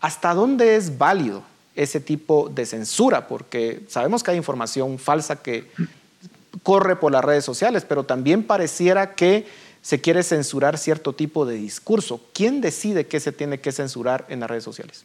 ¿Hasta 0.00 0.34
dónde 0.34 0.76
es 0.76 0.98
válido 0.98 1.42
ese 1.74 2.00
tipo 2.00 2.48
de 2.48 2.66
censura? 2.66 3.28
Porque 3.28 3.82
sabemos 3.88 4.22
que 4.22 4.32
hay 4.32 4.36
información 4.36 4.98
falsa 4.98 5.42
que 5.42 5.70
corre 6.62 6.96
por 6.96 7.12
las 7.12 7.24
redes 7.24 7.44
sociales, 7.44 7.84
pero 7.88 8.04
también 8.04 8.44
pareciera 8.44 9.14
que 9.14 9.46
se 9.80 10.00
quiere 10.00 10.22
censurar 10.22 10.78
cierto 10.78 11.12
tipo 11.12 11.44
de 11.44 11.56
discurso. 11.56 12.20
¿Quién 12.32 12.60
decide 12.60 13.06
qué 13.06 13.18
se 13.20 13.32
tiene 13.32 13.60
que 13.60 13.72
censurar 13.72 14.26
en 14.28 14.40
las 14.40 14.50
redes 14.50 14.64
sociales? 14.64 15.04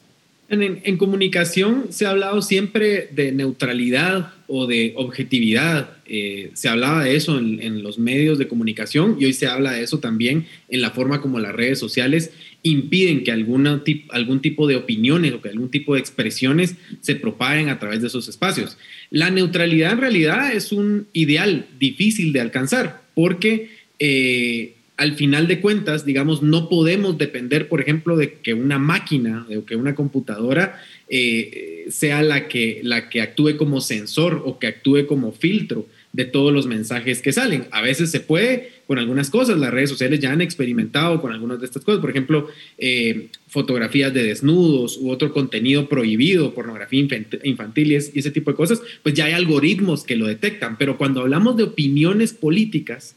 En, 0.50 0.96
comunicación 0.96 1.88
se 1.90 2.06
ha 2.06 2.12
hablado 2.12 2.42
siempre 2.42 3.10
de 3.12 3.34
neutralidad 3.34 4.34
o 4.48 4.66
de 4.66 4.94
objetividad. 4.96 5.98
Eh, 6.06 6.52
se 6.54 6.70
hablaba 6.70 7.04
de 7.04 7.18
eso 7.18 7.38
en, 7.38 7.84
los 7.84 8.00
medios 8.00 8.38
de 8.38 8.48
comunicación 8.48 9.18
y 9.20 9.26
hoy 9.26 9.34
se 9.34 9.48
habla 9.48 9.74
de 9.74 9.84
eso 9.84 10.00
también 10.00 10.46
en 10.70 10.80
la 10.80 10.92
forma 10.92 11.22
como 11.22 11.40
las 11.40 11.54
redes 11.54 11.80
sociales 11.80 12.32
impiden 12.64 13.26
que 13.26 13.34
alguna, 13.34 13.84
algún 14.10 14.42
tipo 14.42 14.68
de 14.68 14.78
opiniones 14.78 15.34
o 15.34 15.42
que 15.42 15.50
algún 15.50 15.70
tipo 15.70 15.96
de 15.96 16.00
expresiones 16.00 16.76
se 17.02 17.16
propaguen 17.16 17.68
a 17.68 17.80
través 17.80 18.02
de 18.02 18.08
esos 18.08 18.30
espacios. 18.30 18.78
La 19.10 19.30
neutralidad 19.30 19.92
en 19.92 20.00
realidad 20.00 20.54
es 20.54 20.72
un 20.72 21.08
ideal 21.12 21.68
difícil 21.78 22.32
de 22.32 22.40
alcanzar 22.40 23.02
porque... 23.14 23.76
Eh, 24.00 24.77
al 24.98 25.14
final 25.14 25.48
de 25.48 25.62
cuentas, 25.62 26.06
digamos, 26.06 26.42
no 26.42 26.70
podemos 26.70 27.20
depender, 27.20 27.70
por 27.70 27.82
ejemplo, 27.82 28.18
de 28.18 28.34
que 28.34 28.56
una 28.56 28.80
máquina 28.80 29.46
o 29.56 29.64
que 29.64 29.76
una 29.76 29.94
computadora 29.94 30.82
eh, 31.08 31.86
sea 31.92 32.24
la 32.24 32.48
que, 32.48 32.82
la 32.84 33.08
que 33.08 33.22
actúe 33.22 33.58
como 33.58 33.80
sensor 33.80 34.42
o 34.44 34.58
que 34.58 34.66
actúe 34.66 35.06
como 35.06 35.32
filtro 35.32 35.88
de 36.14 36.26
todos 36.26 36.52
los 36.52 36.66
mensajes 36.66 37.22
que 37.22 37.32
salen. 37.32 37.68
A 37.70 37.82
veces 37.82 38.10
se 38.10 38.22
puede 38.22 38.72
con 38.88 38.98
algunas 38.98 39.30
cosas, 39.30 39.60
las 39.60 39.72
redes 39.72 39.90
sociales 39.90 40.20
ya 40.20 40.32
han 40.32 40.42
experimentado 40.42 41.22
con 41.22 41.32
algunas 41.32 41.60
de 41.60 41.68
estas 41.68 41.84
cosas, 41.84 42.02
por 42.02 42.10
ejemplo, 42.10 42.48
eh, 42.80 43.28
fotografías 43.50 44.12
de 44.14 44.24
desnudos 44.24 44.98
u 44.98 45.12
otro 45.12 45.32
contenido 45.32 45.88
prohibido, 45.88 46.56
pornografía 46.56 47.06
infantil 47.44 47.92
y 47.92 47.96
ese 47.96 48.32
tipo 48.32 48.50
de 48.50 48.58
cosas, 48.58 48.82
pues 49.04 49.14
ya 49.14 49.26
hay 49.26 49.34
algoritmos 49.34 50.04
que 50.04 50.16
lo 50.16 50.26
detectan, 50.26 50.78
pero 50.78 50.98
cuando 50.98 51.22
hablamos 51.22 51.56
de 51.56 51.64
opiniones 51.64 52.34
políticas, 52.34 53.16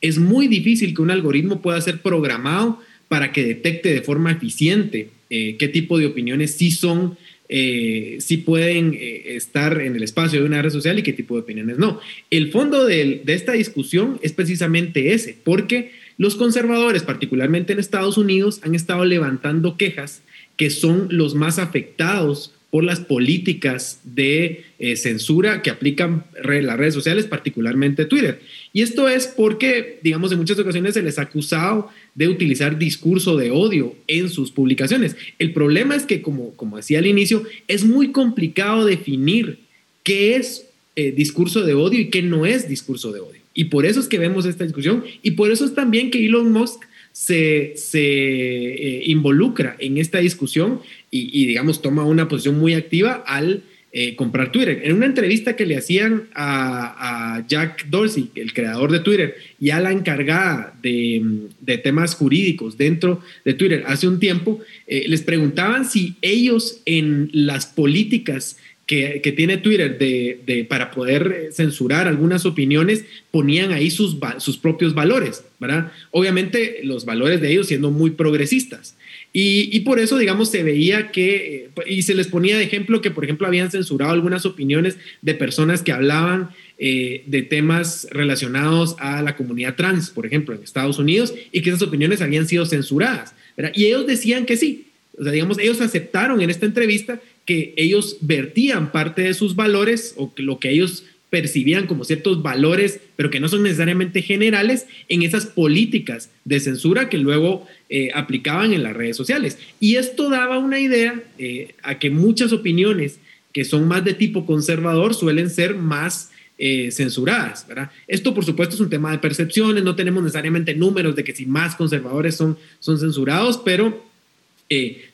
es 0.00 0.18
muy 0.18 0.48
difícil 0.48 0.94
que 0.94 1.02
un 1.02 1.10
algoritmo 1.10 1.60
pueda 1.60 1.80
ser 1.80 2.00
programado 2.00 2.80
para 3.08 3.32
que 3.32 3.44
detecte 3.44 3.92
de 3.92 4.02
forma 4.02 4.32
eficiente 4.32 5.08
eh, 5.30 5.56
qué 5.58 5.68
tipo 5.68 5.98
de 5.98 6.06
opiniones 6.06 6.52
sí 6.52 6.72
son, 6.72 7.16
eh, 7.48 8.16
sí 8.20 8.38
pueden 8.38 8.94
eh, 8.94 9.36
estar 9.36 9.80
en 9.80 9.94
el 9.94 10.02
espacio 10.02 10.40
de 10.40 10.46
una 10.46 10.60
red 10.60 10.70
social 10.70 10.98
y 10.98 11.02
qué 11.02 11.12
tipo 11.12 11.36
de 11.36 11.42
opiniones 11.42 11.78
no. 11.78 12.00
El 12.30 12.50
fondo 12.50 12.84
de, 12.84 13.22
de 13.24 13.34
esta 13.34 13.52
discusión 13.52 14.18
es 14.22 14.32
precisamente 14.32 15.12
ese, 15.12 15.36
porque 15.44 15.92
los 16.18 16.34
conservadores, 16.34 17.04
particularmente 17.04 17.72
en 17.72 17.78
Estados 17.78 18.18
Unidos, 18.18 18.60
han 18.64 18.74
estado 18.74 19.04
levantando 19.04 19.76
quejas 19.76 20.22
que 20.56 20.70
son 20.70 21.06
los 21.10 21.34
más 21.34 21.58
afectados 21.58 22.52
por 22.70 22.84
las 22.84 23.00
políticas 23.00 24.00
de 24.04 24.64
eh, 24.78 24.96
censura 24.96 25.60
que 25.60 25.70
aplican 25.70 26.24
las 26.42 26.76
redes 26.78 26.94
sociales, 26.94 27.26
particularmente 27.26 28.04
Twitter. 28.04 28.40
Y 28.72 28.82
esto 28.82 29.08
es 29.08 29.26
porque, 29.26 29.98
digamos, 30.02 30.30
en 30.30 30.38
muchas 30.38 30.58
ocasiones 30.58 30.94
se 30.94 31.02
les 31.02 31.18
ha 31.18 31.22
acusado 31.22 31.88
de 32.14 32.28
utilizar 32.28 32.78
discurso 32.78 33.36
de 33.36 33.50
odio 33.50 33.96
en 34.06 34.28
sus 34.28 34.52
publicaciones. 34.52 35.16
El 35.38 35.52
problema 35.52 35.96
es 35.96 36.04
que, 36.04 36.22
como, 36.22 36.54
como 36.54 36.76
decía 36.76 37.00
al 37.00 37.06
inicio, 37.06 37.42
es 37.66 37.84
muy 37.84 38.12
complicado 38.12 38.86
definir 38.86 39.58
qué 40.04 40.36
es 40.36 40.66
eh, 40.94 41.12
discurso 41.12 41.62
de 41.62 41.74
odio 41.74 42.00
y 42.00 42.10
qué 42.10 42.22
no 42.22 42.46
es 42.46 42.68
discurso 42.68 43.10
de 43.10 43.20
odio. 43.20 43.40
Y 43.52 43.64
por 43.64 43.84
eso 43.84 43.98
es 43.98 44.06
que 44.06 44.18
vemos 44.18 44.46
esta 44.46 44.64
discusión 44.64 45.04
y 45.22 45.32
por 45.32 45.50
eso 45.50 45.64
es 45.64 45.74
también 45.74 46.10
que 46.10 46.24
Elon 46.24 46.52
Musk 46.52 46.82
se, 47.20 47.74
eh, 47.92 49.02
involucra 49.04 49.76
en 49.78 49.98
esta 49.98 50.18
discusión 50.20 50.80
y, 51.10 51.44
digamos, 51.44 51.82
toma 51.82 52.04
una 52.04 52.28
posición 52.28 52.58
muy 52.58 52.72
activa 52.72 53.22
al 53.26 53.62
eh, 53.92 54.16
comprar 54.16 54.52
Twitter. 54.52 54.80
En 54.84 54.94
una 54.94 55.04
entrevista 55.04 55.54
que 55.54 55.66
le 55.66 55.76
hacían 55.76 56.28
a, 56.34 57.44
Jack 57.46 57.88
Dorsey, 57.88 58.30
el 58.36 58.54
creador 58.54 58.90
de 58.90 59.00
Twitter, 59.00 59.34
y 59.58 59.68
a 59.70 59.80
la 59.80 59.92
encargada 59.92 60.74
de, 60.80 61.50
temas 61.82 62.14
jurídicos 62.14 62.78
dentro 62.78 63.20
de 63.44 63.52
Twitter 63.52 63.84
hace 63.86 64.08
un 64.08 64.18
tiempo, 64.18 64.60
eh, 64.86 65.04
les 65.06 65.20
preguntaban 65.20 65.84
si 65.84 66.14
ellos 66.22 66.80
en 66.86 67.28
las 67.32 67.66
políticas 67.66 68.56
que, 68.90 69.32
tiene 69.36 69.56
Twitter 69.58 69.98
de, 69.98 70.66
para 70.68 70.90
poder 70.90 71.50
censurar 71.52 72.08
algunas 72.08 72.44
opiniones, 72.44 73.04
ponían 73.30 73.70
ahí 73.70 73.88
sus, 73.88 74.16
sus 74.38 74.58
propios 74.58 74.94
valores, 74.94 75.44
¿verdad? 75.60 75.92
Obviamente 76.10 76.80
los 76.82 77.04
valores 77.04 77.40
de 77.40 77.52
ellos 77.52 77.68
siendo 77.68 77.92
muy 77.92 78.10
progresistas. 78.10 78.96
Y, 79.32 79.78
por 79.80 80.00
eso, 80.00 80.18
digamos, 80.18 80.50
se 80.50 80.64
veía 80.64 81.12
que, 81.12 81.70
eh, 81.76 81.82
y 81.86 82.02
se 82.02 82.16
les 82.16 82.26
ponía 82.26 82.58
de 82.58 82.64
ejemplo 82.64 83.00
que, 83.00 83.12
por 83.12 83.22
ejemplo, 83.22 83.46
habían 83.46 83.70
censurado 83.70 84.10
algunas 84.10 84.44
opiniones 84.44 84.96
de 85.22 85.34
personas 85.34 85.82
que 85.82 85.92
hablaban 85.92 86.50
eh, 86.78 87.22
de 87.26 87.42
temas 87.42 88.08
relacionados 88.10 88.96
a 88.98 89.22
la 89.22 89.36
comunidad 89.36 89.76
trans, 89.76 90.10
por 90.10 90.26
ejemplo, 90.26 90.56
en 90.56 90.64
Estados 90.64 90.98
Unidos, 90.98 91.32
y 91.52 91.62
que 91.62 91.70
esas 91.70 91.82
opiniones 91.82 92.22
habían 92.22 92.48
sido 92.48 92.66
censuradas. 92.66 93.36
Y 93.72 93.84
ellos 93.84 94.08
decían 94.08 94.46
que 94.46 94.56
sí. 94.56 94.86
O 95.16 95.22
sea, 95.22 95.30
digamos, 95.30 95.60
ellos 95.60 95.80
aceptaron 95.80 96.40
en 96.40 96.50
esta 96.50 96.66
entrevista 96.66 97.20
que 97.50 97.74
ellos 97.76 98.18
vertían 98.20 98.92
parte 98.92 99.22
de 99.22 99.34
sus 99.34 99.56
valores 99.56 100.14
o 100.16 100.32
lo 100.36 100.60
que 100.60 100.70
ellos 100.70 101.02
percibían 101.30 101.88
como 101.88 102.04
ciertos 102.04 102.44
valores, 102.44 103.00
pero 103.16 103.28
que 103.28 103.40
no 103.40 103.48
son 103.48 103.64
necesariamente 103.64 104.22
generales, 104.22 104.86
en 105.08 105.22
esas 105.22 105.46
políticas 105.46 106.30
de 106.44 106.60
censura 106.60 107.08
que 107.08 107.18
luego 107.18 107.66
eh, 107.88 108.10
aplicaban 108.14 108.72
en 108.72 108.84
las 108.84 108.94
redes 108.94 109.16
sociales. 109.16 109.58
Y 109.80 109.96
esto 109.96 110.30
daba 110.30 110.58
una 110.58 110.78
idea 110.78 111.24
eh, 111.38 111.74
a 111.82 111.98
que 111.98 112.10
muchas 112.10 112.52
opiniones 112.52 113.18
que 113.52 113.64
son 113.64 113.88
más 113.88 114.04
de 114.04 114.14
tipo 114.14 114.46
conservador 114.46 115.16
suelen 115.16 115.50
ser 115.50 115.74
más 115.74 116.30
eh, 116.56 116.92
censuradas, 116.92 117.66
¿verdad? 117.66 117.90
Esto, 118.06 118.32
por 118.32 118.44
supuesto, 118.44 118.76
es 118.76 118.80
un 118.80 118.90
tema 118.90 119.10
de 119.10 119.18
percepciones, 119.18 119.82
no 119.82 119.96
tenemos 119.96 120.22
necesariamente 120.22 120.76
números 120.76 121.16
de 121.16 121.24
que 121.24 121.34
si 121.34 121.46
más 121.46 121.74
conservadores 121.74 122.36
son, 122.36 122.56
son 122.78 122.96
censurados, 123.00 123.60
pero 123.64 124.08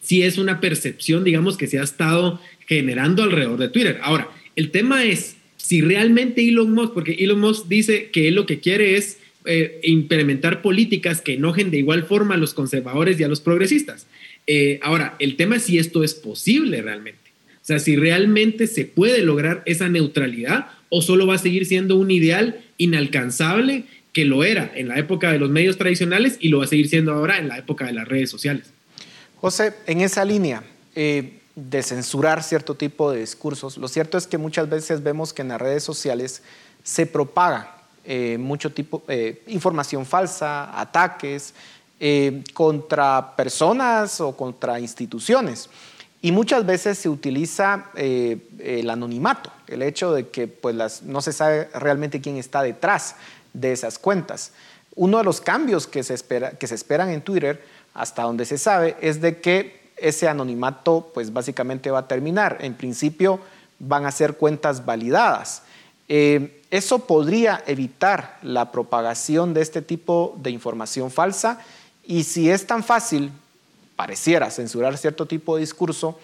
sí 0.00 0.22
es 0.22 0.38
una 0.38 0.60
percepción, 0.60 1.24
digamos, 1.24 1.56
que 1.56 1.66
se 1.66 1.78
ha 1.78 1.82
estado 1.82 2.40
generando 2.66 3.22
alrededor 3.22 3.58
de 3.58 3.68
Twitter. 3.68 3.98
Ahora, 4.02 4.28
el 4.54 4.70
tema 4.70 5.04
es 5.04 5.36
si 5.56 5.80
realmente 5.80 6.46
Elon 6.46 6.72
Musk, 6.72 6.92
porque 6.92 7.12
Elon 7.18 7.40
Musk 7.40 7.66
dice 7.66 8.10
que 8.12 8.28
él 8.28 8.34
lo 8.34 8.46
que 8.46 8.60
quiere 8.60 8.96
es 8.96 9.18
eh, 9.46 9.80
implementar 9.84 10.62
políticas 10.62 11.20
que 11.20 11.34
enojen 11.34 11.70
de 11.70 11.78
igual 11.78 12.04
forma 12.04 12.34
a 12.34 12.38
los 12.38 12.54
conservadores 12.54 13.18
y 13.18 13.24
a 13.24 13.28
los 13.28 13.40
progresistas. 13.40 14.06
Eh, 14.46 14.78
ahora, 14.82 15.16
el 15.18 15.36
tema 15.36 15.56
es 15.56 15.64
si 15.64 15.78
esto 15.78 16.04
es 16.04 16.14
posible 16.14 16.82
realmente. 16.82 17.30
O 17.62 17.66
sea, 17.66 17.78
si 17.78 17.96
realmente 17.96 18.66
se 18.66 18.84
puede 18.84 19.22
lograr 19.22 19.62
esa 19.66 19.88
neutralidad 19.88 20.68
o 20.88 21.02
solo 21.02 21.26
va 21.26 21.34
a 21.34 21.38
seguir 21.38 21.66
siendo 21.66 21.96
un 21.96 22.10
ideal 22.10 22.60
inalcanzable 22.78 23.84
que 24.12 24.24
lo 24.24 24.44
era 24.44 24.70
en 24.74 24.88
la 24.88 24.98
época 24.98 25.32
de 25.32 25.38
los 25.38 25.50
medios 25.50 25.76
tradicionales 25.76 26.38
y 26.40 26.48
lo 26.48 26.58
va 26.58 26.64
a 26.64 26.68
seguir 26.68 26.88
siendo 26.88 27.12
ahora 27.12 27.38
en 27.38 27.48
la 27.48 27.58
época 27.58 27.86
de 27.86 27.92
las 27.92 28.06
redes 28.06 28.30
sociales. 28.30 28.72
José, 29.46 29.74
en 29.86 30.00
esa 30.00 30.24
línea, 30.24 30.64
eh, 30.96 31.38
de 31.54 31.80
censurar 31.84 32.42
cierto 32.42 32.74
tipo 32.74 33.12
de 33.12 33.20
discursos. 33.20 33.76
Lo 33.76 33.86
cierto 33.86 34.18
es 34.18 34.26
que 34.26 34.38
muchas 34.38 34.68
veces 34.68 35.04
vemos 35.04 35.32
que 35.32 35.42
en 35.42 35.48
las 35.50 35.60
redes 35.60 35.84
sociales 35.84 36.42
se 36.82 37.06
propaga 37.06 37.76
eh, 38.04 38.38
mucho 38.38 38.72
tipo 38.72 39.04
eh, 39.06 39.44
información 39.46 40.04
falsa, 40.04 40.76
ataques 40.76 41.54
contra 42.52 43.36
personas 43.36 44.20
o 44.20 44.36
contra 44.36 44.80
instituciones. 44.80 45.70
Y 46.22 46.32
muchas 46.32 46.66
veces 46.66 46.98
se 46.98 47.08
utiliza 47.08 47.86
el 47.94 48.90
anonimato, 48.90 49.52
el 49.68 49.80
hecho 49.80 50.12
de 50.12 50.28
que 50.28 50.48
pues, 50.48 51.02
no 51.04 51.22
se 51.22 51.32
sabe 51.32 51.70
realmente 51.72 52.20
quién 52.20 52.36
está 52.36 52.62
detrás 52.62 53.14
de 53.52 53.70
esas 53.70 53.96
cuentas. 54.00 54.50
Uno 54.96 55.18
de 55.18 55.24
los 55.24 55.40
cambios 55.40 55.86
que 55.86 56.02
se, 56.02 56.14
espera, 56.14 56.50
que 56.50 56.66
se 56.66 56.74
esperan 56.74 57.10
en 57.10 57.22
Twitter, 57.22 57.62
hasta 57.96 58.22
donde 58.22 58.44
se 58.44 58.58
sabe, 58.58 58.96
es 59.00 59.20
de 59.20 59.40
que 59.40 59.80
ese 59.96 60.28
anonimato 60.28 61.10
pues 61.14 61.32
básicamente 61.32 61.90
va 61.90 62.00
a 62.00 62.08
terminar. 62.08 62.58
En 62.60 62.74
principio 62.74 63.40
van 63.78 64.04
a 64.04 64.12
ser 64.12 64.36
cuentas 64.36 64.84
validadas. 64.84 65.62
Eh, 66.08 66.62
eso 66.70 67.00
podría 67.00 67.64
evitar 67.66 68.38
la 68.42 68.70
propagación 68.70 69.54
de 69.54 69.62
este 69.62 69.82
tipo 69.82 70.36
de 70.42 70.50
información 70.50 71.10
falsa 71.10 71.60
y 72.04 72.24
si 72.24 72.50
es 72.50 72.66
tan 72.66 72.84
fácil, 72.84 73.30
pareciera 73.96 74.50
censurar 74.50 74.96
cierto 74.98 75.26
tipo 75.26 75.56
de 75.56 75.62
discurso, 75.62 76.18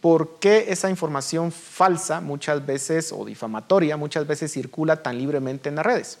¿por 0.00 0.38
qué 0.40 0.66
esa 0.68 0.88
información 0.88 1.52
falsa 1.52 2.20
muchas 2.20 2.64
veces 2.64 3.12
o 3.12 3.24
difamatoria 3.24 3.96
muchas 3.96 4.26
veces 4.26 4.50
circula 4.50 5.02
tan 5.02 5.18
libremente 5.18 5.68
en 5.68 5.76
las 5.76 5.86
redes? 5.86 6.18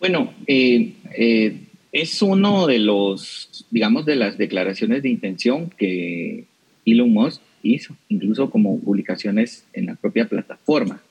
Bueno, 0.00 0.32
eh, 0.46 0.94
eh, 1.16 1.67
es 1.92 2.20
uno 2.22 2.66
de 2.66 2.78
los, 2.78 3.66
digamos, 3.70 4.04
de 4.04 4.16
las 4.16 4.36
declaraciones 4.36 5.02
de 5.02 5.08
intención 5.08 5.70
que 5.70 6.44
Elon 6.84 7.12
Musk 7.12 7.40
hizo, 7.62 7.96
incluso 8.08 8.50
como 8.50 8.78
publicaciones 8.80 9.66
en 9.72 9.86
la 9.86 9.94
propia 9.94 10.28
plataforma. 10.28 11.02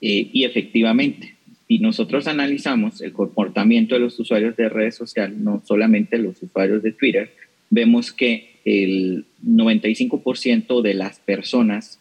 Eh, 0.00 0.28
y 0.32 0.44
efectivamente, 0.44 1.34
si 1.68 1.78
nosotros 1.78 2.26
analizamos 2.26 3.00
el 3.00 3.12
comportamiento 3.12 3.94
de 3.94 4.00
los 4.00 4.18
usuarios 4.18 4.56
de 4.56 4.68
redes 4.68 4.96
sociales, 4.96 5.38
no 5.38 5.62
solamente 5.64 6.18
los 6.18 6.42
usuarios 6.42 6.82
de 6.82 6.92
Twitter, 6.92 7.30
vemos 7.70 8.12
que 8.12 8.60
el 8.64 9.24
95% 9.46 10.82
de 10.82 10.94
las 10.94 11.20
personas 11.20 12.00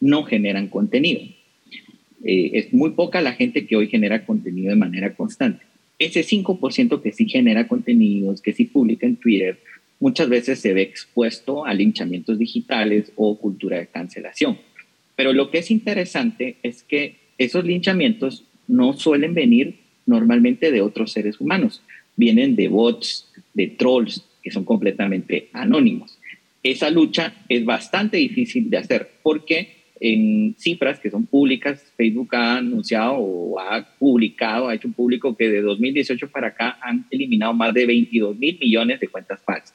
no 0.00 0.24
generan 0.24 0.68
contenido. 0.68 1.22
eh, 2.24 2.50
es 2.54 2.72
muy 2.72 2.90
poca 2.90 3.20
la 3.20 3.32
gente 3.32 3.66
que 3.66 3.74
hoy 3.74 3.88
genera 3.88 4.24
contenido 4.24 4.70
de 4.70 4.76
manera 4.76 5.14
constante. 5.14 5.64
Ese 6.02 6.24
5% 6.24 7.00
que 7.00 7.12
sí 7.12 7.28
genera 7.28 7.68
contenidos, 7.68 8.42
que 8.42 8.52
sí 8.52 8.64
publica 8.64 9.06
en 9.06 9.14
Twitter, 9.14 9.60
muchas 10.00 10.28
veces 10.28 10.58
se 10.58 10.72
ve 10.72 10.82
expuesto 10.82 11.64
a 11.64 11.72
linchamientos 11.74 12.40
digitales 12.40 13.12
o 13.14 13.38
cultura 13.38 13.78
de 13.78 13.86
cancelación. 13.86 14.58
Pero 15.14 15.32
lo 15.32 15.52
que 15.52 15.58
es 15.58 15.70
interesante 15.70 16.56
es 16.64 16.82
que 16.82 17.18
esos 17.38 17.64
linchamientos 17.64 18.42
no 18.66 18.94
suelen 18.94 19.32
venir 19.32 19.76
normalmente 20.04 20.72
de 20.72 20.82
otros 20.82 21.12
seres 21.12 21.40
humanos, 21.40 21.82
vienen 22.16 22.56
de 22.56 22.66
bots, 22.66 23.32
de 23.54 23.68
trolls, 23.68 24.24
que 24.42 24.50
son 24.50 24.64
completamente 24.64 25.50
anónimos. 25.52 26.18
Esa 26.64 26.90
lucha 26.90 27.32
es 27.48 27.64
bastante 27.64 28.16
difícil 28.16 28.70
de 28.70 28.78
hacer 28.78 29.08
porque 29.22 29.81
en 30.04 30.56
cifras 30.58 30.98
que 30.98 31.10
son 31.10 31.26
públicas, 31.26 31.92
Facebook 31.96 32.34
ha 32.34 32.56
anunciado 32.56 33.14
o 33.14 33.60
ha 33.60 33.86
publicado, 34.00 34.66
ha 34.66 34.74
hecho 34.74 34.88
un 34.88 34.94
público 34.94 35.36
que 35.36 35.48
de 35.48 35.62
2018 35.62 36.28
para 36.28 36.48
acá 36.48 36.76
han 36.82 37.06
eliminado 37.08 37.54
más 37.54 37.72
de 37.72 37.86
22 37.86 38.36
mil 38.36 38.58
millones 38.58 38.98
de 38.98 39.06
cuentas 39.06 39.40
falsas. 39.44 39.74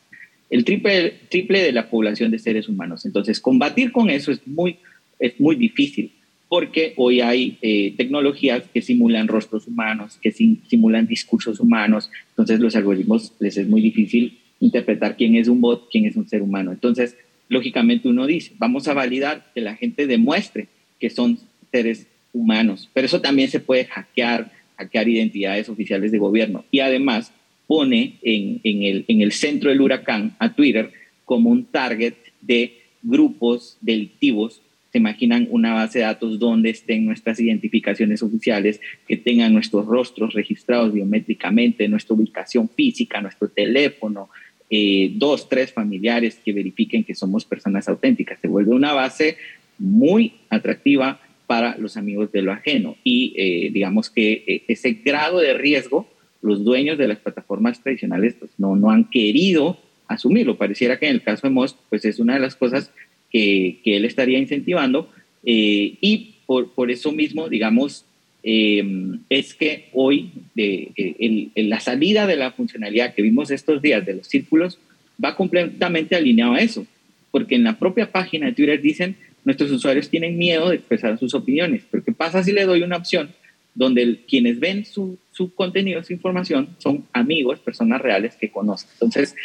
El 0.50 0.66
triple, 0.66 1.14
triple 1.30 1.62
de 1.62 1.72
la 1.72 1.90
población 1.90 2.30
de 2.30 2.40
seres 2.40 2.68
humanos. 2.68 3.06
Entonces, 3.06 3.40
combatir 3.40 3.94
con 3.94 4.10
eso 4.10 4.34
es 4.34 4.46
muy, 4.46 4.78
es 5.18 5.40
muy 5.40 5.56
difícil 5.56 6.12
porque 6.50 6.94
hoy 6.98 7.22
hay 7.22 7.58
eh, 7.62 7.94
tecnologías 7.96 8.64
que 8.74 8.82
simulan 8.82 9.30
rostros 9.30 9.66
humanos, 9.66 10.18
que 10.22 10.32
simulan 10.32 11.08
discursos 11.08 11.60
humanos, 11.60 12.10
entonces 12.30 12.60
los 12.60 12.76
algoritmos 12.76 13.34
les 13.40 13.58
es 13.58 13.68
muy 13.68 13.82
difícil 13.82 14.40
interpretar 14.60 15.16
quién 15.18 15.36
es 15.36 15.48
un 15.48 15.62
bot, 15.62 15.90
quién 15.92 16.06
es 16.06 16.16
un 16.16 16.28
ser 16.28 16.42
humano. 16.42 16.72
Entonces, 16.72 17.18
lógicamente 17.50 18.08
uno 18.08 18.26
dice, 18.26 18.54
vamos 18.58 18.88
a 18.88 18.94
validar 18.94 19.52
que 19.54 19.62
la 19.62 19.76
gente 19.76 20.08
demuestre 20.08 20.68
que 21.00 21.10
son 21.10 21.40
seres 21.72 22.08
humanos, 22.34 22.90
pero 22.94 23.06
eso 23.06 23.22
también 23.22 23.50
se 23.50 23.60
puede 23.60 23.86
hackear, 23.86 24.52
hackear 24.78 25.08
identidades 25.08 25.70
oficiales 25.70 26.12
de 26.12 26.18
gobierno. 26.18 26.66
Y 26.72 26.80
además 26.80 27.32
pone 27.68 28.16
en, 28.22 28.62
el, 28.64 29.06
en 29.08 29.22
el 29.22 29.32
centro 29.32 29.70
del 29.70 29.82
huracán 29.82 30.36
a 30.40 30.54
Twitter 30.54 30.92
como 31.26 31.50
un 31.50 31.66
target 31.66 32.14
de 32.42 32.82
grupos 33.02 33.78
delictivos. 33.82 34.62
Se 34.92 34.98
imaginan 35.00 35.48
una 35.52 35.74
base 35.74 36.00
de 36.00 36.06
datos 36.06 36.40
donde 36.40 36.70
estén 36.70 37.06
nuestras 37.06 37.40
identificaciones 37.40 38.24
oficiales, 38.24 38.80
que 39.08 39.18
tengan 39.18 39.54
nuestros 39.54 39.86
rostros 39.86 40.34
registrados 40.34 40.94
biométricamente, 40.94 41.88
nuestra 41.90 42.16
ubicación 42.16 42.70
física, 42.70 43.22
nuestro 43.22 43.50
teléfono, 43.50 44.30
eh, 44.70 45.12
dos, 45.16 45.48
tres 45.48 45.72
familiares 45.72 46.42
que 46.44 46.52
verifiquen 46.52 47.06
que 47.06 47.16
somos 47.16 47.46
personas 47.46 47.88
auténticas. 47.88 48.40
Se 48.42 48.50
vuelve 48.50 48.76
una 48.76 48.94
base 48.94 49.38
muy 49.78 50.34
atractiva 50.50 51.22
para 51.46 51.78
los 51.78 51.96
amigos 51.96 52.32
de 52.34 52.42
lo 52.42 52.52
ajeno. 52.52 52.98
Y 53.04 53.34
eh, 53.38 53.70
digamos 53.72 54.10
que 54.10 54.44
eh, 54.46 54.64
ese 54.68 54.92
grado 54.94 55.40
de 55.40 55.54
riesgo, 55.54 56.08
los 56.42 56.66
dueños 56.66 56.98
de 56.98 57.08
las 57.08 57.20
plataformas 57.20 57.82
tradicionales 57.82 58.36
pues, 58.38 58.52
no, 58.58 58.76
no 58.76 58.92
han 58.92 59.06
querido 59.06 59.80
asumirlo. 60.08 60.58
Pareciera 60.58 61.00
que 61.00 61.08
en 61.08 61.14
el 61.14 61.24
caso 61.24 61.48
de 61.48 61.54
Musk, 61.54 61.78
pues 61.90 62.04
es 62.04 62.20
una 62.20 62.34
de 62.34 62.42
las 62.42 62.56
cosas 62.56 62.92
que, 63.32 63.80
que 63.84 63.96
él 63.96 64.04
estaría 64.04 64.38
incentivando. 64.38 65.10
y 65.44 66.34
por, 66.46 66.74
por, 66.74 66.92
eso 66.92 67.12
mismo, 67.12 67.50
digamos, 67.50 68.06
es 68.50 69.54
que 69.56 69.90
hoy 69.92 70.32
de, 70.56 71.52
la 71.56 71.82
salida 71.82 72.26
de 72.26 72.38
la 72.38 72.52
funcionalidad 72.52 73.14
que 73.14 73.22
vimos 73.22 73.52
estos 73.52 73.82
días 73.82 74.06
de 74.06 74.14
los 74.16 74.28
círculos 74.28 74.80
va 75.24 75.36
completamente 75.36 76.16
alineado 76.16 76.54
a 76.54 76.60
eso, 76.60 76.88
porque 77.32 77.56
en 77.56 77.66
la 77.66 77.78
propia 77.78 78.10
página 78.10 78.46
de 78.46 78.54
Twitter 78.54 78.82
dicen 78.82 79.18
nuestros 79.44 79.70
usuarios 79.72 80.10
tienen 80.10 80.38
miedo 80.38 80.70
de 80.70 80.76
expresar 80.76 81.20
sus 81.20 81.34
opiniones, 81.34 81.84
pero 81.92 82.06
¿qué 82.06 82.14
pasa 82.14 82.42
si 82.42 82.54
le 82.54 82.64
doy 82.64 82.84
una 82.84 82.96
opción 82.96 83.32
donde 83.76 84.20
quienes 84.28 84.62
ven 84.62 84.86
su, 84.86 85.18
su, 85.34 85.54
contenido, 85.54 86.02
su 86.04 86.14
información, 86.14 86.70
son 86.78 87.06
amigos, 87.12 87.60
personas 87.60 88.02
reales 88.02 88.36
que 88.36 88.50
conocen? 88.50 88.90
Entonces, 88.94 89.36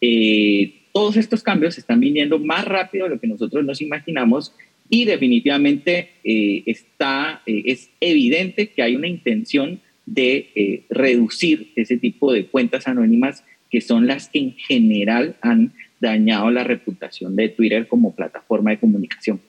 eh, 0.00 0.72
todos 0.94 1.18
estos 1.18 1.42
cambios 1.42 1.76
están 1.76 2.00
viniendo 2.00 2.38
más 2.38 2.64
rápido 2.64 3.04
de 3.04 3.16
lo 3.16 3.20
que 3.20 3.26
nosotros 3.26 3.62
nos 3.66 3.82
imaginamos 3.82 4.54
y 4.88 5.04
definitivamente 5.04 6.10
eh, 6.24 6.62
está, 6.66 7.42
eh, 7.46 7.62
es 7.66 7.90
evidente 8.00 8.70
que 8.70 8.82
hay 8.82 8.96
una 8.96 9.08
intención 9.08 9.80
de 10.04 10.50
eh, 10.54 10.84
reducir 10.90 11.72
ese 11.74 11.96
tipo 11.96 12.32
de 12.32 12.46
cuentas 12.46 12.86
anónimas 12.86 13.44
que 13.70 13.80
son 13.80 14.06
las 14.06 14.28
que 14.28 14.38
en 14.38 14.52
general 14.54 15.36
han 15.40 15.72
dañado 16.00 16.50
la 16.50 16.62
reputación 16.62 17.34
de 17.34 17.48
Twitter 17.48 17.88
como 17.88 18.14
plataforma 18.14 18.70
de 18.70 18.78
comunicación. 18.78 19.40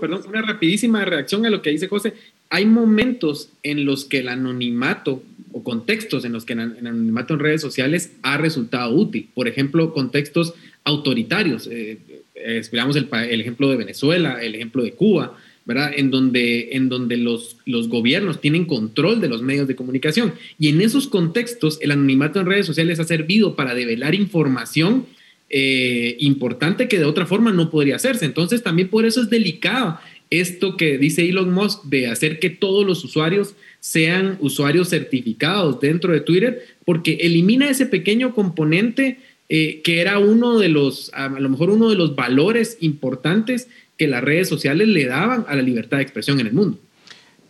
perdón, 0.00 0.22
una 0.28 0.42
rapidísima 0.42 1.04
reacción 1.04 1.44
a 1.44 1.50
lo 1.50 1.60
que 1.60 1.70
dice 1.70 1.88
José. 1.88 2.14
Hay 2.48 2.64
momentos 2.64 3.52
en 3.62 3.84
los 3.84 4.04
que 4.04 4.18
el 4.18 4.28
anonimato 4.28 5.22
o 5.52 5.62
contextos 5.62 6.24
en 6.24 6.32
los 6.32 6.44
que 6.44 6.54
el 6.54 6.60
anonimato 6.60 7.34
en 7.34 7.40
redes 7.40 7.60
sociales 7.60 8.12
ha 8.22 8.36
resultado 8.36 8.94
útil. 8.94 9.28
Por 9.34 9.48
ejemplo, 9.48 9.92
contextos 9.92 10.54
autoritarios. 10.84 11.68
Eh, 11.70 11.98
esperamos 12.34 12.96
el, 12.96 13.08
el, 13.12 13.40
ejemplo 13.40 13.68
de 13.68 13.76
Venezuela, 13.76 14.42
el 14.42 14.54
ejemplo 14.54 14.82
de 14.82 14.92
Cuba, 14.92 15.36
¿verdad? 15.64 15.92
En 15.94 16.10
donde, 16.10 16.70
en 16.72 16.88
donde 16.88 17.16
los, 17.16 17.58
los 17.66 17.88
gobiernos 17.88 18.40
tienen 18.40 18.64
control 18.64 19.20
de 19.20 19.28
los 19.28 19.42
medios 19.42 19.68
de 19.68 19.76
comunicación. 19.76 20.34
Y 20.58 20.68
en 20.68 20.80
esos 20.80 21.06
contextos, 21.06 21.78
el 21.80 21.90
anonimato 21.90 22.40
en 22.40 22.46
redes 22.46 22.66
sociales 22.66 22.98
ha 22.98 23.04
servido 23.04 23.56
para 23.56 23.74
develar 23.74 24.14
información 24.14 25.06
eh, 25.52 26.16
importante 26.20 26.86
que 26.86 26.98
de 26.98 27.04
otra 27.04 27.26
forma 27.26 27.52
no 27.52 27.70
podría 27.70 27.96
hacerse. 27.96 28.24
Entonces, 28.24 28.62
también 28.62 28.88
por 28.88 29.04
eso 29.04 29.20
es 29.20 29.30
delicado 29.30 29.98
esto 30.30 30.76
que 30.76 30.96
dice 30.96 31.28
Elon 31.28 31.52
Musk 31.52 31.84
de 31.84 32.06
hacer 32.06 32.38
que 32.38 32.50
todos 32.50 32.86
los 32.86 33.04
usuarios 33.04 33.56
sean 33.80 34.36
usuarios 34.40 34.88
certificados 34.88 35.80
dentro 35.80 36.12
de 36.12 36.20
Twitter, 36.20 36.64
porque 36.84 37.18
elimina 37.20 37.68
ese 37.68 37.86
pequeño 37.86 38.34
componente 38.34 39.18
eh, 39.48 39.80
que 39.82 40.00
era 40.00 40.20
uno 40.20 40.58
de 40.58 40.68
los, 40.68 41.12
a 41.12 41.28
lo 41.28 41.48
mejor 41.48 41.70
uno 41.70 41.90
de 41.90 41.96
los 41.96 42.14
valores 42.14 42.78
importantes 42.80 43.68
que 43.98 44.06
las 44.06 44.22
redes 44.22 44.48
sociales 44.48 44.86
le 44.86 45.06
daban 45.06 45.44
a 45.48 45.56
la 45.56 45.62
libertad 45.62 45.96
de 45.96 46.04
expresión 46.04 46.38
en 46.38 46.46
el 46.46 46.52
mundo. 46.52 46.78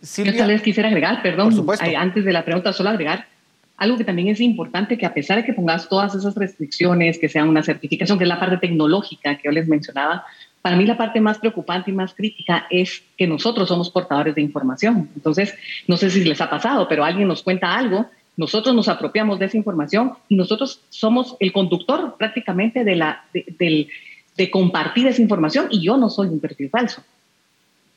Silvia, 0.01 0.31
Yo 0.31 0.39
tal 0.39 0.49
vez 0.49 0.63
quisiera 0.63 0.89
agregar, 0.89 1.21
perdón, 1.21 1.53
antes 1.95 2.25
de 2.25 2.33
la 2.33 2.43
pregunta, 2.43 2.73
solo 2.73 2.89
agregar 2.89 3.27
algo 3.77 3.97
que 3.97 4.03
también 4.03 4.27
es 4.27 4.39
importante, 4.39 4.97
que 4.97 5.05
a 5.07 5.13
pesar 5.13 5.37
de 5.37 5.43
que 5.43 5.53
pongas 5.53 5.89
todas 5.89 6.13
esas 6.13 6.35
restricciones, 6.35 7.17
que 7.17 7.29
sean 7.29 7.49
una 7.49 7.63
certificación, 7.63 8.19
que 8.19 8.25
es 8.25 8.27
la 8.27 8.39
parte 8.39 8.57
tecnológica 8.57 9.37
que 9.37 9.43
yo 9.45 9.51
les 9.51 9.67
mencionaba, 9.67 10.23
para 10.61 10.75
mí 10.75 10.85
la 10.85 10.97
parte 10.97 11.19
más 11.21 11.39
preocupante 11.39 11.91
y 11.91 11.93
más 11.93 12.13
crítica 12.13 12.67
es 12.69 13.03
que 13.17 13.27
nosotros 13.27 13.67
somos 13.67 13.89
portadores 13.89 14.35
de 14.35 14.41
información. 14.41 15.09
Entonces, 15.15 15.55
no 15.87 15.97
sé 15.97 16.09
si 16.09 16.23
les 16.23 16.41
ha 16.41 16.49
pasado, 16.49 16.87
pero 16.87 17.03
alguien 17.03 17.27
nos 17.27 17.41
cuenta 17.41 17.75
algo 17.75 18.07
nosotros 18.37 18.73
nos 18.73 18.87
apropiamos 18.87 19.39
de 19.39 19.45
esa 19.45 19.57
información 19.57 20.13
y 20.29 20.35
nosotros 20.35 20.81
somos 20.89 21.35
el 21.39 21.51
conductor 21.51 22.15
prácticamente 22.17 22.83
de, 22.83 22.95
la, 22.95 23.25
de, 23.33 23.87
compartir 24.49 25.05
esa 25.07 25.21
información 25.21 25.67
y 25.69 25.83
yo 25.83 25.97
no 25.97 26.09
soy 26.09 26.27
un 26.29 26.39
perfil 26.39 26.69
falso 26.69 27.03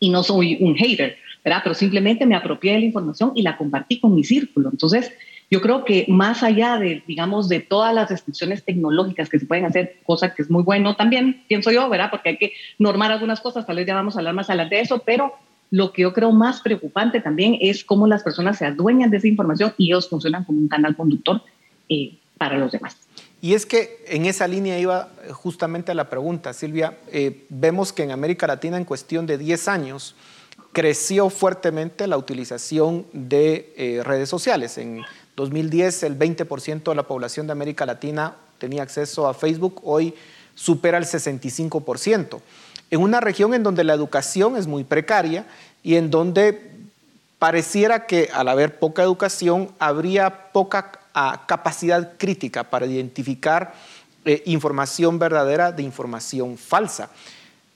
y 0.00 0.10
no 0.10 0.22
soy 0.22 0.58
un 0.60 0.74
hater, 0.74 1.16
¿verdad? 1.42 1.60
Pero 1.62 1.74
simplemente 1.74 2.26
me 2.26 2.34
apropié 2.34 2.72
de 2.72 2.80
la 2.80 2.84
información 2.84 3.32
y 3.34 3.42
la 3.42 3.56
compartí 3.56 4.00
con 4.00 4.14
mi 4.14 4.24
círculo. 4.24 4.68
Entonces, 4.70 5.12
yo 5.55 5.61
creo 5.61 5.84
que 5.84 6.05
más 6.09 6.42
allá 6.42 6.78
de, 6.78 7.05
digamos, 7.07 7.48
de 7.48 7.61
todas 7.61 7.94
las 7.94 8.11
restricciones 8.11 8.64
tecnológicas 8.64 9.28
que 9.28 9.38
se 9.38 9.46
pueden 9.46 9.64
hacer, 9.64 10.00
cosa 10.05 10.34
que 10.34 10.42
es 10.42 10.50
muy 10.50 10.64
bueno 10.64 10.96
también, 10.96 11.44
pienso 11.46 11.70
yo, 11.70 11.88
¿verdad? 11.88 12.11
Porque 12.11 12.30
hay 12.30 12.38
que 12.38 12.55
normar 12.80 13.12
algunas 13.12 13.40
cosas, 13.40 13.64
tal 13.64 13.76
vez 13.76 13.86
ya 13.86 13.94
vamos 13.94 14.16
a 14.16 14.18
hablar 14.18 14.34
más 14.34 14.50
adelante 14.50 14.74
de 14.74 14.80
eso, 14.80 15.05
pero 15.07 15.32
lo 15.70 15.92
que 15.92 16.02
yo 16.02 16.12
creo 16.12 16.32
más 16.32 16.61
preocupante 16.61 17.20
también 17.20 17.57
es 17.61 17.84
cómo 17.84 18.09
las 18.09 18.24
personas 18.24 18.59
se 18.59 18.66
adueñan 18.66 19.11
de 19.11 19.18
esa 19.18 19.28
información 19.28 19.74
y 19.78 19.92
ellos 19.92 20.09
funcionan 20.09 20.42
como 20.42 20.59
un 20.59 20.66
canal 20.66 20.96
conductor 20.96 21.40
eh, 21.88 22.18
para 22.36 22.59
los 22.59 22.72
demás. 22.72 22.96
Y 23.40 23.55
es 23.55 23.64
que 23.64 24.02
en 24.09 24.26
esa 24.26 24.48
línea 24.48 24.76
iba 24.80 25.11
justamente 25.30 25.94
la 25.94 26.11
pregunta, 26.11 26.52
Silvia. 26.52 26.98
Eh, 27.12 27.46
vemos 27.48 27.92
que 27.92 28.02
en 28.02 28.11
América 28.11 28.48
Latina 28.48 28.76
en 28.76 28.84
cuestión 28.84 29.24
de 29.24 29.38
10 29.38 29.68
años 29.68 30.16
creció 30.72 31.30
fuertemente 31.30 32.09
la 32.09 32.16
utilización 32.16 33.07
de 33.12 33.72
eh, 33.76 34.00
redes 34.02 34.28
sociales. 34.28 34.78
En 34.78 35.05
2010 35.37 36.03
el 36.05 36.18
20% 36.18 36.85
de 36.85 36.95
la 36.95 37.03
población 37.05 37.47
de 37.47 37.53
América 37.53 37.87
Latina 37.87 38.37
tenía 38.59 38.82
acceso 38.82 39.26
a 39.26 39.35
Facebook, 39.35 39.80
hoy 39.85 40.14
supera 40.55 40.99
el 40.99 41.05
65% 41.05 42.41
en 42.95 43.03
una 43.03 43.20
región 43.20 43.55
en 43.55 43.62
donde 43.62 43.82
la 43.82 43.93
educación 43.95 44.57
es 44.57 44.66
muy 44.66 44.85
precaria 44.85 45.47
y 45.82 45.97
en 45.97 46.11
donde 46.11 46.70
pareciera 47.41 48.07
que 48.07 48.30
al 48.32 48.49
haber 48.49 48.78
poca 48.78 49.03
educación 49.03 49.70
habría 49.80 50.53
poca 50.53 50.93
ah, 51.12 51.43
capacidad 51.47 52.16
crítica 52.16 52.64
para 52.64 52.87
identificar 52.87 53.74
eh, 54.24 54.43
información 54.47 55.18
verdadera 55.18 55.72
de 55.72 55.82
información 55.82 56.57
falsa. 56.57 57.11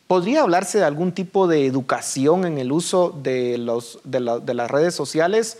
¿Podría 0.07 0.43
hablarse 0.43 0.79
de 0.79 0.85
algún 0.85 1.13
tipo 1.13 1.49
de 1.49 1.67
educación 1.67 2.47
en 2.47 2.57
el 2.57 2.73
uso 2.73 3.11
de, 3.23 3.59
los, 3.59 3.99
de 4.05 4.21
las 4.55 4.71
redes 4.71 4.95
sociales 4.95 5.59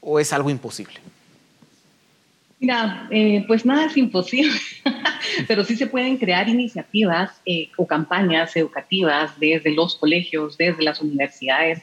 o 0.00 0.20
es 0.20 0.32
algo 0.32 0.50
imposible? 0.50 1.00
Mira, 2.60 3.08
eh, 3.10 3.44
pues 3.48 3.64
nada 3.64 3.86
es 3.86 3.96
imposible, 3.96 4.52
pero 5.48 5.64
sí 5.64 5.76
se 5.76 5.86
pueden 5.86 6.18
crear 6.18 6.48
iniciativas 6.48 7.40
eh, 7.46 7.70
o 7.76 7.86
campañas 7.86 8.54
educativas 8.54 9.32
desde 9.40 9.74
los 9.74 9.96
colegios, 9.96 10.58
desde 10.58 10.82
las 10.82 11.00
universidades, 11.00 11.82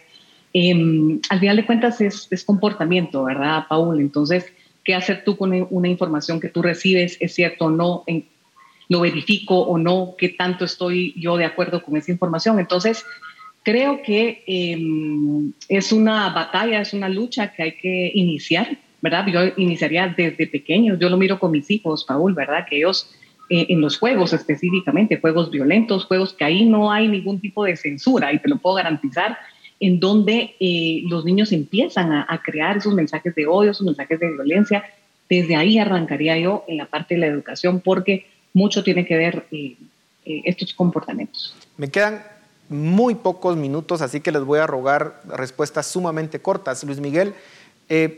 Em, 0.59 1.19
al 1.29 1.39
final 1.39 1.55
de 1.57 1.65
cuentas 1.67 2.01
es, 2.01 2.43
comportamiento, 2.43 3.23
¿verdad, 3.23 3.65
Paul? 3.69 3.99
Entonces, 3.99 4.51
¿qué 4.83 4.95
hacer 4.95 5.23
tú 5.23 5.37
con 5.37 5.67
una 5.69 5.87
información 5.87 6.39
que 6.39 6.49
tú 6.49 6.63
recibes? 6.63 7.17
¿Es 7.19 7.35
cierto 7.35 7.65
o 7.65 7.69
no? 7.69 8.03
¿Lo 8.89 9.01
verifico 9.01 9.59
o 9.59 9.77
no? 9.77 10.15
¿Qué 10.17 10.29
tanto 10.29 10.65
estoy 10.65 11.13
yo 11.15 11.37
de 11.37 11.45
acuerdo 11.45 11.83
con 11.83 11.95
esa 11.95 12.11
información? 12.11 12.59
Entonces, 12.59 13.05
creo 13.63 14.01
que 14.01 14.43
em, 14.47 15.51
es 15.69 15.91
una 15.91 16.29
batalla, 16.29 16.81
es 16.81 16.93
una 16.93 17.09
lucha 17.09 17.53
que 17.53 17.61
hay 17.63 17.71
que 17.73 18.11
iniciar, 18.15 18.79
¿verdad? 19.01 19.25
Yo 19.27 19.41
iniciaría 19.57 20.13
desde 20.15 20.47
pequeños, 20.47 20.99
yo 20.99 21.09
lo 21.09 21.17
miro 21.17 21.39
con 21.39 21.51
mis 21.51 21.69
hijos, 21.69 22.03
Paul, 22.05 22.33
¿verdad? 22.33 22.65
Que 22.67 22.77
ellos 22.77 23.13
eh, 23.49 23.67
en 23.69 23.79
los 23.79 23.97
juegos 23.97 24.33
específicamente, 24.33 25.21
juegos 25.21 25.49
violentos, 25.49 26.05
juegos 26.05 26.33
que 26.33 26.43
ahí 26.43 26.65
no 26.65 26.91
hay 26.91 27.07
ningún 27.07 27.39
tipo 27.39 27.63
de 27.63 27.77
censura 27.77 28.33
y 28.33 28.39
te 28.39 28.49
lo 28.49 28.57
puedo 28.57 28.75
garantizar, 28.75 29.37
en 29.79 29.99
donde 29.99 30.55
eh, 30.59 31.03
los 31.07 31.23
niños 31.23 31.53
empiezan 31.53 32.11
a, 32.11 32.41
crear 32.43 32.77
esos 32.77 32.93
mensajes 32.93 33.33
de 33.35 33.45
odio, 33.47 33.71
esos 33.71 33.85
mensajes 33.85 34.19
de 34.19 34.33
violencia. 34.33 34.83
Desde 35.29 35.55
ahí 35.55 35.77
arrancaría 35.77 36.37
yo 36.37 36.65
en 36.67 36.77
la 36.77 36.87
parte 36.87 37.13
de 37.13 37.21
la 37.21 37.27
educación 37.27 37.79
porque 37.79 38.27
mucho 38.53 38.83
tiene 38.83 39.05
que 39.05 39.15
ver 39.15 39.45
eh, 39.51 39.77
estos 40.25 40.73
comportamientos. 40.73 41.55
Me 41.77 41.89
quedan 41.89 42.23
muy 42.69 43.15
pocos 43.15 43.55
minutos, 43.55 44.01
así 44.01 44.19
que 44.19 44.31
les 44.31 44.43
voy 44.43 44.59
a 44.59 44.67
rogar 44.67 45.21
respuestas 45.37 45.87
sumamente 45.87 46.41
cortas. 46.41 46.83
Luis 46.83 46.99
Miguel, 46.99 47.33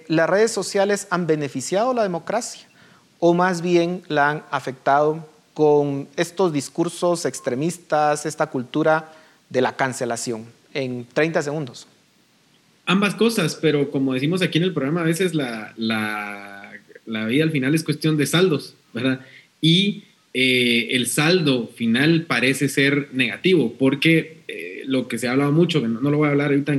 ¿las 0.07 0.29
redes 0.29 0.51
sociales 0.51 1.07
han 1.09 1.27
beneficiado 1.27 1.93
la 1.93 2.03
democracia? 2.03 2.69
o 3.19 3.33
más 3.33 3.61
bien 3.61 4.01
la 4.07 4.29
han 4.29 4.43
afectado 4.49 5.27
con 5.53 6.07
estos 6.15 6.53
discursos 6.53 7.25
extremistas, 7.25 8.25
esta 8.25 8.47
cultura 8.47 9.13
de 9.49 9.61
la 9.61 9.75
cancelación? 9.75 10.45
En 10.73 11.05
30 11.13 11.41
segundos. 11.41 11.87
Ambas 12.85 13.15
cosas, 13.15 13.55
pero 13.55 13.91
como 13.91 14.13
decimos 14.13 14.41
aquí 14.41 14.57
en 14.57 14.63
el 14.63 14.73
programa, 14.73 15.01
a 15.01 15.05
veces 15.05 15.35
la, 15.35 15.73
vida 17.05 17.43
al 17.43 17.51
final 17.51 17.75
es 17.75 17.83
cuestión 17.83 18.17
de 18.17 18.25
saldos, 18.25 18.75
¿verdad? 18.93 19.19
Y 19.61 20.05
eh, 20.33 20.89
el 20.91 21.07
saldo 21.07 21.67
final 21.67 22.23
parece 22.23 22.69
ser 22.69 23.09
negativo, 23.11 23.73
porque 23.77 24.37
eh, 24.47 24.83
lo 24.85 25.07
que 25.07 25.17
se 25.17 25.27
ha 25.27 25.31
hablado 25.31 25.51
mucho, 25.51 25.81
que 25.81 25.87
no, 25.87 25.99
lo 25.99 26.17
voy 26.17 26.27
a 26.27 26.31
hablar 26.31 26.51
ahorita 26.51 26.73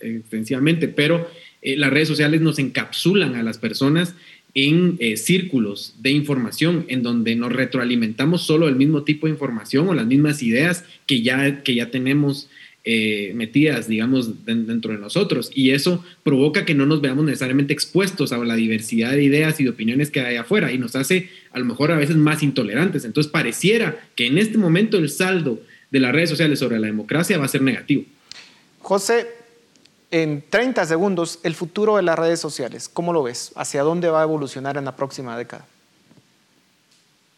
extensivamente, 0.00 0.88
pero 0.88 1.28
eh, 1.62 1.76
las 1.76 1.90
redes 1.90 2.08
sociales 2.08 2.40
nos 2.40 2.58
encapsulan 2.58 3.34
a 3.36 3.42
las 3.42 3.58
personas 3.58 4.14
en 4.54 4.96
eh, 4.98 5.16
círculos 5.16 5.94
de 6.00 6.10
información 6.10 6.84
en 6.88 7.02
donde 7.02 7.34
nos 7.36 7.52
retroalimentamos 7.52 8.42
solo 8.42 8.68
el 8.68 8.76
mismo 8.76 9.02
tipo 9.02 9.26
de 9.26 9.32
información 9.32 9.88
o 9.88 9.94
las 9.94 10.06
mismas 10.06 10.42
ideas 10.42 10.84
que 11.06 11.22
ya, 11.22 11.62
que 11.62 11.74
ya 11.74 11.90
tenemos 11.90 12.50
eh, 12.84 13.32
metidas, 13.36 13.86
digamos, 13.86 14.44
dentro 14.44 14.92
de 14.92 14.98
nosotros. 14.98 15.52
Y 15.54 15.70
eso 15.70 16.04
provoca 16.24 16.64
que 16.64 16.74
no 16.74 16.84
nos 16.84 17.00
veamos 17.00 17.24
necesariamente 17.24 17.72
expuestos 17.72 18.32
a 18.32 18.38
la 18.38 18.56
diversidad 18.56 19.12
de 19.12 19.22
ideas 19.22 19.60
y 19.60 19.64
de 19.64 19.70
opiniones 19.70 20.10
que 20.10 20.20
hay 20.20 20.36
afuera 20.36 20.72
y 20.72 20.78
nos 20.78 20.96
hace 20.96 21.28
a 21.52 21.60
lo 21.60 21.64
mejor 21.64 21.92
a 21.92 21.96
veces 21.96 22.16
más 22.16 22.42
intolerantes. 22.42 23.04
Entonces 23.04 23.30
pareciera 23.30 24.04
que 24.16 24.26
en 24.26 24.36
este 24.36 24.58
momento 24.58 24.98
el 24.98 25.08
saldo 25.08 25.62
de 25.92 26.00
las 26.00 26.12
redes 26.12 26.30
sociales 26.30 26.58
sobre 26.58 26.80
la 26.80 26.88
democracia 26.88 27.38
va 27.38 27.44
a 27.44 27.48
ser 27.48 27.62
negativo. 27.62 28.04
José, 28.80 29.26
en 30.12 30.44
30 30.48 30.84
segundos, 30.84 31.40
el 31.42 31.54
futuro 31.54 31.96
de 31.96 32.02
las 32.02 32.18
redes 32.18 32.38
sociales, 32.38 32.88
¿cómo 32.88 33.12
lo 33.12 33.22
ves? 33.22 33.50
¿Hacia 33.56 33.82
dónde 33.82 34.08
va 34.08 34.20
a 34.20 34.24
evolucionar 34.24 34.76
en 34.76 34.84
la 34.84 34.94
próxima 34.94 35.36
década? 35.36 35.66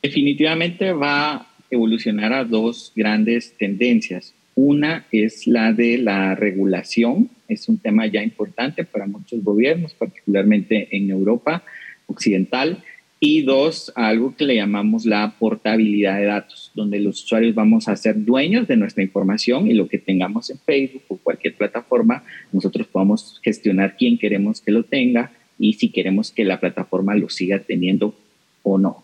Definitivamente 0.03 0.93
va 0.93 1.33
a 1.35 1.47
evolucionar 1.71 2.33
a 2.33 2.45
dos 2.45 2.93
grandes 2.95 3.57
tendencias. 3.57 4.35
Una 4.57 5.07
es 5.13 5.47
la 5.47 5.73
de 5.73 5.99
la 5.99 6.35
regulación, 6.35 7.31
es 7.49 7.69
un 7.69 7.79
tema 7.79 8.07
ya 8.07 8.23
importante 8.23 8.85
para 8.85 9.07
muchos 9.07 9.43
gobiernos, 9.43 9.95
particularmente 9.95 10.89
en 10.91 11.11
Europa 11.11 11.63
occidental, 12.07 12.83
y 13.25 13.41
dos, 13.41 13.91
algo 13.95 14.37
que 14.37 14.45
le 14.45 14.57
llamamos 14.57 15.07
la 15.07 15.35
portabilidad 15.39 16.19
de 16.19 16.27
datos, 16.27 16.71
donde 16.75 17.01
los 17.01 17.25
usuarios 17.25 17.55
vamos 17.55 17.89
a 17.89 17.97
ser 17.97 18.23
dueños 18.23 18.69
de 18.69 18.77
nuestra 18.77 19.03
información 19.03 19.67
y 19.67 19.73
lo 19.73 19.89
que 19.89 19.99
tengamos 19.99 20.51
en 20.51 20.59
Facebook 20.59 21.05
o 21.09 21.17
cualquier 21.17 21.57
plataforma, 21.57 22.23
nosotros 22.53 22.87
podamos 22.87 23.41
gestionar 23.43 23.97
quién 23.97 24.19
queremos 24.19 24.61
que 24.61 24.73
lo 24.73 24.85
tenga 24.85 25.33
y 25.59 25.73
si 25.73 25.91
queremos 25.91 26.33
que 26.33 26.45
la 26.45 26.61
plataforma 26.61 27.15
lo 27.15 27.31
siga 27.31 27.61
teniendo 27.61 28.15
o 28.63 28.77
no. 28.77 29.03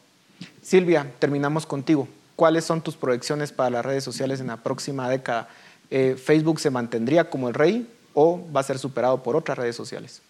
Silvia, 0.60 1.10
terminamos 1.18 1.64
contigo. 1.64 2.06
¿Cuáles 2.36 2.64
son 2.64 2.82
tus 2.82 2.96
proyecciones 2.96 3.52
para 3.52 3.70
las 3.70 3.86
redes 3.86 4.04
sociales 4.04 4.42
en 4.42 4.48
la 4.48 4.58
próxima 4.58 5.08
década? 5.08 5.48
Eh, 5.90 6.16
¿Facebook 6.22 6.60
se 6.60 6.68
mantendría 6.68 7.30
como 7.30 7.48
el 7.48 7.54
rey 7.54 7.86
o 8.12 8.46
va 8.54 8.60
a 8.60 8.64
ser 8.64 8.78
superado 8.78 9.22
por 9.22 9.34
otras 9.34 9.56
redes 9.56 9.76
sociales? 9.76 10.20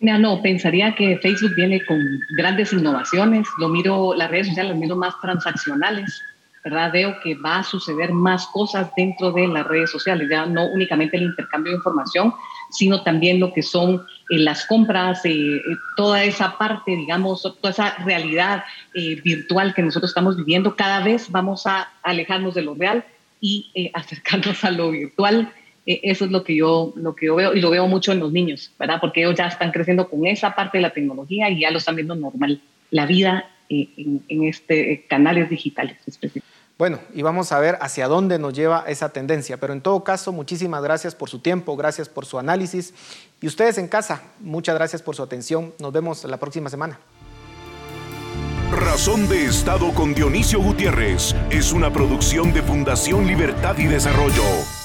No, 0.00 0.40
pensaría 0.42 0.94
que 0.94 1.18
Facebook 1.18 1.54
viene 1.56 1.84
con 1.84 1.98
grandes 2.36 2.72
innovaciones. 2.72 3.48
Lo 3.58 3.68
miro, 3.68 4.14
las 4.14 4.30
redes 4.30 4.48
sociales 4.48 4.72
las 4.72 4.80
miro 4.80 4.96
más 4.96 5.20
transaccionales, 5.20 6.22
¿verdad? 6.62 6.92
Veo 6.92 7.20
que 7.22 7.34
va 7.34 7.58
a 7.58 7.64
suceder 7.64 8.12
más 8.12 8.46
cosas 8.46 8.90
dentro 8.96 9.32
de 9.32 9.48
las 9.48 9.66
redes 9.66 9.90
sociales, 9.90 10.28
ya 10.30 10.46
no 10.46 10.66
únicamente 10.66 11.16
el 11.16 11.24
intercambio 11.24 11.72
de 11.72 11.78
información, 11.78 12.32
sino 12.70 13.02
también 13.02 13.40
lo 13.40 13.52
que 13.52 13.62
son 13.62 14.06
eh, 14.30 14.38
las 14.38 14.66
compras, 14.66 15.24
eh, 15.24 15.56
eh, 15.56 15.62
toda 15.96 16.22
esa 16.22 16.56
parte, 16.58 16.94
digamos, 16.94 17.42
toda 17.42 17.70
esa 17.70 17.96
realidad 18.04 18.64
virtual 19.24 19.74
que 19.74 19.82
nosotros 19.82 20.10
estamos 20.10 20.36
viviendo. 20.36 20.74
Cada 20.74 21.04
vez 21.04 21.30
vamos 21.30 21.66
a 21.66 21.90
alejarnos 22.02 22.54
de 22.54 22.62
lo 22.62 22.74
real 22.74 23.04
y 23.40 23.90
acercarnos 23.94 24.64
a 24.64 24.70
lo 24.70 24.90
virtual. 24.90 25.52
E, 25.88 26.00
eso 26.02 26.26
es 26.26 26.30
lo 26.30 26.44
que 26.44 26.54
yo 26.54 26.92
lo 26.96 27.16
que 27.16 27.26
yo 27.26 27.34
veo 27.34 27.54
y 27.54 27.62
lo 27.62 27.70
veo 27.70 27.88
mucho 27.88 28.12
en 28.12 28.20
los 28.20 28.30
niños, 28.30 28.70
¿verdad? 28.78 28.98
Porque 29.00 29.20
ellos 29.20 29.34
ya 29.36 29.46
están 29.46 29.72
creciendo 29.72 30.08
con 30.08 30.26
esa 30.26 30.54
parte 30.54 30.76
de 30.76 30.82
la 30.82 30.90
tecnología 30.90 31.48
y 31.48 31.60
ya 31.60 31.70
lo 31.70 31.78
están 31.78 31.96
viendo 31.96 32.14
normal, 32.14 32.60
la 32.90 33.06
vida 33.06 33.50
eh, 33.70 33.88
en, 33.96 34.22
en, 34.28 34.44
este 34.44 34.92
eh, 34.92 35.06
canales 35.08 35.48
digitales 35.48 35.96
Bueno, 36.76 37.00
y 37.14 37.22
vamos 37.22 37.52
a 37.52 37.58
ver 37.58 37.78
hacia 37.80 38.06
dónde 38.06 38.38
nos 38.38 38.52
lleva 38.52 38.84
esa 38.86 39.08
tendencia. 39.14 39.56
Pero 39.56 39.72
en 39.72 39.80
todo 39.80 40.04
caso, 40.04 40.30
muchísimas 40.30 40.82
gracias 40.82 41.14
por 41.14 41.30
su 41.30 41.38
tiempo, 41.38 41.74
gracias 41.74 42.10
por 42.10 42.26
su 42.26 42.38
análisis. 42.38 42.92
Y 43.40 43.46
ustedes 43.46 43.78
en 43.78 43.88
casa, 43.88 44.22
muchas 44.40 44.74
gracias 44.74 45.00
por 45.00 45.16
su 45.16 45.22
atención. 45.22 45.72
Nos 45.80 45.92
vemos 45.92 46.22
la 46.24 46.36
próxima 46.36 46.68
semana. 46.68 46.98
Razón 48.70 49.26
de 49.28 49.46
Estado 49.46 49.94
con 49.94 50.14
Dionisio 50.14 50.60
Gutiérrez 50.60 51.34
es 51.50 51.72
una 51.72 51.90
producción 51.90 52.52
de 52.52 52.62
Fundación 52.62 53.26
Libertad 53.26 53.78
y 53.78 53.86
Desarrollo. 53.86 54.77